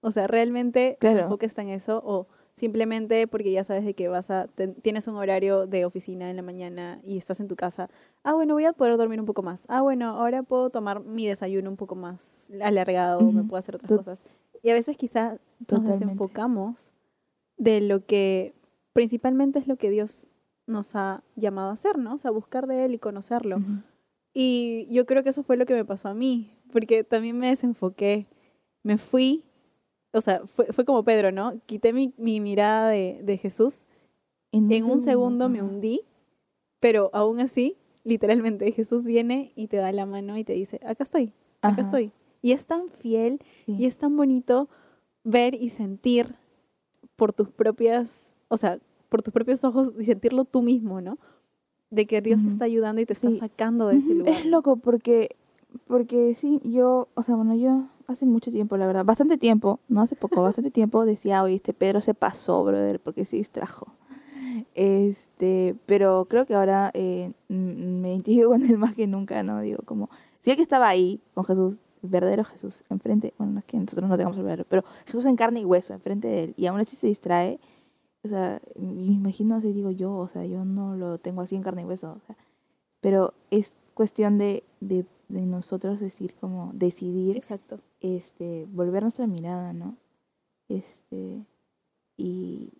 O 0.00 0.10
sea, 0.10 0.26
¿realmente 0.26 0.96
Claro. 1.00 1.18
tu 1.18 1.22
enfoque 1.24 1.46
está 1.46 1.62
en 1.62 1.68
eso? 1.68 2.02
¿O 2.04 2.26
simplemente 2.56 3.26
porque 3.28 3.52
ya 3.52 3.62
sabes 3.64 3.84
de 3.84 3.94
que 3.94 4.08
vas 4.08 4.30
a, 4.30 4.48
ten- 4.48 4.74
tienes 4.74 5.06
un 5.06 5.14
horario 5.16 5.66
de 5.66 5.84
oficina 5.84 6.28
en 6.28 6.36
la 6.36 6.42
mañana 6.42 7.00
y 7.04 7.18
estás 7.18 7.40
en 7.40 7.48
tu 7.48 7.56
casa? 7.56 7.88
Ah, 8.24 8.34
bueno, 8.34 8.54
voy 8.54 8.64
a 8.64 8.72
poder 8.72 8.96
dormir 8.96 9.20
un 9.20 9.26
poco 9.26 9.42
más. 9.42 9.64
Ah, 9.68 9.80
bueno, 9.82 10.08
ahora 10.10 10.42
puedo 10.42 10.70
tomar 10.70 11.00
mi 11.04 11.26
desayuno 11.26 11.70
un 11.70 11.76
poco 11.76 11.94
más 11.94 12.50
alargado, 12.60 13.20
me 13.30 13.40
Ujú. 13.40 13.48
puedo 13.50 13.58
hacer 13.60 13.76
otras 13.76 13.88
To- 13.90 13.96
cosas. 13.98 14.24
Y 14.62 14.70
a 14.70 14.74
veces 14.74 14.96
quizás 14.96 15.38
nos 15.70 15.84
desenfocamos 15.84 16.92
de 17.56 17.80
lo 17.80 18.04
que 18.06 18.54
principalmente 18.92 19.58
es 19.60 19.66
lo 19.68 19.76
que 19.76 19.90
Dios 19.90 20.28
nos 20.66 20.94
ha 20.94 21.22
llamado 21.36 21.70
a 21.70 21.74
hacer, 21.74 21.98
¿no? 21.98 22.14
O 22.14 22.18
sea, 22.18 22.30
buscar 22.30 22.66
de 22.66 22.84
Él 22.84 22.94
y 22.94 22.98
conocerlo. 22.98 23.56
Ujú. 23.58 23.82
Y 24.34 24.86
yo 24.90 25.04
creo 25.06 25.22
que 25.22 25.30
eso 25.30 25.42
fue 25.42 25.56
lo 25.56 25.66
que 25.66 25.74
me 25.74 25.84
pasó 25.84 26.08
a 26.08 26.14
mí, 26.14 26.56
porque 26.72 27.04
también 27.04 27.38
me 27.38 27.48
desenfoqué, 27.48 28.26
me 28.82 28.96
fui, 28.98 29.44
o 30.12 30.20
sea, 30.20 30.40
fue, 30.46 30.66
fue 30.72 30.84
como 30.84 31.04
Pedro, 31.04 31.32
¿no? 31.32 31.60
Quité 31.66 31.92
mi, 31.92 32.14
mi 32.16 32.40
mirada 32.40 32.88
de, 32.88 33.20
de 33.22 33.36
Jesús, 33.38 33.86
en 34.52 34.84
un 34.84 35.00
segundo 35.00 35.48
me 35.48 35.62
hundí, 35.62 36.02
pero 36.80 37.10
aún 37.12 37.40
así, 37.40 37.76
literalmente, 38.04 38.70
Jesús 38.72 39.06
viene 39.06 39.52
y 39.56 39.68
te 39.68 39.78
da 39.78 39.92
la 39.92 40.04
mano 40.06 40.36
y 40.36 40.44
te 40.44 40.52
dice, 40.52 40.78
acá 40.84 41.04
estoy, 41.04 41.32
acá 41.62 41.80
Ajá. 41.80 41.82
estoy. 41.82 42.12
Y 42.42 42.52
es 42.52 42.66
tan 42.66 42.88
fiel 42.90 43.40
Sí. 43.66 43.76
y 43.78 43.86
es 43.86 43.96
tan 43.96 44.16
bonito 44.16 44.68
ver 45.24 45.54
y 45.54 45.70
sentir 45.70 46.34
por 47.16 47.32
tus 47.32 47.50
propias, 47.50 48.34
o 48.48 48.56
sea, 48.56 48.78
por 49.12 49.22
tus 49.22 49.32
propios 49.32 49.62
ojos 49.62 49.92
y 49.98 50.04
sentirlo 50.04 50.44
tú 50.44 50.62
mismo, 50.62 51.00
¿no? 51.00 51.18
De 51.90 52.06
que 52.06 52.20
Dios 52.22 52.38
te 52.40 52.46
Ujú. 52.46 52.52
está 52.54 52.64
ayudando 52.64 53.00
y 53.02 53.06
te 53.06 53.12
está 53.12 53.30
Sí. 53.30 53.38
sacando 53.38 53.86
de 53.86 53.98
ese 53.98 54.14
lugar. 54.14 54.34
Es 54.34 54.46
loco 54.46 54.76
porque, 54.76 55.36
porque 55.86 56.34
sí, 56.34 56.60
yo, 56.64 57.08
o 57.14 57.22
sea, 57.22 57.36
bueno, 57.36 57.54
yo 57.54 57.84
hace 58.06 58.24
mucho 58.24 58.50
tiempo, 58.50 58.76
la 58.78 58.86
verdad, 58.86 59.04
bastante 59.04 59.36
tiempo, 59.36 59.78
no 59.88 60.00
hace 60.00 60.16
poco, 60.16 60.42
bastante 60.42 60.70
tiempo 60.70 61.04
decía, 61.04 61.42
oye, 61.42 61.54
este 61.56 61.74
Pedro 61.74 62.00
se 62.00 62.14
pasó, 62.14 62.64
brother, 62.64 62.98
porque 63.00 63.24
se 63.26 63.36
distrajo. 63.36 63.86
Este, 64.74 65.76
pero 65.86 66.26
creo 66.28 66.46
que 66.46 66.54
ahora 66.54 66.90
eh, 66.94 67.32
me 67.48 68.10
identifico 68.12 68.48
con 68.50 68.64
él 68.64 68.78
más 68.78 68.94
que 68.94 69.06
nunca, 69.06 69.42
¿no? 69.42 69.60
Digo, 69.60 69.82
como, 69.84 70.08
si 70.40 70.50
el 70.50 70.56
que 70.56 70.62
estaba 70.62 70.88
ahí 70.88 71.20
con 71.34 71.44
Jesús, 71.44 71.76
el 72.02 72.08
verdadero 72.08 72.44
Jesús, 72.44 72.84
enfrente, 72.90 73.34
bueno, 73.38 73.52
no 73.54 73.58
es 73.60 73.64
que 73.66 73.76
nosotros 73.76 74.08
no 74.08 74.16
tengamos 74.16 74.36
el 74.38 74.44
verdadero, 74.44 74.66
pero 74.68 74.84
Jesús 75.06 75.24
en 75.26 75.36
carne 75.36 75.60
y 75.60 75.64
hueso, 75.64 75.92
enfrente 75.92 76.28
de 76.28 76.44
él, 76.44 76.54
y 76.56 76.66
aún 76.66 76.80
así 76.80 76.96
se 76.96 77.06
distrae, 77.06 77.60
o 78.24 78.28
sea, 78.28 78.60
me 78.76 79.04
imagino 79.04 79.56
así, 79.56 79.72
digo 79.72 79.90
yo, 79.90 80.14
o 80.14 80.28
sea, 80.28 80.44
yo 80.46 80.64
no 80.64 80.96
lo 80.96 81.18
tengo 81.18 81.40
así 81.42 81.56
en 81.56 81.62
carne 81.62 81.82
y 81.82 81.84
hueso, 81.84 82.12
o 82.12 82.26
sea, 82.26 82.36
pero 83.00 83.34
es 83.50 83.72
cuestión 83.94 84.38
de, 84.38 84.62
de, 84.80 85.04
de 85.28 85.42
nosotros 85.46 85.98
decir, 86.00 86.34
como, 86.40 86.70
decidir, 86.74 87.36
Exacto. 87.36 87.80
este, 88.00 88.66
volver 88.70 89.02
nuestra 89.02 89.26
mirada, 89.26 89.72
¿no? 89.72 89.96
Este, 90.68 91.44
y, 92.16 92.72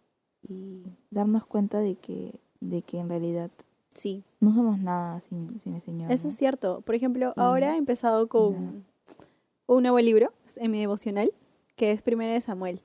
y 0.43 0.83
darnos 1.11 1.45
cuenta 1.45 1.81
de 1.81 1.97
que, 1.97 2.35
de 2.61 2.83
que 2.83 2.99
en 3.01 3.09
realidad 3.09 3.51
Sí. 3.95 4.23
no 4.41 4.55
somos 4.55 4.79
nada 4.79 5.21
sin, 5.29 5.61
sin 5.61 5.75
el 5.75 5.83
Señor. 5.83 6.11
Eso 6.11 6.25
¿no? 6.25 6.31
es 6.31 6.37
cierto. 6.39 6.81
Por 6.83 6.95
ejemplo, 6.95 7.35
ahora 7.37 7.75
he 7.75 7.79
empezado 7.79 8.27
con 8.29 8.85
un 9.67 9.83
nuevo 9.83 9.99
libro 9.99 10.33
en 10.57 10.71
mi 10.71 10.79
devocional, 10.81 11.33
que 11.77 11.91
es 11.91 12.01
Primera 12.01 12.33
de 12.33 12.41
Samuel. 12.41 12.81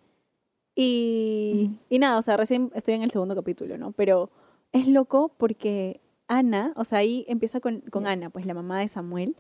Y, 0.80 1.72
y 1.90 1.98
nada, 1.98 2.20
o 2.20 2.22
sea, 2.22 2.38
recién 2.38 2.72
estoy 2.76 2.94
en 2.94 3.02
el 3.02 3.10
segundo 3.10 3.34
capítulo, 3.34 3.80
¿no? 3.80 3.94
Pero 3.94 4.30
es 4.72 4.88
loco 4.88 5.34
porque 5.36 6.02
Ana, 6.28 6.72
o 6.76 6.86
sea, 6.86 7.00
ahí 7.00 7.26
empieza 7.28 7.60
con, 7.60 7.82
con. 7.90 8.06
Ana, 8.06 8.30
pues 8.30 8.46
la 8.46 8.54
mamá 8.54 8.80
de 8.80 8.88
Samuel, 8.88 9.36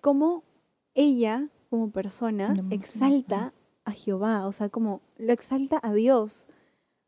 como 0.00 0.42
ella, 0.94 1.50
como 1.70 1.92
persona, 1.92 2.56
exalta 2.70 3.54
a 3.84 3.92
Jehová, 3.92 4.48
o 4.48 4.52
sea, 4.52 4.70
como 4.70 5.02
lo 5.18 5.32
exalta 5.32 5.78
a 5.80 5.92
Dios. 5.92 6.48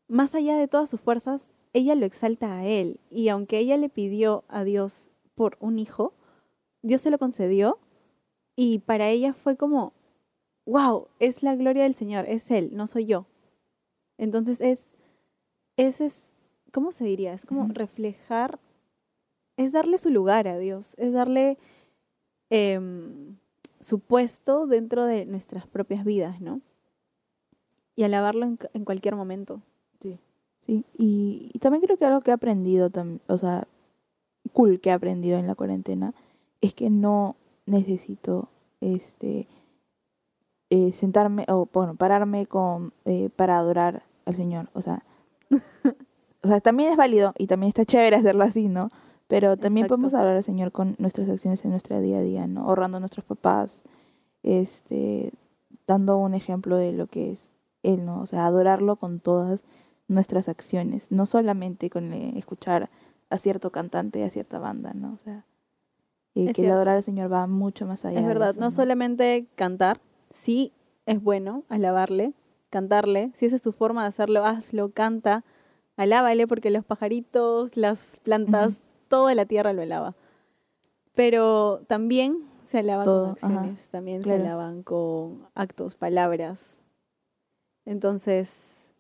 Más 0.06 0.36
allá 0.36 0.56
de 0.56 0.68
todas 0.68 0.88
sus 0.88 1.00
fuerzas, 1.00 1.52
ella 1.72 1.96
lo 1.96 2.06
exalta 2.06 2.56
a 2.56 2.64
él. 2.64 3.00
Y 3.10 3.28
aunque 3.28 3.58
ella 3.58 3.76
le 3.76 3.88
pidió 3.88 4.44
a 4.46 4.62
Dios 4.62 5.10
por 5.34 5.56
un 5.58 5.80
hijo, 5.80 6.14
Dios 6.82 7.00
se 7.00 7.10
lo 7.10 7.18
concedió 7.18 7.80
y 8.54 8.78
para 8.78 9.08
ella 9.08 9.34
fue 9.34 9.56
como, 9.56 9.94
wow, 10.64 11.08
es 11.18 11.42
la 11.42 11.56
gloria 11.56 11.82
del 11.82 11.96
Señor, 11.96 12.26
es 12.28 12.52
Él, 12.52 12.70
no 12.72 12.86
soy 12.86 13.06
yo. 13.06 13.26
Entonces 14.18 14.60
es, 14.60 14.96
es, 15.76 16.00
es 16.00 16.24
¿cómo 16.72 16.92
se 16.92 17.04
diría? 17.04 17.32
Es 17.32 17.46
como 17.46 17.68
reflejar, 17.72 18.58
es 19.56 19.72
darle 19.72 19.98
su 19.98 20.10
lugar 20.10 20.48
a 20.48 20.58
Dios, 20.58 20.94
es 20.96 21.12
darle 21.12 21.58
em, 22.50 23.36
su 23.80 24.00
puesto 24.00 24.66
dentro 24.66 25.04
de 25.04 25.26
nuestras 25.26 25.66
propias 25.66 26.04
vidas, 26.04 26.40
¿no? 26.40 26.60
Y 27.96 28.02
alabarlo 28.02 28.44
en, 28.44 28.58
en 28.72 28.84
cualquier 28.84 29.14
momento. 29.14 29.60
Sí, 30.66 30.84
y, 30.96 31.50
y 31.52 31.58
también 31.58 31.82
creo 31.82 31.98
que 31.98 32.06
algo 32.06 32.22
que 32.22 32.30
he 32.30 32.34
aprendido, 32.34 32.90
o 33.26 33.38
sea, 33.38 33.68
cool 34.52 34.80
que 34.80 34.88
he 34.88 34.92
aprendido 34.92 35.38
en 35.38 35.46
la 35.46 35.54
cuarentena, 35.54 36.14
es 36.62 36.74
que 36.74 36.88
no 36.88 37.36
necesito, 37.66 38.48
este, 38.80 39.46
eh, 40.74 40.90
sentarme, 40.92 41.44
o 41.46 41.68
bueno, 41.72 41.94
pararme 41.94 42.46
con, 42.46 42.92
eh, 43.04 43.30
para 43.36 43.58
adorar 43.58 44.02
al 44.24 44.34
Señor, 44.34 44.70
o 44.72 44.82
sea, 44.82 45.04
o 46.42 46.48
sea, 46.48 46.60
también 46.60 46.90
es 46.90 46.96
válido 46.96 47.32
y 47.38 47.46
también 47.46 47.68
está 47.68 47.84
chévere 47.84 48.16
hacerlo 48.16 48.42
así, 48.42 48.66
¿no? 48.66 48.90
Pero 49.28 49.56
también 49.56 49.86
Exacto. 49.86 50.00
podemos 50.00 50.14
adorar 50.14 50.36
al 50.36 50.42
Señor 50.42 50.72
con 50.72 50.96
nuestras 50.98 51.28
acciones 51.28 51.64
en 51.64 51.70
nuestro 51.70 52.00
día 52.00 52.18
a 52.18 52.22
día, 52.22 52.48
¿no? 52.48 52.62
Ahorrando 52.62 52.96
a 52.96 53.00
nuestros 53.00 53.24
papás, 53.24 53.84
este, 54.42 55.32
dando 55.86 56.18
un 56.18 56.34
ejemplo 56.34 56.76
de 56.76 56.90
lo 56.92 57.06
que 57.06 57.30
es 57.30 57.46
Él, 57.84 58.04
¿no? 58.04 58.20
O 58.20 58.26
sea, 58.26 58.44
adorarlo 58.44 58.96
con 58.96 59.20
todas 59.20 59.62
nuestras 60.08 60.48
acciones, 60.48 61.12
no 61.12 61.26
solamente 61.26 61.88
con 61.88 62.12
eh, 62.12 62.32
escuchar 62.36 62.90
a 63.30 63.38
cierto 63.38 63.70
cantante, 63.70 64.24
a 64.24 64.30
cierta 64.30 64.58
banda, 64.58 64.92
¿no? 64.92 65.12
O 65.12 65.18
sea, 65.18 65.44
eh, 66.34 66.52
que 66.52 66.64
el 66.64 66.72
adorar 66.72 66.96
al 66.96 67.04
Señor 67.04 67.32
va 67.32 67.46
mucho 67.46 67.86
más 67.86 68.04
allá. 68.04 68.18
Es 68.18 68.24
de 68.24 68.28
verdad, 68.28 68.56
no 68.56 68.72
solamente 68.72 69.46
cantar, 69.54 70.00
sí 70.34 70.72
es 71.06 71.22
bueno 71.22 71.62
alabarle, 71.68 72.34
cantarle, 72.70 73.30
si 73.34 73.46
esa 73.46 73.56
es 73.56 73.62
tu 73.62 73.72
forma 73.72 74.02
de 74.02 74.08
hacerlo, 74.08 74.44
hazlo, 74.44 74.90
canta, 74.90 75.44
alábale 75.96 76.46
porque 76.46 76.70
los 76.70 76.84
pajaritos, 76.84 77.76
las 77.76 78.18
plantas, 78.22 78.78
toda 79.08 79.34
la 79.34 79.46
tierra 79.46 79.72
lo 79.72 79.82
alaba. 79.82 80.14
Pero 81.14 81.82
también 81.86 82.38
se 82.64 82.78
alaba 82.80 83.04
Todo, 83.04 83.36
con 83.36 83.50
ajá, 83.52 83.60
acciones, 83.60 83.88
también 83.90 84.22
claro. 84.22 84.42
se 84.42 84.46
alaban 84.48 84.82
con 84.82 85.46
actos, 85.54 85.94
palabras. 85.94 86.80
Entonces, 87.84 88.90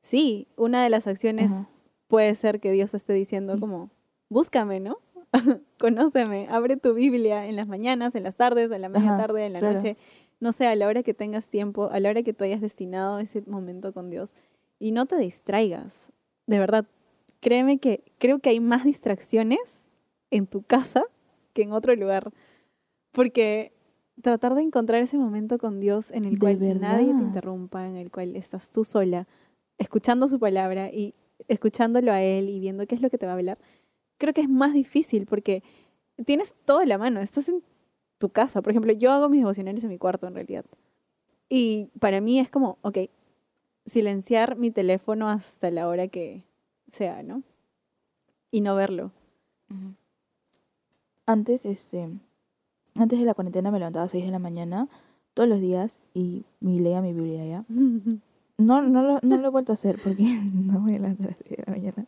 sí, 0.00 0.48
una 0.56 0.82
de 0.82 0.90
las 0.90 1.06
acciones 1.06 1.52
Ajá. 1.52 1.68
puede 2.08 2.34
ser 2.34 2.58
que 2.60 2.72
Dios 2.72 2.94
esté 2.94 3.12
diciendo 3.12 3.54
Sí. 3.54 3.60
como, 3.60 3.90
búscame, 4.28 4.80
¿no? 4.80 4.98
Conóceme, 5.78 6.48
abre 6.50 6.76
tu 6.76 6.92
Biblia 6.94 7.46
en 7.46 7.56
las 7.56 7.68
mañanas, 7.68 8.14
en 8.14 8.24
las 8.24 8.36
tardes, 8.36 8.70
en 8.72 8.80
la 8.82 8.88
media 8.88 9.16
tarde, 9.16 9.46
en 9.46 9.52
la 9.52 9.60
claro. 9.60 9.74
noche, 9.74 9.96
no 10.42 10.50
sé, 10.50 10.66
a 10.66 10.74
la 10.74 10.88
hora 10.88 11.04
que 11.04 11.14
tengas 11.14 11.48
tiempo, 11.48 11.88
a 11.92 12.00
la 12.00 12.10
hora 12.10 12.24
que 12.24 12.32
tú 12.32 12.42
hayas 12.42 12.60
destinado 12.60 13.20
ese 13.20 13.42
momento 13.46 13.92
con 13.92 14.10
Dios. 14.10 14.34
Y 14.80 14.90
no 14.90 15.06
te 15.06 15.16
distraigas, 15.16 16.10
de 16.48 16.58
verdad. 16.58 16.84
Créeme 17.38 17.78
que 17.78 18.02
creo 18.18 18.40
que 18.40 18.50
hay 18.50 18.58
más 18.58 18.82
distracciones 18.82 19.86
en 20.32 20.48
tu 20.48 20.62
casa 20.62 21.04
que 21.52 21.62
en 21.62 21.70
otro 21.70 21.94
lugar. 21.94 22.32
Porque 23.12 23.72
tratar 24.20 24.56
de 24.56 24.62
encontrar 24.62 25.00
ese 25.00 25.16
momento 25.16 25.58
con 25.58 25.78
Dios 25.78 26.10
en 26.10 26.24
el 26.24 26.34
De 26.34 26.40
cual 26.40 26.80
nadie 26.80 27.14
te 27.14 27.22
interrumpa, 27.22 27.86
en 27.86 27.94
el 27.94 28.10
cual 28.10 28.34
estás 28.34 28.72
tú 28.72 28.82
sola, 28.82 29.28
escuchando 29.78 30.26
su 30.26 30.40
palabra 30.40 30.90
y 30.90 31.14
escuchándolo 31.46 32.10
a 32.10 32.20
él 32.20 32.48
y 32.48 32.58
viendo 32.58 32.84
qué 32.88 32.96
es 32.96 33.00
lo 33.00 33.10
que 33.10 33.18
te 33.18 33.26
va 33.26 33.32
a 33.32 33.36
hablar, 33.36 33.58
creo 34.18 34.34
que 34.34 34.40
es 34.40 34.48
más 34.48 34.74
difícil 34.74 35.24
porque 35.24 35.62
tienes 36.26 36.52
todo 36.64 36.80
a 36.80 36.86
la 36.86 36.98
mano, 36.98 37.20
estás 37.20 37.48
en 37.48 37.62
tu 38.22 38.28
casa. 38.28 38.62
Por 38.62 38.70
ejemplo, 38.70 38.92
yo 38.92 39.10
hago 39.10 39.28
mis 39.28 39.40
devocionales 39.40 39.82
en 39.82 39.90
mi 39.90 39.98
cuarto 39.98 40.28
en 40.28 40.36
realidad. 40.36 40.64
Y 41.48 41.88
para 41.98 42.20
mí 42.20 42.38
es 42.38 42.48
como, 42.48 42.78
ok, 42.82 42.98
silenciar 43.84 44.56
mi 44.56 44.70
teléfono 44.70 45.28
hasta 45.28 45.72
la 45.72 45.88
hora 45.88 46.06
que 46.06 46.44
sea, 46.92 47.24
¿no? 47.24 47.42
Y 48.52 48.60
no 48.60 48.76
verlo. 48.76 49.10
Antes, 51.26 51.66
este, 51.66 52.10
antes 52.94 53.18
de 53.18 53.24
la 53.24 53.34
cuarentena 53.34 53.72
me 53.72 53.80
levantaba 53.80 54.04
a 54.04 54.08
6 54.08 54.24
de 54.24 54.30
la 54.30 54.38
mañana 54.38 54.86
todos 55.34 55.48
los 55.48 55.60
días 55.60 55.98
y, 56.14 56.44
y 56.60 56.78
leía 56.78 57.02
mi 57.02 57.12
Biblia 57.12 57.44
ya. 57.44 57.64
No, 58.58 58.80
no, 58.80 59.02
lo, 59.02 59.18
no 59.22 59.38
lo 59.38 59.48
he 59.48 59.50
vuelto 59.50 59.72
a 59.72 59.74
hacer 59.74 59.98
porque 60.04 60.22
no 60.54 60.78
me 60.78 60.92
levantar 60.92 61.26
a 61.26 61.30
las 61.30 61.38
6 61.38 61.56
de 61.56 61.64
la 61.66 61.72
mañana. 61.72 62.06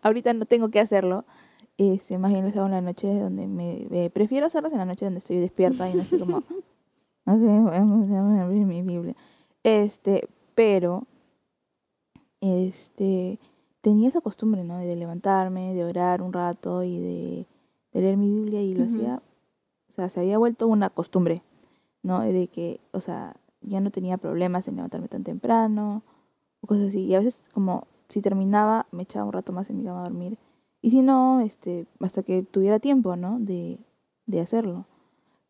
Ahorita 0.00 0.32
no 0.32 0.46
tengo 0.46 0.70
que 0.70 0.80
hacerlo. 0.80 1.26
Este, 1.78 2.18
más 2.18 2.32
bien 2.32 2.44
lo 2.44 2.50
hago 2.50 2.66
en 2.66 2.72
la 2.72 2.80
noche 2.80 3.18
donde 3.18 3.46
me... 3.46 3.86
eh, 3.90 4.10
prefiero 4.10 4.46
hacerlas 4.46 4.72
en 4.72 4.78
la 4.78 4.84
noche 4.84 5.04
donde 5.04 5.18
estoy 5.18 5.36
despierta 5.38 5.88
y 5.88 5.94
no 5.94 6.00
estoy 6.00 6.18
como... 6.18 6.38
Ok, 7.24 7.40
vamos 7.40 8.10
a 8.10 8.42
abrir 8.42 8.66
mi 8.66 8.82
Biblia. 8.82 9.14
Este, 9.62 10.28
pero... 10.54 11.04
Este... 12.40 13.38
Tenía 13.80 14.08
esa 14.08 14.20
costumbre, 14.20 14.62
¿no? 14.64 14.78
De 14.78 14.94
levantarme, 14.94 15.74
de 15.74 15.84
orar 15.84 16.22
un 16.22 16.32
rato 16.32 16.84
y 16.84 17.00
de, 17.00 17.46
de 17.92 18.00
leer 18.00 18.16
mi 18.16 18.30
Biblia 18.30 18.62
y 18.62 18.74
lo 18.74 18.84
hacía... 18.84 19.22
O 19.90 19.94
sea, 19.94 20.08
se 20.08 20.20
había 20.20 20.38
vuelto 20.38 20.68
una 20.68 20.88
costumbre, 20.88 21.42
¿no? 22.02 22.20
De 22.20 22.48
que, 22.48 22.80
o 22.92 23.00
sea, 23.00 23.36
ya 23.60 23.80
no 23.80 23.90
tenía 23.90 24.18
problemas 24.18 24.68
en 24.68 24.76
levantarme 24.76 25.08
tan 25.08 25.24
temprano 25.24 26.02
o 26.60 26.66
cosas 26.66 26.88
así. 26.88 27.04
Y 27.04 27.14
a 27.14 27.18
veces 27.18 27.40
como 27.52 27.86
si 28.08 28.20
terminaba 28.20 28.86
me 28.92 29.02
echaba 29.02 29.24
un 29.24 29.32
rato 29.32 29.52
más 29.52 29.68
en 29.70 29.78
mi 29.78 29.84
cama 29.84 30.00
a 30.00 30.04
dormir. 30.04 30.38
Y 30.82 30.90
si 30.90 31.00
no, 31.00 31.40
este, 31.40 31.86
hasta 32.00 32.22
que 32.22 32.42
tuviera 32.42 32.78
tiempo, 32.80 33.16
¿no? 33.16 33.38
De, 33.38 33.78
de 34.26 34.40
hacerlo. 34.40 34.84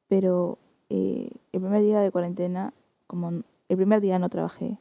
Pero 0.08 0.58
eh, 0.90 1.30
el 1.52 1.60
primer 1.60 1.82
día 1.82 2.00
de 2.00 2.10
cuarentena, 2.10 2.72
como 3.06 3.30
el 3.30 3.76
primer 3.76 4.00
día 4.02 4.18
no 4.18 4.28
trabajé, 4.28 4.78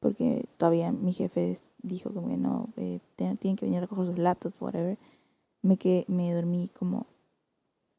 porque 0.00 0.46
todavía 0.56 0.90
mi 0.92 1.12
jefe 1.12 1.58
dijo 1.82 2.12
como 2.12 2.28
que 2.28 2.36
no, 2.36 2.68
eh, 2.76 2.98
tienen 3.16 3.56
que 3.56 3.66
venir 3.66 3.78
a 3.78 3.82
recoger 3.82 4.06
sus 4.06 4.18
laptops, 4.18 4.60
whatever. 4.60 4.98
Me, 5.62 5.76
que, 5.76 6.04
me 6.08 6.32
dormí 6.32 6.70
como 6.78 7.06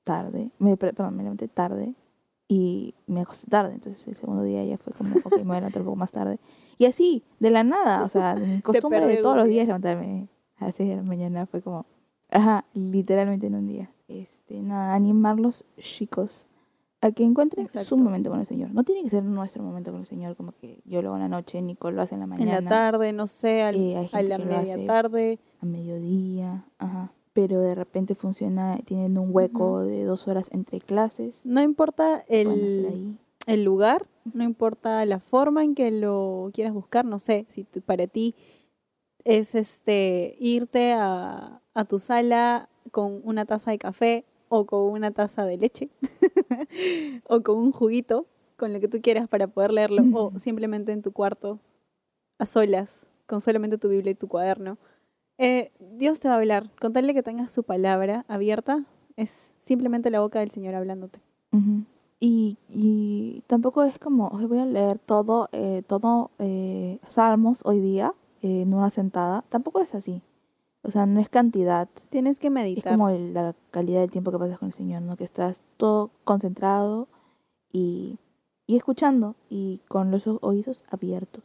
tarde, 0.03 0.49
me, 0.59 0.75
per- 0.77 0.93
perdón, 0.95 1.15
me 1.15 1.23
levanté 1.23 1.47
tarde 1.47 1.93
y 2.47 2.93
me 3.07 3.21
acosté 3.21 3.47
tarde. 3.47 3.73
Entonces 3.73 4.05
el 4.07 4.15
segundo 4.15 4.43
día 4.43 4.63
ya 4.65 4.77
fue 4.77 4.93
como, 4.93 5.15
ok, 5.23 5.37
me 5.37 5.43
voy 5.43 5.57
a 5.57 5.59
levantar 5.61 5.81
un 5.81 5.85
poco 5.87 5.95
más 5.97 6.11
tarde. 6.11 6.39
Y 6.77 6.85
así, 6.85 7.23
de 7.39 7.51
la 7.51 7.63
nada, 7.63 8.03
o 8.03 8.09
sea, 8.09 8.35
mi 8.35 8.61
costumbre 8.61 8.99
de 9.07 9.17
todos 9.21 9.35
los 9.37 9.45
día. 9.45 9.53
días 9.55 9.67
levantarme 9.67 10.27
a 10.59 10.65
las 10.67 10.75
6 10.75 10.89
de 10.89 10.95
la 10.97 11.03
mañana 11.03 11.45
fue 11.45 11.61
como, 11.61 11.85
ajá, 12.29 12.65
literalmente 12.73 13.47
en 13.47 13.55
un 13.55 13.67
día. 13.67 13.91
Este, 14.07 14.61
nada, 14.61 14.93
animarlos, 14.95 15.65
chicos, 15.77 16.45
a 17.01 17.11
que 17.11 17.23
encuentren 17.23 17.67
su 17.69 17.77
Exacto. 17.79 17.97
momento 17.97 18.29
con 18.29 18.39
el 18.41 18.47
Señor. 18.47 18.71
No 18.73 18.83
tiene 18.83 19.03
que 19.03 19.09
ser 19.09 19.23
nuestro 19.23 19.63
momento 19.63 19.91
con 19.91 20.01
el 20.01 20.07
Señor, 20.07 20.35
como 20.35 20.51
que 20.53 20.81
yo 20.85 21.01
lo 21.01 21.09
hago 21.09 21.17
en 21.17 21.21
la 21.23 21.29
noche, 21.29 21.61
Nicole 21.61 21.95
lo 21.95 22.01
hace 22.01 22.15
en 22.15 22.19
la 22.21 22.23
En 22.25 22.29
mañana, 22.31 22.61
la 22.61 22.69
tarde, 22.69 23.13
no 23.13 23.27
sé, 23.27 23.61
al- 23.61 23.75
Eh, 23.75 24.09
a 24.11 24.21
la 24.21 24.37
media 24.37 24.85
tarde. 24.85 25.39
a 25.61 25.65
mediodía, 25.65 26.65
ajá. 26.77 27.11
Pero 27.33 27.61
de 27.61 27.75
repente 27.75 28.15
funciona 28.15 28.77
teniendo 28.85 29.21
un 29.21 29.29
hueco 29.33 29.75
Ujú. 29.75 29.79
de 29.85 30.03
dos 30.03 30.27
horas 30.27 30.49
entre 30.51 30.81
clases. 30.81 31.41
No 31.45 31.61
importa 31.61 32.23
el, 32.27 33.17
el 33.45 33.63
lugar, 33.63 34.07
no 34.33 34.43
importa 34.43 35.05
la 35.05 35.19
forma 35.19 35.63
en 35.63 35.75
que 35.75 35.91
lo 35.91 36.49
quieras 36.53 36.73
buscar, 36.73 37.05
no 37.05 37.19
sé, 37.19 37.45
si 37.49 37.63
tú- 37.63 37.81
para 37.81 38.07
ti 38.07 38.35
es 39.25 39.55
este 39.55 40.35
irte 40.39 40.93
a, 40.93 41.61
a 41.73 41.85
tu 41.85 41.99
sala 41.99 42.69
con 42.91 43.21
una 43.23 43.45
taza 43.45 43.71
de 43.71 43.77
café 43.77 44.25
o 44.49 44.65
con 44.65 44.81
una 44.91 45.11
taza 45.11 45.45
de 45.45 45.57
leche 45.57 45.89
o 47.27 47.41
con 47.41 47.57
un 47.57 47.71
juguito, 47.71 48.25
con 48.57 48.73
lo 48.73 48.79
que 48.79 48.87
tú 48.87 48.99
quieras 49.01 49.27
para 49.27 49.47
poder 49.47 49.71
leerlo, 49.71 50.03
o 50.13 50.31
simplemente 50.39 50.91
en 50.91 51.01
tu 51.01 51.11
cuarto, 51.11 51.59
a 52.39 52.45
solas, 52.45 53.07
con 53.27 53.41
solamente 53.41 53.77
tu 53.77 53.89
Biblia 53.89 54.11
y 54.11 54.15
tu 54.15 54.27
cuaderno. 54.27 54.77
Eh, 55.37 55.71
Dios 55.79 56.19
te 56.19 56.27
va 56.27 56.33
a 56.33 56.37
hablar, 56.37 56.69
con 56.81 56.91
tal 56.93 57.07
de 57.07 57.13
que 57.13 57.23
tengas 57.23 57.51
su 57.51 57.63
palabra 57.63 58.25
abierta, 58.27 58.85
es 59.15 59.53
simplemente 59.59 60.09
la 60.09 60.19
boca 60.19 60.39
del 60.39 60.51
Señor 60.51 60.75
hablándote. 60.75 61.19
Y, 62.19 62.57
y 62.67 63.43
tampoco 63.47 63.83
es 63.83 63.97
como, 63.97 64.31
"Ay, 64.37 64.45
voy 64.45 64.59
a 64.59 64.65
leer 64.65 64.99
todo, 64.99 65.47
eh, 65.53 65.83
todo 65.87 66.31
eh, 66.39 66.99
Salmos 67.07 67.61
hoy 67.65 67.79
día 67.79 68.13
en 68.41 68.73
una 68.73 68.89
sentada. 68.89 69.43
Tampoco 69.49 69.81
es 69.81 69.93
así. 69.95 70.21
O 70.81 70.91
sea, 70.91 71.05
no 71.05 71.19
es 71.19 71.29
cantidad. 71.29 71.89
Tienes 72.09 72.39
que 72.39 72.47
Es 72.47 72.53
meditar. 72.53 72.93
como 72.93 73.09
el- 73.09 73.33
la 73.33 73.53
calidad 73.71 73.99
del 74.01 74.11
tiempo 74.11 74.31
que 74.31 74.39
pasas 74.39 74.59
con 74.59 74.67
el 74.69 74.73
Señor, 74.73 75.01
¿no? 75.01 75.17
Que 75.17 75.25
estás 75.25 75.61
todo 75.77 76.09
concentrado 76.23 77.07
y, 77.71 78.17
y 78.65 78.77
escuchando 78.77 79.35
y 79.49 79.81
con 79.87 80.09
los 80.11 80.25
oídos 80.41 80.83
abiertos. 80.89 81.43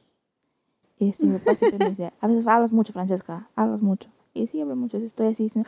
Este, 1.00 1.26
mi 1.26 1.36
papá 1.38 1.56
siempre 1.56 1.78
me 1.80 1.90
dice, 1.90 2.12
a 2.20 2.26
veces 2.28 2.46
hablas 2.46 2.72
mucho, 2.72 2.92
Francesca, 2.92 3.48
hablas 3.56 3.82
mucho. 3.82 4.08
Y 4.32 4.46
sí, 4.46 4.60
hablo 4.60 4.76
mucho, 4.76 4.96
estoy 4.98 5.26
así, 5.28 5.48
¿sí? 5.48 5.62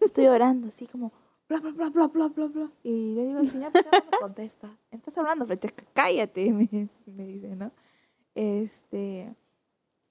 estoy 0.00 0.26
orando, 0.26 0.66
así 0.68 0.86
como, 0.86 1.12
bla, 1.48 1.60
bla, 1.60 1.70
bla, 1.70 1.88
bla, 1.90 2.06
bla, 2.08 2.28
bla, 2.28 2.46
bla. 2.48 2.70
Y 2.82 3.14
le 3.14 3.26
digo, 3.26 3.38
el 3.40 3.50
Señor, 3.50 3.72
¿por 3.72 3.82
qué 3.84 3.88
no 3.92 4.04
me 4.10 4.18
contesta? 4.20 4.68
Estás 4.90 5.16
hablando, 5.18 5.46
Francesca, 5.46 5.84
cállate, 5.92 6.52
me, 6.52 6.88
me 7.06 7.24
dice, 7.26 7.54
¿no? 7.54 7.70
Este, 8.34 9.34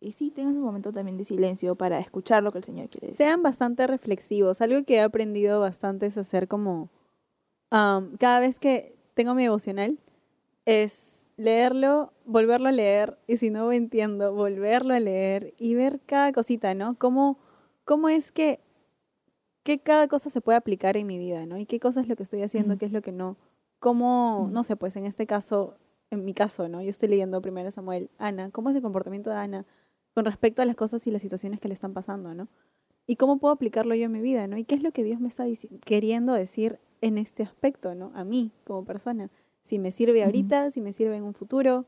y 0.01 0.13
sí, 0.13 0.31
tengas 0.31 0.55
un 0.55 0.63
momento 0.63 0.91
también 0.91 1.17
de 1.17 1.23
silencio 1.23 1.75
para 1.75 1.99
escuchar 1.99 2.41
lo 2.41 2.51
que 2.51 2.57
el 2.57 2.63
Señor 2.63 2.89
quiere 2.89 3.07
decir. 3.07 3.17
Sean 3.17 3.43
bastante 3.43 3.85
reflexivos. 3.85 4.59
Algo 4.59 4.83
que 4.83 4.95
he 4.95 5.01
aprendido 5.01 5.59
bastante 5.59 6.07
es 6.07 6.17
hacer 6.17 6.47
como... 6.47 6.89
am, 7.69 8.17
cada 8.17 8.39
vez 8.39 8.57
que 8.57 8.95
tengo 9.13 9.35
mi 9.35 9.43
devocional, 9.43 9.99
es 10.65 11.27
leerlo, 11.37 12.13
volverlo 12.25 12.69
a 12.69 12.71
leer, 12.71 13.19
y 13.27 13.37
si 13.37 13.51
no 13.51 13.71
entiendo, 13.71 14.33
volverlo 14.33 14.93
a 14.95 14.99
leer 14.99 15.53
y 15.57 15.75
ver 15.75 15.99
cada 16.05 16.31
cosita, 16.31 16.73
¿no? 16.73 16.95
Cómo, 16.97 17.37
cómo 17.85 18.09
es 18.09 18.31
que, 18.31 18.59
que 19.63 19.79
cada 19.79 20.07
cosa 20.07 20.31
se 20.31 20.41
puede 20.41 20.57
aplicar 20.57 20.97
en 20.97 21.05
mi 21.05 21.19
vida, 21.19 21.45
¿no? 21.45 21.57
Y 21.57 21.67
qué 21.67 21.79
cosa 21.79 22.01
es 22.01 22.07
lo 22.07 22.15
que 22.15 22.23
estoy 22.23 22.41
haciendo, 22.41 22.73
Ujú. 22.73 22.79
qué 22.79 22.85
es 22.87 22.91
lo 22.91 23.03
que 23.03 23.11
no. 23.11 23.37
Cómo, 23.79 24.45
Ujú. 24.45 24.51
no 24.51 24.63
sé, 24.63 24.75
pues 24.75 24.95
en 24.95 25.05
este 25.05 25.27
caso, 25.27 25.75
en 26.09 26.25
mi 26.25 26.33
caso, 26.33 26.67
¿no? 26.67 26.81
Yo 26.81 26.89
estoy 26.89 27.09
leyendo 27.09 27.39
primero 27.41 27.69
Samuel, 27.69 28.09
Ana, 28.17 28.49
¿cómo 28.49 28.71
es 28.71 28.75
el 28.75 28.81
comportamiento 28.81 29.29
de 29.29 29.35
Ana 29.35 29.65
con 30.14 30.26
respecto 30.26 30.62
a 30.62 30.66
las 30.66 30.76
cosas 30.76 31.05
y 31.07 31.12
las 31.12 31.22
situaciones 31.22 31.59
que 31.59 31.68
le 31.68 31.74
están 31.74 31.93
pasando, 31.93 32.34
¿no? 32.34 32.47
Y 33.07 33.16
cómo 33.16 33.38
puedo 33.38 33.53
aplicarlo 33.53 33.95
yo 33.95 34.05
en 34.05 34.12
mi 34.12 34.22
vida, 34.22 34.47
¿no? 34.47 34.57
Y 34.57 34.64
qué 34.64 34.76
es 34.76 34.84
lo 34.84 34.91
que 34.91 35.03
Dios 35.03 35.20
me 35.20 35.28
está 35.28 35.45
queriendo 35.86 36.34
decir 36.34 36.80
en 37.01 37.18
este 37.18 37.43
aspecto, 37.43 37.95
¿no? 37.95 38.12
A 38.16 38.24
mí 38.24 38.51
como 38.66 38.86
persona. 38.86 39.30
Si 39.64 39.80
me 39.80 39.91
sirve 39.91 40.24
ahorita, 40.24 40.72
si 40.72 40.82
me 40.82 40.93
sirve 40.93 41.16
en 41.18 41.24
un 41.24 41.34
futuro. 41.34 41.86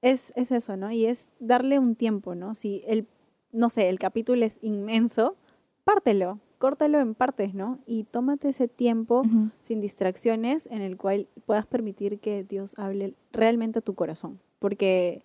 Es, 0.00 0.32
es 0.34 0.50
eso, 0.50 0.76
¿no? 0.76 0.90
Y 0.90 1.06
es 1.06 1.30
darle 1.38 1.78
un 1.78 1.94
tiempo, 1.94 2.34
¿no? 2.34 2.54
Si 2.54 2.82
el, 2.86 3.06
no 3.52 3.70
sé, 3.70 3.88
el 3.88 3.98
capítulo 3.98 4.44
es 4.44 4.58
inmenso, 4.60 5.36
pártelo, 5.84 6.40
córtalo 6.58 6.98
en 6.98 7.14
partes, 7.14 7.54
¿no? 7.54 7.78
Y 7.86 8.04
tómate 8.04 8.48
ese 8.48 8.68
tiempo 8.68 9.22
sin 9.62 9.80
distracciones 9.80 10.66
en 10.66 10.82
el 10.82 10.96
cual 10.96 11.28
puedas 11.46 11.66
permitir 11.66 12.18
que 12.18 12.44
Dios 12.44 12.74
hable 12.76 13.14
realmente 13.32 13.78
a 13.78 13.82
tu 13.82 13.94
corazón. 13.94 14.40
Porque 14.58 15.22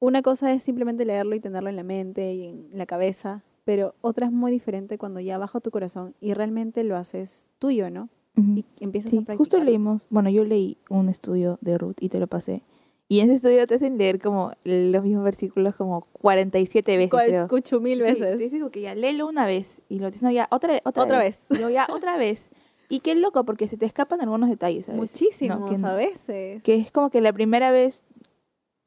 una 0.00 0.22
cosa 0.22 0.52
es 0.52 0.62
simplemente 0.62 1.04
leerlo 1.04 1.34
y 1.34 1.40
tenerlo 1.40 1.68
en 1.70 1.76
la 1.76 1.82
mente 1.82 2.32
y 2.34 2.46
en 2.46 2.68
la 2.72 2.86
cabeza, 2.86 3.42
pero 3.64 3.94
otra 4.00 4.26
es 4.26 4.32
muy 4.32 4.52
diferente 4.52 4.98
cuando 4.98 5.20
ya 5.20 5.38
baja 5.38 5.60
tu 5.60 5.70
corazón 5.70 6.14
y 6.20 6.34
realmente 6.34 6.84
lo 6.84 6.96
haces 6.96 7.50
tuyo, 7.58 7.88
¿no? 7.90 8.08
Ujú. 8.36 8.56
Y 8.58 8.64
empiezas 8.80 9.08
a 9.08 9.10
Sí, 9.10 9.16
practicar. 9.18 9.36
justo 9.36 9.58
leímos, 9.58 10.06
bueno, 10.10 10.28
yo 10.30 10.44
leí 10.44 10.76
un 10.90 11.08
estudio 11.08 11.58
de 11.60 11.78
Ruth 11.78 11.96
y 12.00 12.08
te 12.08 12.18
lo 12.18 12.26
pasé. 12.26 12.62
Y 13.06 13.20
en 13.20 13.26
ese 13.26 13.36
estudio 13.36 13.66
te 13.66 13.74
hacen 13.76 13.96
leer 13.98 14.18
como 14.18 14.52
los 14.64 15.02
mismos 15.04 15.24
versículos 15.24 15.76
como 15.76 16.00
47 16.12 16.96
veces, 16.96 17.10
creo. 17.26 17.42
Escucho 17.44 17.80
mil 17.80 17.98
Sí, 17.98 18.02
veces. 18.04 18.38
te 18.38 18.44
dice 18.44 18.58
como 18.58 18.70
que 18.70 18.80
ya 18.80 18.94
léelo 18.94 19.26
una 19.28 19.46
vez 19.46 19.82
y 19.88 19.98
lo 20.00 20.06
dices, 20.06 20.22
no, 20.22 20.30
ya, 20.30 20.48
otra, 20.50 20.80
otra, 20.84 21.02
Otra 21.04 21.18
vez. 21.18 21.38
vez. 21.48 21.58
Y 21.58 21.62
luego 21.62 21.70
ya, 21.70 21.86
otra 21.92 22.16
vez. 22.18 22.50
Y 22.88 23.00
qué 23.00 23.14
loco, 23.14 23.44
porque 23.44 23.68
se 23.68 23.76
te 23.76 23.86
escapan 23.86 24.20
algunos 24.20 24.48
detalles. 24.50 24.88
Muchísimos 24.88 25.60
No, 25.60 25.66
que, 25.66 25.76
a 25.86 25.94
veces. 25.94 26.62
que 26.62 26.74
es 26.76 26.90
como 26.90 27.10
que 27.10 27.20
la 27.20 27.32
primera 27.32 27.70
vez, 27.70 28.02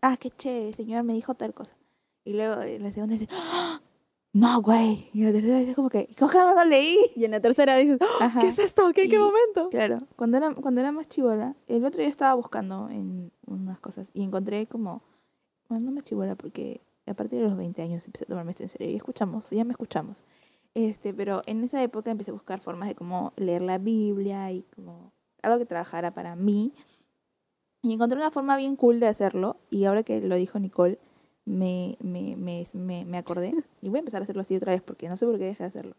ah, 0.02 0.18
qué 0.18 0.30
chévere, 0.30 0.70
el 0.70 0.76
Señor 0.76 1.04
me 1.04 1.14
dijo 1.14 1.34
tal 1.36 1.54
cosa. 1.54 1.76
Y 2.24 2.34
luego 2.34 2.62
eh, 2.62 2.80
la 2.80 2.92
segunda 2.92 3.14
dice, 3.14 3.28
¡Ah! 3.32 3.82
no, 4.34 4.62
güey. 4.62 5.10
Y 5.14 5.24
la 5.24 5.32
tercera 5.32 5.60
dice 5.60 5.76
como 5.76 5.90
que, 5.90 6.10
¿cómo 6.20 6.54
no 6.54 6.66
leí? 6.66 6.98
Y 7.16 7.26
en 7.26 7.32
la 7.32 7.40
tercera 7.40 7.76
dices, 7.78 8.00
"¡Ah! 8.02 8.26
Ajá. 8.26 8.40
¿qué 8.42 8.48
es 8.48 8.60
esto? 8.60 8.92
¿Qué, 8.94 9.04
¿En 9.04 9.10
qué 9.10 9.20
momento? 9.20 9.70
Claro, 9.70 10.00
cuando 10.16 10.38
era, 10.38 10.54
cuando 10.54 10.82
era 10.82 10.92
más 10.92 11.08
chivola, 11.08 11.56
el 11.68 11.86
otro 11.86 12.02
día 12.02 12.10
estaba 12.10 12.34
buscando 12.34 12.90
en 12.90 13.32
unas 13.46 13.80
cosas 13.80 14.10
y 14.14 14.24
encontré 14.24 14.68
como, 14.68 15.02
bueno, 15.70 15.86
no 15.86 15.92
más 15.92 16.04
chivola 16.04 16.36
porque 16.36 16.82
a 17.06 17.14
partir 17.14 17.40
de 17.40 17.48
los 17.48 17.58
20 17.58 17.82
años 17.82 18.06
empecé 18.06 18.26
a 18.26 18.28
tomarme 18.28 18.52
esto 18.52 18.64
en 18.64 18.70
serio 18.70 18.90
y 18.90 18.96
escuchamos, 18.96 19.50
ya 19.50 19.64
me 19.64 19.72
escuchamos. 19.72 20.24
Este, 20.74 21.14
pero 21.14 21.42
en 21.48 21.64
esa 21.64 21.82
época 21.82 22.12
empecé 22.12 22.32
a 22.32 22.34
buscar 22.34 22.60
formas 22.60 22.90
de 22.90 22.96
cómo 22.96 23.34
leer 23.38 23.62
la 23.62 23.78
Biblia 23.78 24.52
y 24.52 24.64
como 24.76 25.12
algo 25.42 25.58
que 25.58 25.66
trabajara 25.66 26.12
para 26.14 26.36
mí. 26.36 26.74
Y 27.84 27.94
encontré 27.94 28.18
una 28.18 28.32
forma 28.32 28.58
bien 28.58 28.76
cool 28.76 29.00
de 29.00 29.08
hacerlo 29.08 29.58
y 29.70 29.86
ahora 29.86 30.04
que 30.04 30.20
lo 30.22 30.36
dijo 30.36 30.60
Nicole, 30.60 30.98
me, 31.46 31.96
me, 32.02 32.36
me, 32.36 32.66
me, 32.74 33.06
me 33.06 33.18
acordé 33.18 33.54
y 33.82 33.90
voy 33.90 33.98
a 33.98 34.00
empezar 34.00 34.22
a 34.22 34.24
hacerlo 34.24 34.42
así 34.42 34.56
otra 34.56 34.74
vez 34.74 34.82
porque 34.82 35.08
no 35.10 35.18
sé 35.18 35.26
por 35.26 35.38
qué 35.38 35.46
dejé 35.46 35.64
de 35.64 35.70
hacerlo. 35.70 35.96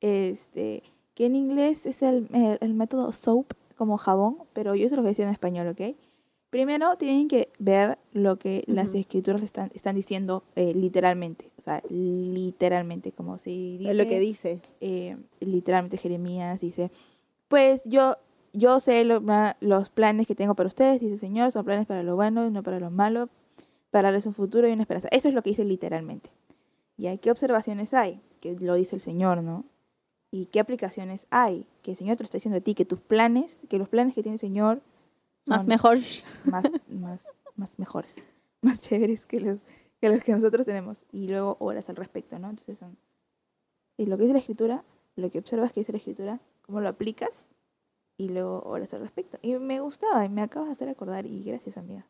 Este, 0.00 0.82
que 1.14 1.26
en 1.26 1.36
inglés 1.36 1.84
es 1.86 2.02
el, 2.02 2.28
el, 2.32 2.58
el 2.60 2.74
método 2.74 3.12
SOAP, 3.12 3.52
como 3.76 3.96
jabón, 3.96 4.36
pero 4.52 4.74
yo 4.74 4.88
se 4.88 4.96
lo 4.96 5.02
voy 5.02 5.08
a 5.08 5.12
decir 5.12 5.24
en 5.24 5.30
español, 5.32 5.68
¿ok? 5.68 5.96
Primero 6.50 6.96
tienen 6.96 7.28
que 7.28 7.48
ver 7.58 7.98
lo 8.12 8.36
que 8.38 8.64
las 8.66 8.88
Ujú. 8.90 8.98
escrituras 8.98 9.42
están, 9.42 9.70
están 9.74 9.94
diciendo 9.94 10.42
eh, 10.56 10.74
literalmente, 10.74 11.50
o 11.58 11.62
sea, 11.62 11.82
literalmente, 11.88 13.12
como 13.12 13.38
si 13.38 13.78
dice, 13.78 13.90
Es 13.92 13.96
lo 13.96 14.06
que 14.06 14.18
dice. 14.20 14.60
eh, 14.80 15.16
literalmente 15.40 15.96
Jeremías 15.96 16.60
dice, 16.60 16.90
pues 17.48 17.84
yo, 17.84 18.16
yo 18.52 18.80
sé 18.80 19.04
lo- 19.04 19.22
los 19.60 19.88
planes 19.90 20.26
que 20.26 20.34
tengo 20.34 20.54
para 20.54 20.66
ustedes, 20.68 21.00
dice 21.00 21.14
el 21.14 21.20
Señor, 21.20 21.52
son 21.52 21.64
planes 21.64 21.86
para 21.86 22.02
lo 22.02 22.16
bueno 22.16 22.46
y 22.46 22.50
no 22.50 22.62
para 22.62 22.80
lo 22.80 22.90
malo, 22.90 23.28
para 23.90 24.08
darles 24.08 24.26
un 24.26 24.34
futuro 24.34 24.68
y 24.68 24.72
una 24.72 24.82
esperanza. 24.82 25.08
Eso 25.12 25.28
es 25.28 25.34
lo 25.34 25.42
que 25.42 25.50
dice 25.50 25.64
literalmente. 25.64 26.30
¿Y 26.96 27.06
hay 27.06 27.18
qué 27.18 27.30
observaciones 27.30 27.94
hay? 27.94 28.20
Que 28.40 28.54
lo 28.58 28.74
dice 28.74 28.94
el 28.96 29.00
Señor, 29.02 29.42
¿no? 29.42 29.64
¿Y 30.30 30.46
qué 30.46 30.60
aplicaciones 30.60 31.26
hay? 31.30 31.66
Que 31.82 31.92
el 31.92 31.96
Señor 31.96 32.16
te 32.16 32.22
lo 32.22 32.26
está 32.26 32.36
diciendo 32.38 32.58
a 32.58 32.60
ti, 32.60 32.74
que 32.74 32.84
tus 32.84 33.00
planes, 33.00 33.60
que 33.68 33.78
los 33.78 33.88
planes 33.88 34.14
que 34.14 34.22
tiene 34.22 34.34
el 34.34 34.40
Señor 34.40 34.80
Más 35.46 35.60
son 35.62 35.68
mejor. 35.68 35.98
más, 36.44 36.64
más, 36.88 37.26
más 37.56 37.78
mejores, 37.78 38.14
más 38.62 38.80
chéveres 38.80 39.26
que 39.26 39.40
los, 39.40 39.58
que 40.00 40.08
los 40.08 40.22
que 40.22 40.32
nosotros 40.32 40.66
tenemos. 40.66 41.02
Y 41.12 41.26
luego 41.28 41.56
oras 41.58 41.88
al 41.88 41.96
respecto, 41.96 42.38
¿no? 42.38 42.48
Entonces 42.50 42.78
son... 42.78 42.96
Y 43.96 44.06
lo 44.06 44.16
que 44.16 44.22
dice 44.22 44.32
la 44.34 44.38
escritura, 44.38 44.84
lo 45.16 45.30
que 45.30 45.38
observas 45.40 45.72
que 45.72 45.80
dice 45.80 45.92
la 45.92 45.98
escritura, 45.98 46.40
cómo 46.62 46.80
lo 46.80 46.88
aplicas 46.88 47.30
y 48.20 48.28
luego 48.28 48.60
oras 48.66 48.92
al 48.92 49.00
respecto. 49.00 49.38
Y 49.40 49.54
me 49.54 49.80
gustaba 49.80 50.24
y 50.26 50.28
me 50.28 50.42
acabas 50.42 50.68
de 50.68 50.72
hacer 50.72 50.88
acordar 50.90 51.24
y 51.24 51.42
gracias, 51.42 51.78
amiga. 51.78 52.06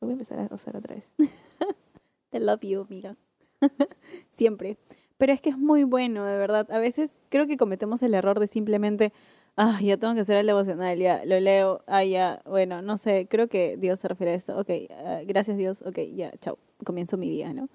Lo 0.00 0.06
voy 0.06 0.10
a 0.10 0.12
empezar 0.12 0.38
a 0.38 0.54
usar 0.54 0.76
otra 0.76 0.94
vez. 0.94 1.10
Te 2.30 2.40
love 2.40 2.60
you, 2.60 2.82
amiga. 2.82 3.16
Siempre. 4.30 4.76
Pero 5.16 5.32
es 5.32 5.40
que 5.40 5.48
es 5.50 5.56
muy 5.56 5.84
bueno, 5.84 6.26
de 6.26 6.36
verdad. 6.36 6.70
A 6.70 6.78
veces 6.78 7.18
creo 7.30 7.46
que 7.46 7.56
cometemos 7.56 8.02
el 8.02 8.12
error 8.12 8.38
de 8.38 8.48
simplemente, 8.48 9.14
ah, 9.56 9.78
ya 9.82 9.96
tengo 9.96 10.14
que 10.14 10.20
hacer 10.20 10.36
el 10.36 10.46
devocional, 10.46 10.98
ya 10.98 11.24
lo 11.24 11.40
leo, 11.40 11.82
ah, 11.86 12.04
ya, 12.04 12.42
bueno, 12.44 12.82
no 12.82 12.98
sé, 12.98 13.26
creo 13.30 13.48
que 13.48 13.78
Dios 13.78 13.98
se 14.00 14.08
refiere 14.08 14.32
a 14.32 14.34
esto. 14.34 14.58
Ok, 14.58 14.68
ah, 14.90 15.20
gracias 15.26 15.56
Dios, 15.56 15.80
ok, 15.86 15.98
ya, 16.14 16.32
chao, 16.40 16.58
comienzo 16.84 17.16
mi 17.16 17.30
día, 17.30 17.54
¿no? 17.54 17.70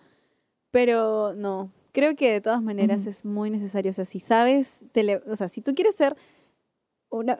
Pero 0.70 1.34
no, 1.34 1.72
creo 1.94 2.16
que 2.16 2.32
de 2.32 2.42
todas 2.42 2.62
maneras 2.62 3.02
Ujú. 3.02 3.10
es 3.10 3.26
muy 3.26 3.50
necesario. 3.50 3.90
O 3.90 3.94
sea, 3.94 4.06
si 4.06 4.20
sabes, 4.20 4.86
te 4.92 5.02
le- 5.02 5.24
o 5.28 5.36
sea, 5.36 5.50
si 5.50 5.62
tú 5.62 5.74
quieres 5.74 5.96
ser 5.96 6.16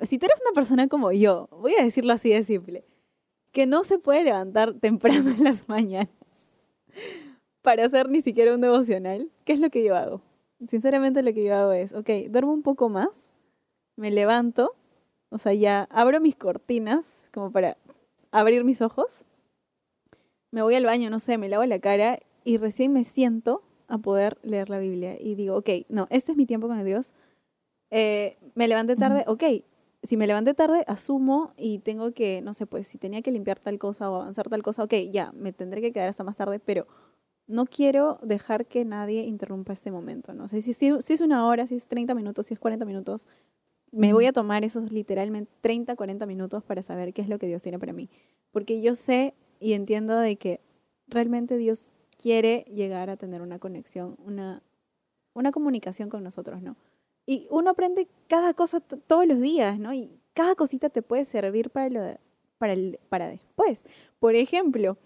si 0.04 0.18
tú 0.18 0.26
eres 0.26 0.42
una 0.42 0.54
persona 0.54 0.88
como 0.88 1.12
yo, 1.12 1.48
voy 1.52 1.76
a 1.76 1.84
decirlo 1.84 2.14
así 2.14 2.30
de 2.30 2.44
simple, 2.44 2.84
que 3.52 3.66
no 3.66 3.84
se 3.84 4.00
puede 4.00 4.24
levantar 4.24 4.74
temprano 4.80 5.32
en 5.32 5.44
las 5.44 5.68
mañanas 5.70 6.10
para 7.62 7.86
hacer 7.86 8.10
ni 8.10 8.22
siquiera 8.22 8.54
un 8.54 8.62
devocional, 8.62 9.30
¿qué 9.46 9.54
es 9.54 9.60
lo 9.60 9.70
que 9.70 9.84
yo 9.84 9.96
hago? 9.96 10.22
Sinceramente 10.68 11.24
lo 11.24 11.34
que 11.34 11.44
yo 11.44 11.56
hago 11.56 11.72
es, 11.72 11.94
ok, 11.94 12.10
duermo 12.30 12.54
un 12.54 12.64
poco 12.64 12.90
más, 12.90 13.32
me 13.96 14.12
levanto 14.12 14.76
O 15.30 15.38
sea, 15.38 15.54
ya 15.54 15.88
abro 15.92 16.20
mis 16.20 16.36
cortinas 16.36 17.30
como 17.34 17.52
para 17.52 17.78
abrir 18.32 18.64
mis 18.64 18.82
ojos. 18.82 19.24
Me 20.52 20.62
voy 20.62 20.76
al 20.76 20.86
baño, 20.86 21.10
no 21.10 21.20
sé, 21.20 21.38
me 21.38 21.48
lavo 21.48 21.64
la 21.66 21.80
cara 21.80 22.20
y 22.44 22.58
recién 22.58 22.92
me 22.92 23.06
siento 23.06 23.62
a 23.88 23.98
poder 23.98 24.38
leer 24.44 24.70
la 24.70 24.80
Biblia. 24.80 25.16
Y 25.20 25.36
digo, 25.36 25.56
ok, 25.56 25.70
no, 25.88 26.08
este 26.10 26.34
es 26.34 26.38
mi 26.38 26.46
tiempo 26.46 26.68
con 26.68 26.84
Dios. 26.84 27.14
Eh, 27.92 28.38
me 28.56 28.68
levanté 28.68 28.96
tarde, 28.96 29.24
ok. 29.28 29.44
Si 30.04 30.18
me 30.18 30.26
levanté 30.26 30.56
tarde, 30.56 30.84
asumo 30.88 31.54
y 31.58 31.80
tengo 31.80 32.12
que, 32.12 32.42
no 32.42 32.54
sé, 32.56 32.66
pues 32.66 32.88
si 32.88 32.98
tenía 32.98 33.22
que 33.22 33.32
limpiar 33.32 33.60
tal 33.60 33.78
cosa 33.78 34.10
o 34.10 34.16
avanzar 34.16 34.50
tal 34.50 34.64
cosa, 34.64 34.84
ok, 34.84 34.94
ya, 35.12 35.32
me 35.34 35.54
tendré 35.54 35.82
que 35.82 35.92
quedar 35.92 36.10
hasta 36.10 36.24
más 36.24 36.38
tarde, 36.38 36.60
pero 36.60 36.88
no 37.46 37.66
quiero 37.66 38.18
dejar 38.24 38.66
que 38.66 38.84
nadie 38.84 39.24
interrumpa 39.24 39.74
este 39.74 39.92
momento, 39.92 40.34
¿no? 40.34 40.46
O 40.46 40.48
sea, 40.48 40.60
si, 40.62 40.74
si, 40.74 40.92
si 41.02 41.14
es 41.14 41.22
una 41.22 41.46
hora, 41.46 41.68
si 41.68 41.76
es 41.76 41.88
30 41.88 42.16
minutos, 42.16 42.48
si 42.48 42.56
es 42.56 42.60
40 42.60 42.86
minutos, 42.86 43.28
me 43.92 44.14
voy 44.14 44.26
a 44.26 44.34
tomar 44.34 44.64
esos 44.64 44.92
literalmente 44.92 45.52
30, 45.62 45.96
40 45.96 46.26
minutos 46.26 46.64
para 46.64 46.82
saber 46.82 47.14
qué 47.14 47.22
es 47.22 47.30
lo 47.30 47.38
que 47.38 47.48
Dios 47.48 47.62
tiene 47.62 47.78
para 47.78 47.94
mí. 47.94 48.10
Porque 48.52 48.82
yo 48.82 48.96
sé 48.96 49.36
y 49.60 49.74
entiendo 49.74 50.18
de 50.18 50.38
que 50.38 50.62
realmente 51.08 51.58
Dios 51.58 51.92
quiere 52.18 52.66
llegar 52.74 53.10
a 53.10 53.18
tener 53.18 53.42
una 53.42 53.60
conexión, 53.60 54.16
una, 54.26 54.64
una 55.34 55.52
comunicación 55.52 56.10
con 56.10 56.24
nosotros, 56.24 56.62
¿no? 56.62 56.76
Y 57.32 57.48
uno 57.50 57.70
aprende 57.70 58.10
cada 58.28 58.54
cosa 58.54 58.82
todos 58.82 59.26
los 59.26 59.40
días, 59.40 59.80
¿no? 59.80 59.94
Y 59.94 60.12
cada 60.34 60.54
cosita 60.54 60.90
te 60.90 61.02
puede 61.02 61.24
servir 61.24 61.70
para, 61.70 61.90
lo 61.90 62.02
para, 62.58 62.74
el, 62.74 63.00
para 63.08 63.30
después. 63.30 63.86
Por 64.20 64.36
ejemplo, 64.36 64.98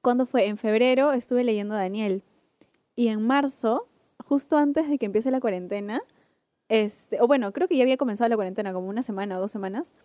cuando 0.00 0.26
fue? 0.26 0.46
En 0.46 0.58
febrero 0.58 1.10
estuve 1.10 1.42
leyendo 1.42 1.74
Daniel. 1.74 2.22
Y 2.94 3.08
en 3.08 3.20
marzo, 3.20 3.88
justo 4.24 4.56
antes 4.56 4.88
de 4.88 4.96
que 4.96 5.06
empiece 5.06 5.32
la 5.32 5.40
cuarentena, 5.40 6.04
este, 6.68 7.20
o 7.20 7.26
bueno, 7.26 7.52
creo 7.52 7.66
que 7.66 7.76
ya 7.76 7.82
había 7.82 7.96
comenzado 7.96 8.28
la 8.28 8.36
cuarentena, 8.36 8.72
como 8.72 8.88
una 8.88 9.02
semana 9.02 9.36
o 9.36 9.40
dos 9.40 9.50
semanas, 9.50 9.96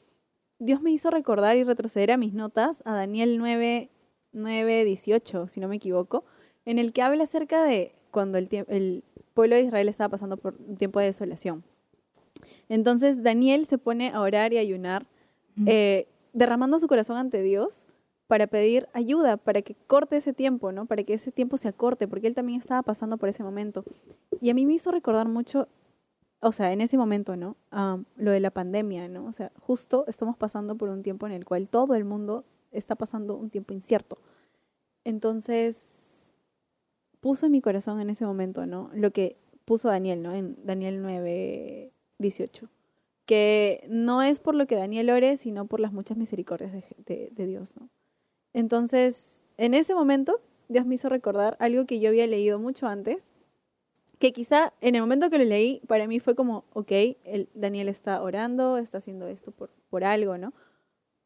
Dios 0.57 0.81
me 0.81 0.89
hizo 0.89 1.11
recordar 1.11 1.55
y 1.57 1.63
retroceder 1.63 2.09
a 2.11 2.17
mis 2.17 2.33
notas 2.33 2.81
a 2.87 2.95
Daniel 2.95 3.37
9, 3.37 3.91
9 4.31 4.83
18, 4.83 5.47
si 5.47 5.59
no 5.59 5.67
me 5.67 5.75
equivoco, 5.75 6.25
en 6.65 6.79
el 6.79 6.91
que 6.91 7.03
habla 7.03 7.25
acerca 7.25 7.61
de 7.61 7.93
cuando 8.09 8.39
el, 8.39 8.49
el 8.67 9.03
pueblo 9.33 9.55
de 9.55 9.63
Israel 9.63 9.89
estaba 9.89 10.09
pasando 10.09 10.37
por 10.37 10.55
un 10.67 10.77
tiempo 10.77 10.99
de 10.99 11.07
desolación. 11.07 11.63
Entonces 12.67 13.23
Daniel 13.23 13.65
se 13.65 13.77
pone 13.77 14.09
a 14.09 14.21
orar 14.21 14.53
y 14.53 14.57
ayunar, 14.57 15.07
eh, 15.65 16.07
derramando 16.33 16.79
su 16.79 16.87
corazón 16.87 17.17
ante 17.17 17.41
Dios 17.41 17.85
para 18.27 18.45
pedir 18.45 18.87
ayuda, 18.93 19.37
para 19.37 19.63
que 19.63 19.75
corte 19.87 20.17
ese 20.17 20.33
tiempo, 20.33 20.71
¿no? 20.71 20.85
Para 20.85 21.03
que 21.03 21.15
ese 21.15 21.31
tiempo 21.31 21.57
se 21.57 21.67
acorte, 21.67 22.07
porque 22.07 22.27
él 22.27 22.35
también 22.35 22.59
estaba 22.61 22.83
pasando 22.83 23.17
por 23.17 23.27
ese 23.27 23.43
momento. 23.43 23.83
Y 24.39 24.51
a 24.51 24.53
mí 24.53 24.67
me 24.67 24.73
hizo 24.73 24.91
recordar 24.91 25.27
mucho, 25.27 25.67
o 26.39 26.51
sea, 26.51 26.71
en 26.71 26.81
ese 26.81 26.95
momento, 26.97 27.35
¿no? 27.35 27.57
lo 28.17 28.31
de 28.31 28.39
la 28.39 28.51
pandemia, 28.51 29.07
¿no? 29.07 29.25
O 29.25 29.31
sea, 29.31 29.51
justo 29.59 30.05
estamos 30.07 30.37
pasando 30.37 30.75
por 30.75 30.89
un 30.89 31.01
tiempo 31.01 31.25
en 31.25 31.33
el 31.33 31.43
cual 31.43 31.67
todo 31.67 31.95
el 31.95 32.05
mundo 32.05 32.45
está 32.71 32.95
pasando 32.95 33.35
un 33.35 33.49
tiempo 33.49 33.73
incierto. 33.73 34.19
Entonces, 35.03 36.08
puso 37.19 37.45
en 37.45 37.51
mi 37.51 37.61
corazón 37.61 37.99
en 37.99 38.09
ese 38.09 38.25
momento, 38.25 38.65
¿no? 38.65 38.89
Lo 38.93 39.11
que 39.11 39.37
puso 39.65 39.89
Daniel, 39.89 40.21
¿no? 40.21 40.33
En 40.33 40.57
Daniel 40.63 41.01
9, 41.01 41.91
18. 42.17 42.69
Que 43.25 43.85
no 43.89 44.23
es 44.23 44.39
por 44.39 44.55
lo 44.55 44.65
que 44.65 44.75
Daniel 44.75 45.09
ore, 45.09 45.37
sino 45.37 45.65
por 45.65 45.79
las 45.79 45.93
muchas 45.93 46.17
misericordias 46.17 46.71
de, 46.71 47.29
de 47.31 47.45
Dios, 47.45 47.75
¿no? 47.79 47.89
Entonces, 48.53 49.43
en 49.57 49.73
ese 49.73 49.93
momento, 49.93 50.41
Dios 50.67 50.85
me 50.85 50.95
hizo 50.95 51.09
recordar 51.09 51.55
algo 51.59 51.85
que 51.85 51.99
yo 51.99 52.09
había 52.09 52.25
leído 52.27 52.59
mucho 52.59 52.87
antes, 52.87 53.33
que 54.19 54.33
quizá 54.33 54.73
en 54.81 54.95
el 54.95 55.01
momento 55.01 55.29
que 55.29 55.37
lo 55.37 55.45
leí, 55.45 55.81
para 55.87 56.07
mí 56.07 56.19
fue 56.19 56.35
como, 56.35 56.65
ok, 56.73 56.91
el 57.23 57.49
Daniel 57.53 57.87
está 57.87 58.21
orando, 58.21 58.77
está 58.77 58.97
haciendo 58.97 59.27
esto 59.27 59.51
por, 59.51 59.69
por 59.89 60.03
algo, 60.03 60.37
¿no? 60.37 60.53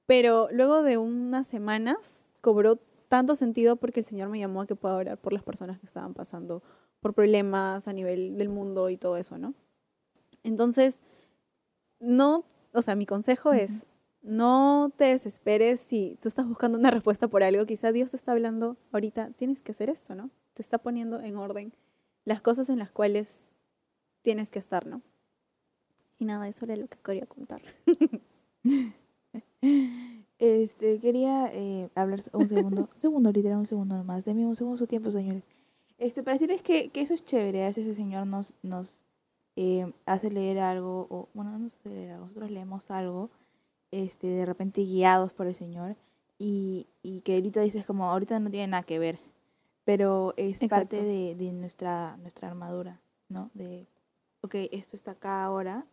Pero 0.05 0.47
luego 0.51 0.83
de 0.83 0.97
unas 0.97 1.47
semanas 1.47 2.25
cobró 2.41 2.79
tanto 3.13 3.35
sentido 3.35 3.75
porque 3.75 3.99
el 3.99 4.07
Señor 4.07 4.29
me 4.29 4.39
llamó 4.39 4.63
a 4.63 4.65
que 4.65 4.75
pueda 4.75 4.95
orar 4.95 5.19
por 5.19 5.33
las 5.33 5.43
personas 5.43 5.79
que 5.79 5.85
estaban 5.85 6.15
pasando 6.15 6.63
por 6.99 7.13
problemas 7.13 7.87
a 7.87 7.93
nivel 7.93 8.39
del 8.39 8.49
mundo 8.49 8.89
y 8.89 8.97
todo 8.97 9.17
eso, 9.17 9.37
¿no? 9.37 9.53
Entonces, 10.41 11.03
no, 11.99 12.43
o 12.73 12.81
sea, 12.81 12.95
mi 12.95 13.05
consejo 13.05 13.53
es, 13.53 13.85
no 14.23 14.91
te 14.97 15.05
desesperes 15.05 15.79
si 15.79 16.17
tú 16.23 16.27
estás 16.27 16.47
buscando 16.47 16.75
una 16.75 16.89
respuesta 16.89 17.27
por 17.27 17.43
algo. 17.43 17.67
Quizá 17.67 17.91
Dios 17.91 18.09
te 18.09 18.17
está 18.17 18.31
hablando 18.31 18.77
ahorita, 18.91 19.29
tienes 19.35 19.61
que 19.61 19.73
hacer 19.73 19.91
esto, 19.91 20.15
¿no? 20.15 20.31
Te 20.55 20.63
está 20.63 20.79
poniendo 20.79 21.21
en 21.21 21.37
orden 21.37 21.71
las 22.25 22.41
cosas 22.41 22.67
en 22.71 22.79
las 22.79 22.89
cuales 22.89 23.47
tienes 24.23 24.49
que 24.49 24.57
estar, 24.57 24.87
¿no? 24.87 25.03
Y 26.17 26.25
nada, 26.25 26.47
eso 26.47 26.65
era 26.65 26.77
lo 26.77 26.87
que 26.87 26.97
quería 26.97 27.27
contar. 27.27 27.61
este, 30.43 30.99
quería 30.99 31.49
eh, 31.53 31.89
hablar 31.95 32.21
un 32.33 32.47
segundo, 32.49 32.81
un 32.81 32.89
segundo, 32.99 33.31
literal, 33.31 33.59
un 33.59 33.67
segundo 33.67 33.95
nomás. 33.95 34.25
Deme 34.25 34.45
un 34.45 34.57
segundo 34.57 34.77
su 34.77 34.87
tiempo, 34.87 35.11
señores. 35.11 35.43
Este, 35.97 36.21
para 36.21 36.35
decirles 36.35 36.61
que, 36.61 36.89
que 36.89 37.01
eso 37.01 37.13
es 37.13 37.23
chévere, 37.23 37.63
a 37.63 37.67
veces 37.67 37.87
el 37.87 37.95
Señor 37.95 38.27
nos, 38.27 38.53
nos 38.61 39.01
eh, 39.55 39.89
hace 40.05 40.29
leer 40.29 40.59
algo, 40.59 41.07
o 41.09 41.29
bueno, 41.33 41.57
no 41.57 41.69
leer 41.85 42.19
nosotros 42.19 42.51
leemos 42.51 42.91
algo 42.91 43.29
este, 43.91 44.27
de 44.27 44.45
repente 44.45 44.81
guiados 44.81 45.31
por 45.31 45.47
el 45.47 45.55
Señor 45.55 45.95
y, 46.37 46.87
y 47.03 47.21
que 47.21 47.35
ahorita 47.35 47.61
dices 47.61 47.85
como 47.85 48.11
ahorita 48.11 48.39
no 48.39 48.49
tiene 48.49 48.67
nada 48.67 48.83
que 48.83 48.99
ver, 48.99 49.19
pero 49.85 50.33
es 50.35 50.59
parte 50.67 51.03
de, 51.03 51.35
de, 51.35 51.53
nuestra, 51.53 52.17
nuestra 52.17 52.49
armadura, 52.49 52.99
¿no? 53.29 53.49
De, 53.53 53.87
ok, 54.41 54.55
esto 54.71 54.97
está 54.97 55.11
acá 55.11 55.45
ahora 55.45 55.85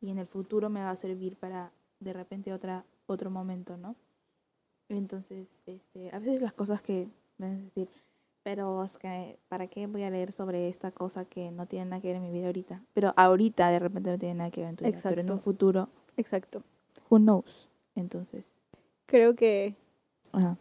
y 0.00 0.10
en 0.10 0.18
el 0.18 0.26
futuro 0.26 0.68
me 0.70 0.80
va 0.80 0.90
a 0.90 0.96
servir 0.96 1.36
para 1.36 1.72
de 1.98 2.12
repente 2.12 2.52
otra, 2.52 2.84
otro 3.06 3.30
momento, 3.30 3.76
¿no? 3.76 3.96
Entonces, 4.88 5.62
este, 5.66 6.10
a 6.14 6.18
veces 6.18 6.40
las 6.40 6.52
cosas 6.52 6.82
que 6.82 7.08
a 7.40 7.46
decir, 7.46 7.88
pero 8.42 8.84
es 8.84 8.96
que, 8.98 9.38
¿para 9.48 9.66
qué 9.66 9.86
voy 9.86 10.04
a 10.04 10.10
leer 10.10 10.32
sobre 10.32 10.68
esta 10.68 10.92
cosa 10.92 11.24
que 11.24 11.50
no 11.50 11.66
tiene 11.66 11.86
nada 11.86 12.00
que 12.00 12.08
ver 12.08 12.16
en 12.16 12.22
mi 12.22 12.30
vida 12.30 12.46
ahorita? 12.46 12.82
Pero 12.94 13.12
ahorita 13.16 13.70
de 13.70 13.78
repente 13.78 14.10
no 14.10 14.18
tiene 14.18 14.34
nada 14.36 14.50
que 14.50 14.60
ver 14.60 14.70
en 14.70 14.76
tu 14.76 14.84
vida, 14.84 14.98
pero 15.02 15.20
en 15.20 15.30
un 15.30 15.40
futuro. 15.40 15.88
Exacto 16.16 16.62
who 17.08 17.18
knows. 17.18 17.68
Entonces. 17.94 18.54
Creo 19.06 19.34
que. 19.34 19.74
Ajá. 20.32 20.56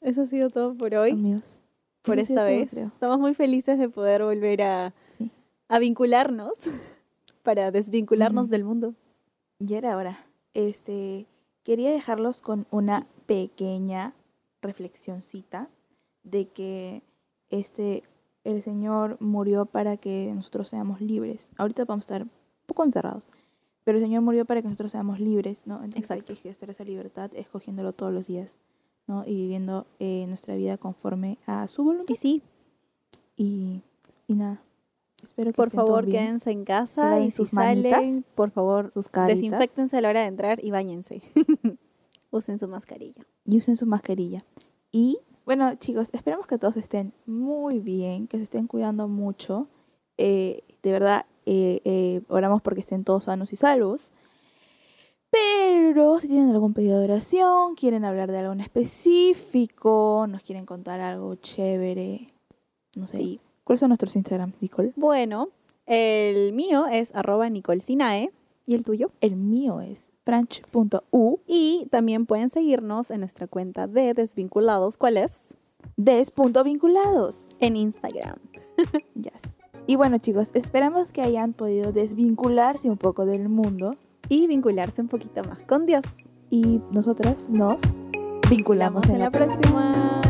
Eso 0.00 0.22
ha 0.22 0.26
sido 0.26 0.50
todo 0.50 0.74
por 0.74 0.94
hoy. 0.94 1.12
Amigos. 1.12 1.58
Por 2.02 2.18
esta 2.18 2.44
vez. 2.44 2.72
Estamos 2.72 3.18
muy 3.18 3.34
felices 3.34 3.78
de 3.78 3.88
poder 3.88 4.22
volver 4.22 4.62
a, 4.62 4.94
a 5.68 5.78
vincularnos 5.78 6.52
para 7.42 7.70
desvincularnos 7.70 8.48
del 8.48 8.64
mundo. 8.64 8.94
Ya 9.58 9.78
era 9.78 9.96
hora. 9.96 10.25
Este, 10.56 11.26
quería 11.64 11.90
dejarlos 11.92 12.40
con 12.40 12.66
una 12.70 13.06
pequeña 13.26 14.14
reflexioncita 14.62 15.68
de 16.22 16.48
que 16.48 17.02
este 17.50 18.04
el 18.42 18.62
Señor 18.62 19.18
murió 19.20 19.66
para 19.66 19.98
que 19.98 20.32
nosotros 20.34 20.68
seamos 20.68 21.02
libres. 21.02 21.50
Ahorita 21.58 21.84
vamos 21.84 22.04
a 22.04 22.06
estar 22.06 22.22
un 22.22 22.30
poco 22.64 22.84
encerrados, 22.84 23.28
pero 23.84 23.98
el 23.98 24.04
Señor 24.04 24.22
murió 24.22 24.46
para 24.46 24.62
que 24.62 24.68
nosotros 24.68 24.92
seamos 24.92 25.20
libres, 25.20 25.66
¿no? 25.66 25.74
Entonces 25.84 26.04
Exacto. 26.04 26.32
hay 26.32 26.36
que 26.36 26.40
ejercer 26.48 26.70
esa 26.70 26.84
libertad 26.84 27.30
escogiéndolo 27.34 27.92
todos 27.92 28.14
los 28.14 28.26
días, 28.26 28.56
¿no? 29.06 29.24
Y 29.26 29.34
viviendo 29.34 29.84
eh, 29.98 30.24
nuestra 30.26 30.54
vida 30.54 30.78
conforme 30.78 31.36
a 31.46 31.68
su 31.68 31.84
voluntad. 31.84 32.14
Y 32.14 32.16
sí. 32.16 32.42
Y, 33.36 33.82
y 34.26 34.34
nada. 34.36 34.62
Espero 35.26 35.50
que 35.50 35.56
por 35.56 35.70
favor 35.70 36.06
quédense 36.06 36.52
en 36.52 36.64
casa 36.64 37.18
y 37.18 37.30
si 37.30 37.38
sus 37.38 37.50
salen, 37.50 38.24
por 38.36 38.50
favor, 38.50 38.92
sus 38.92 39.06
desinfectense 39.26 39.98
a 39.98 40.00
la 40.00 40.10
hora 40.10 40.20
de 40.20 40.26
entrar 40.26 40.64
y 40.64 40.70
bañense. 40.70 41.20
usen 42.30 42.58
su 42.58 42.68
mascarilla. 42.68 43.26
Y 43.44 43.58
usen 43.58 43.76
su 43.76 43.86
mascarilla. 43.86 44.44
Y 44.92 45.18
bueno, 45.44 45.74
chicos, 45.76 46.10
esperamos 46.12 46.46
que 46.46 46.58
todos 46.58 46.76
estén 46.76 47.12
muy 47.26 47.80
bien, 47.80 48.28
que 48.28 48.36
se 48.36 48.44
estén 48.44 48.68
cuidando 48.68 49.08
mucho. 49.08 49.66
Eh, 50.16 50.62
de 50.82 50.92
verdad, 50.92 51.26
eh, 51.44 51.80
eh, 51.84 52.22
oramos 52.28 52.62
porque 52.62 52.80
estén 52.80 53.02
todos 53.02 53.24
sanos 53.24 53.52
y 53.52 53.56
salvos. 53.56 54.12
Pero 55.30 56.20
si 56.20 56.28
tienen 56.28 56.50
algún 56.50 56.72
pedido 56.72 57.00
de 57.00 57.04
oración, 57.04 57.74
quieren 57.74 58.04
hablar 58.04 58.30
de 58.30 58.38
algo 58.38 58.52
en 58.52 58.60
específico, 58.60 60.26
nos 60.28 60.44
quieren 60.44 60.66
contar 60.66 61.00
algo 61.00 61.34
chévere, 61.34 62.28
no 62.94 63.08
sé. 63.08 63.40
¿Cuáles 63.66 63.80
son 63.80 63.88
nuestros 63.88 64.14
Instagram, 64.14 64.52
Nicole? 64.60 64.92
Bueno, 64.94 65.48
el 65.86 66.52
mío 66.52 66.86
es 66.86 67.12
arroba 67.16 67.48
Sinae. 67.82 68.30
¿Y 68.64 68.76
el 68.76 68.84
tuyo? 68.84 69.10
El 69.20 69.34
mío 69.34 69.80
es 69.80 70.12
franch.u. 70.24 71.40
Y 71.48 71.88
también 71.90 72.26
pueden 72.26 72.48
seguirnos 72.48 73.10
en 73.10 73.20
nuestra 73.20 73.48
cuenta 73.48 73.88
de 73.88 74.14
Desvinculados. 74.14 74.96
¿Cuál 74.96 75.16
es? 75.16 75.54
Des.vinculados. 75.96 77.48
En 77.58 77.74
Instagram. 77.74 78.36
yes. 79.16 79.32
Y 79.88 79.96
bueno 79.96 80.18
chicos, 80.18 80.50
esperamos 80.54 81.10
que 81.10 81.22
hayan 81.22 81.52
podido 81.52 81.90
desvincularse 81.90 82.88
un 82.88 82.98
poco 82.98 83.26
del 83.26 83.48
mundo. 83.48 83.96
Y 84.28 84.46
vincularse 84.46 85.02
un 85.02 85.08
poquito 85.08 85.42
más 85.42 85.58
con 85.66 85.86
Dios. 85.86 86.04
Y 86.50 86.80
nosotras 86.92 87.48
nos 87.48 87.80
vinculamos 88.48 89.08
en, 89.08 89.18
la 89.18 89.32
próxima. 89.32 90.22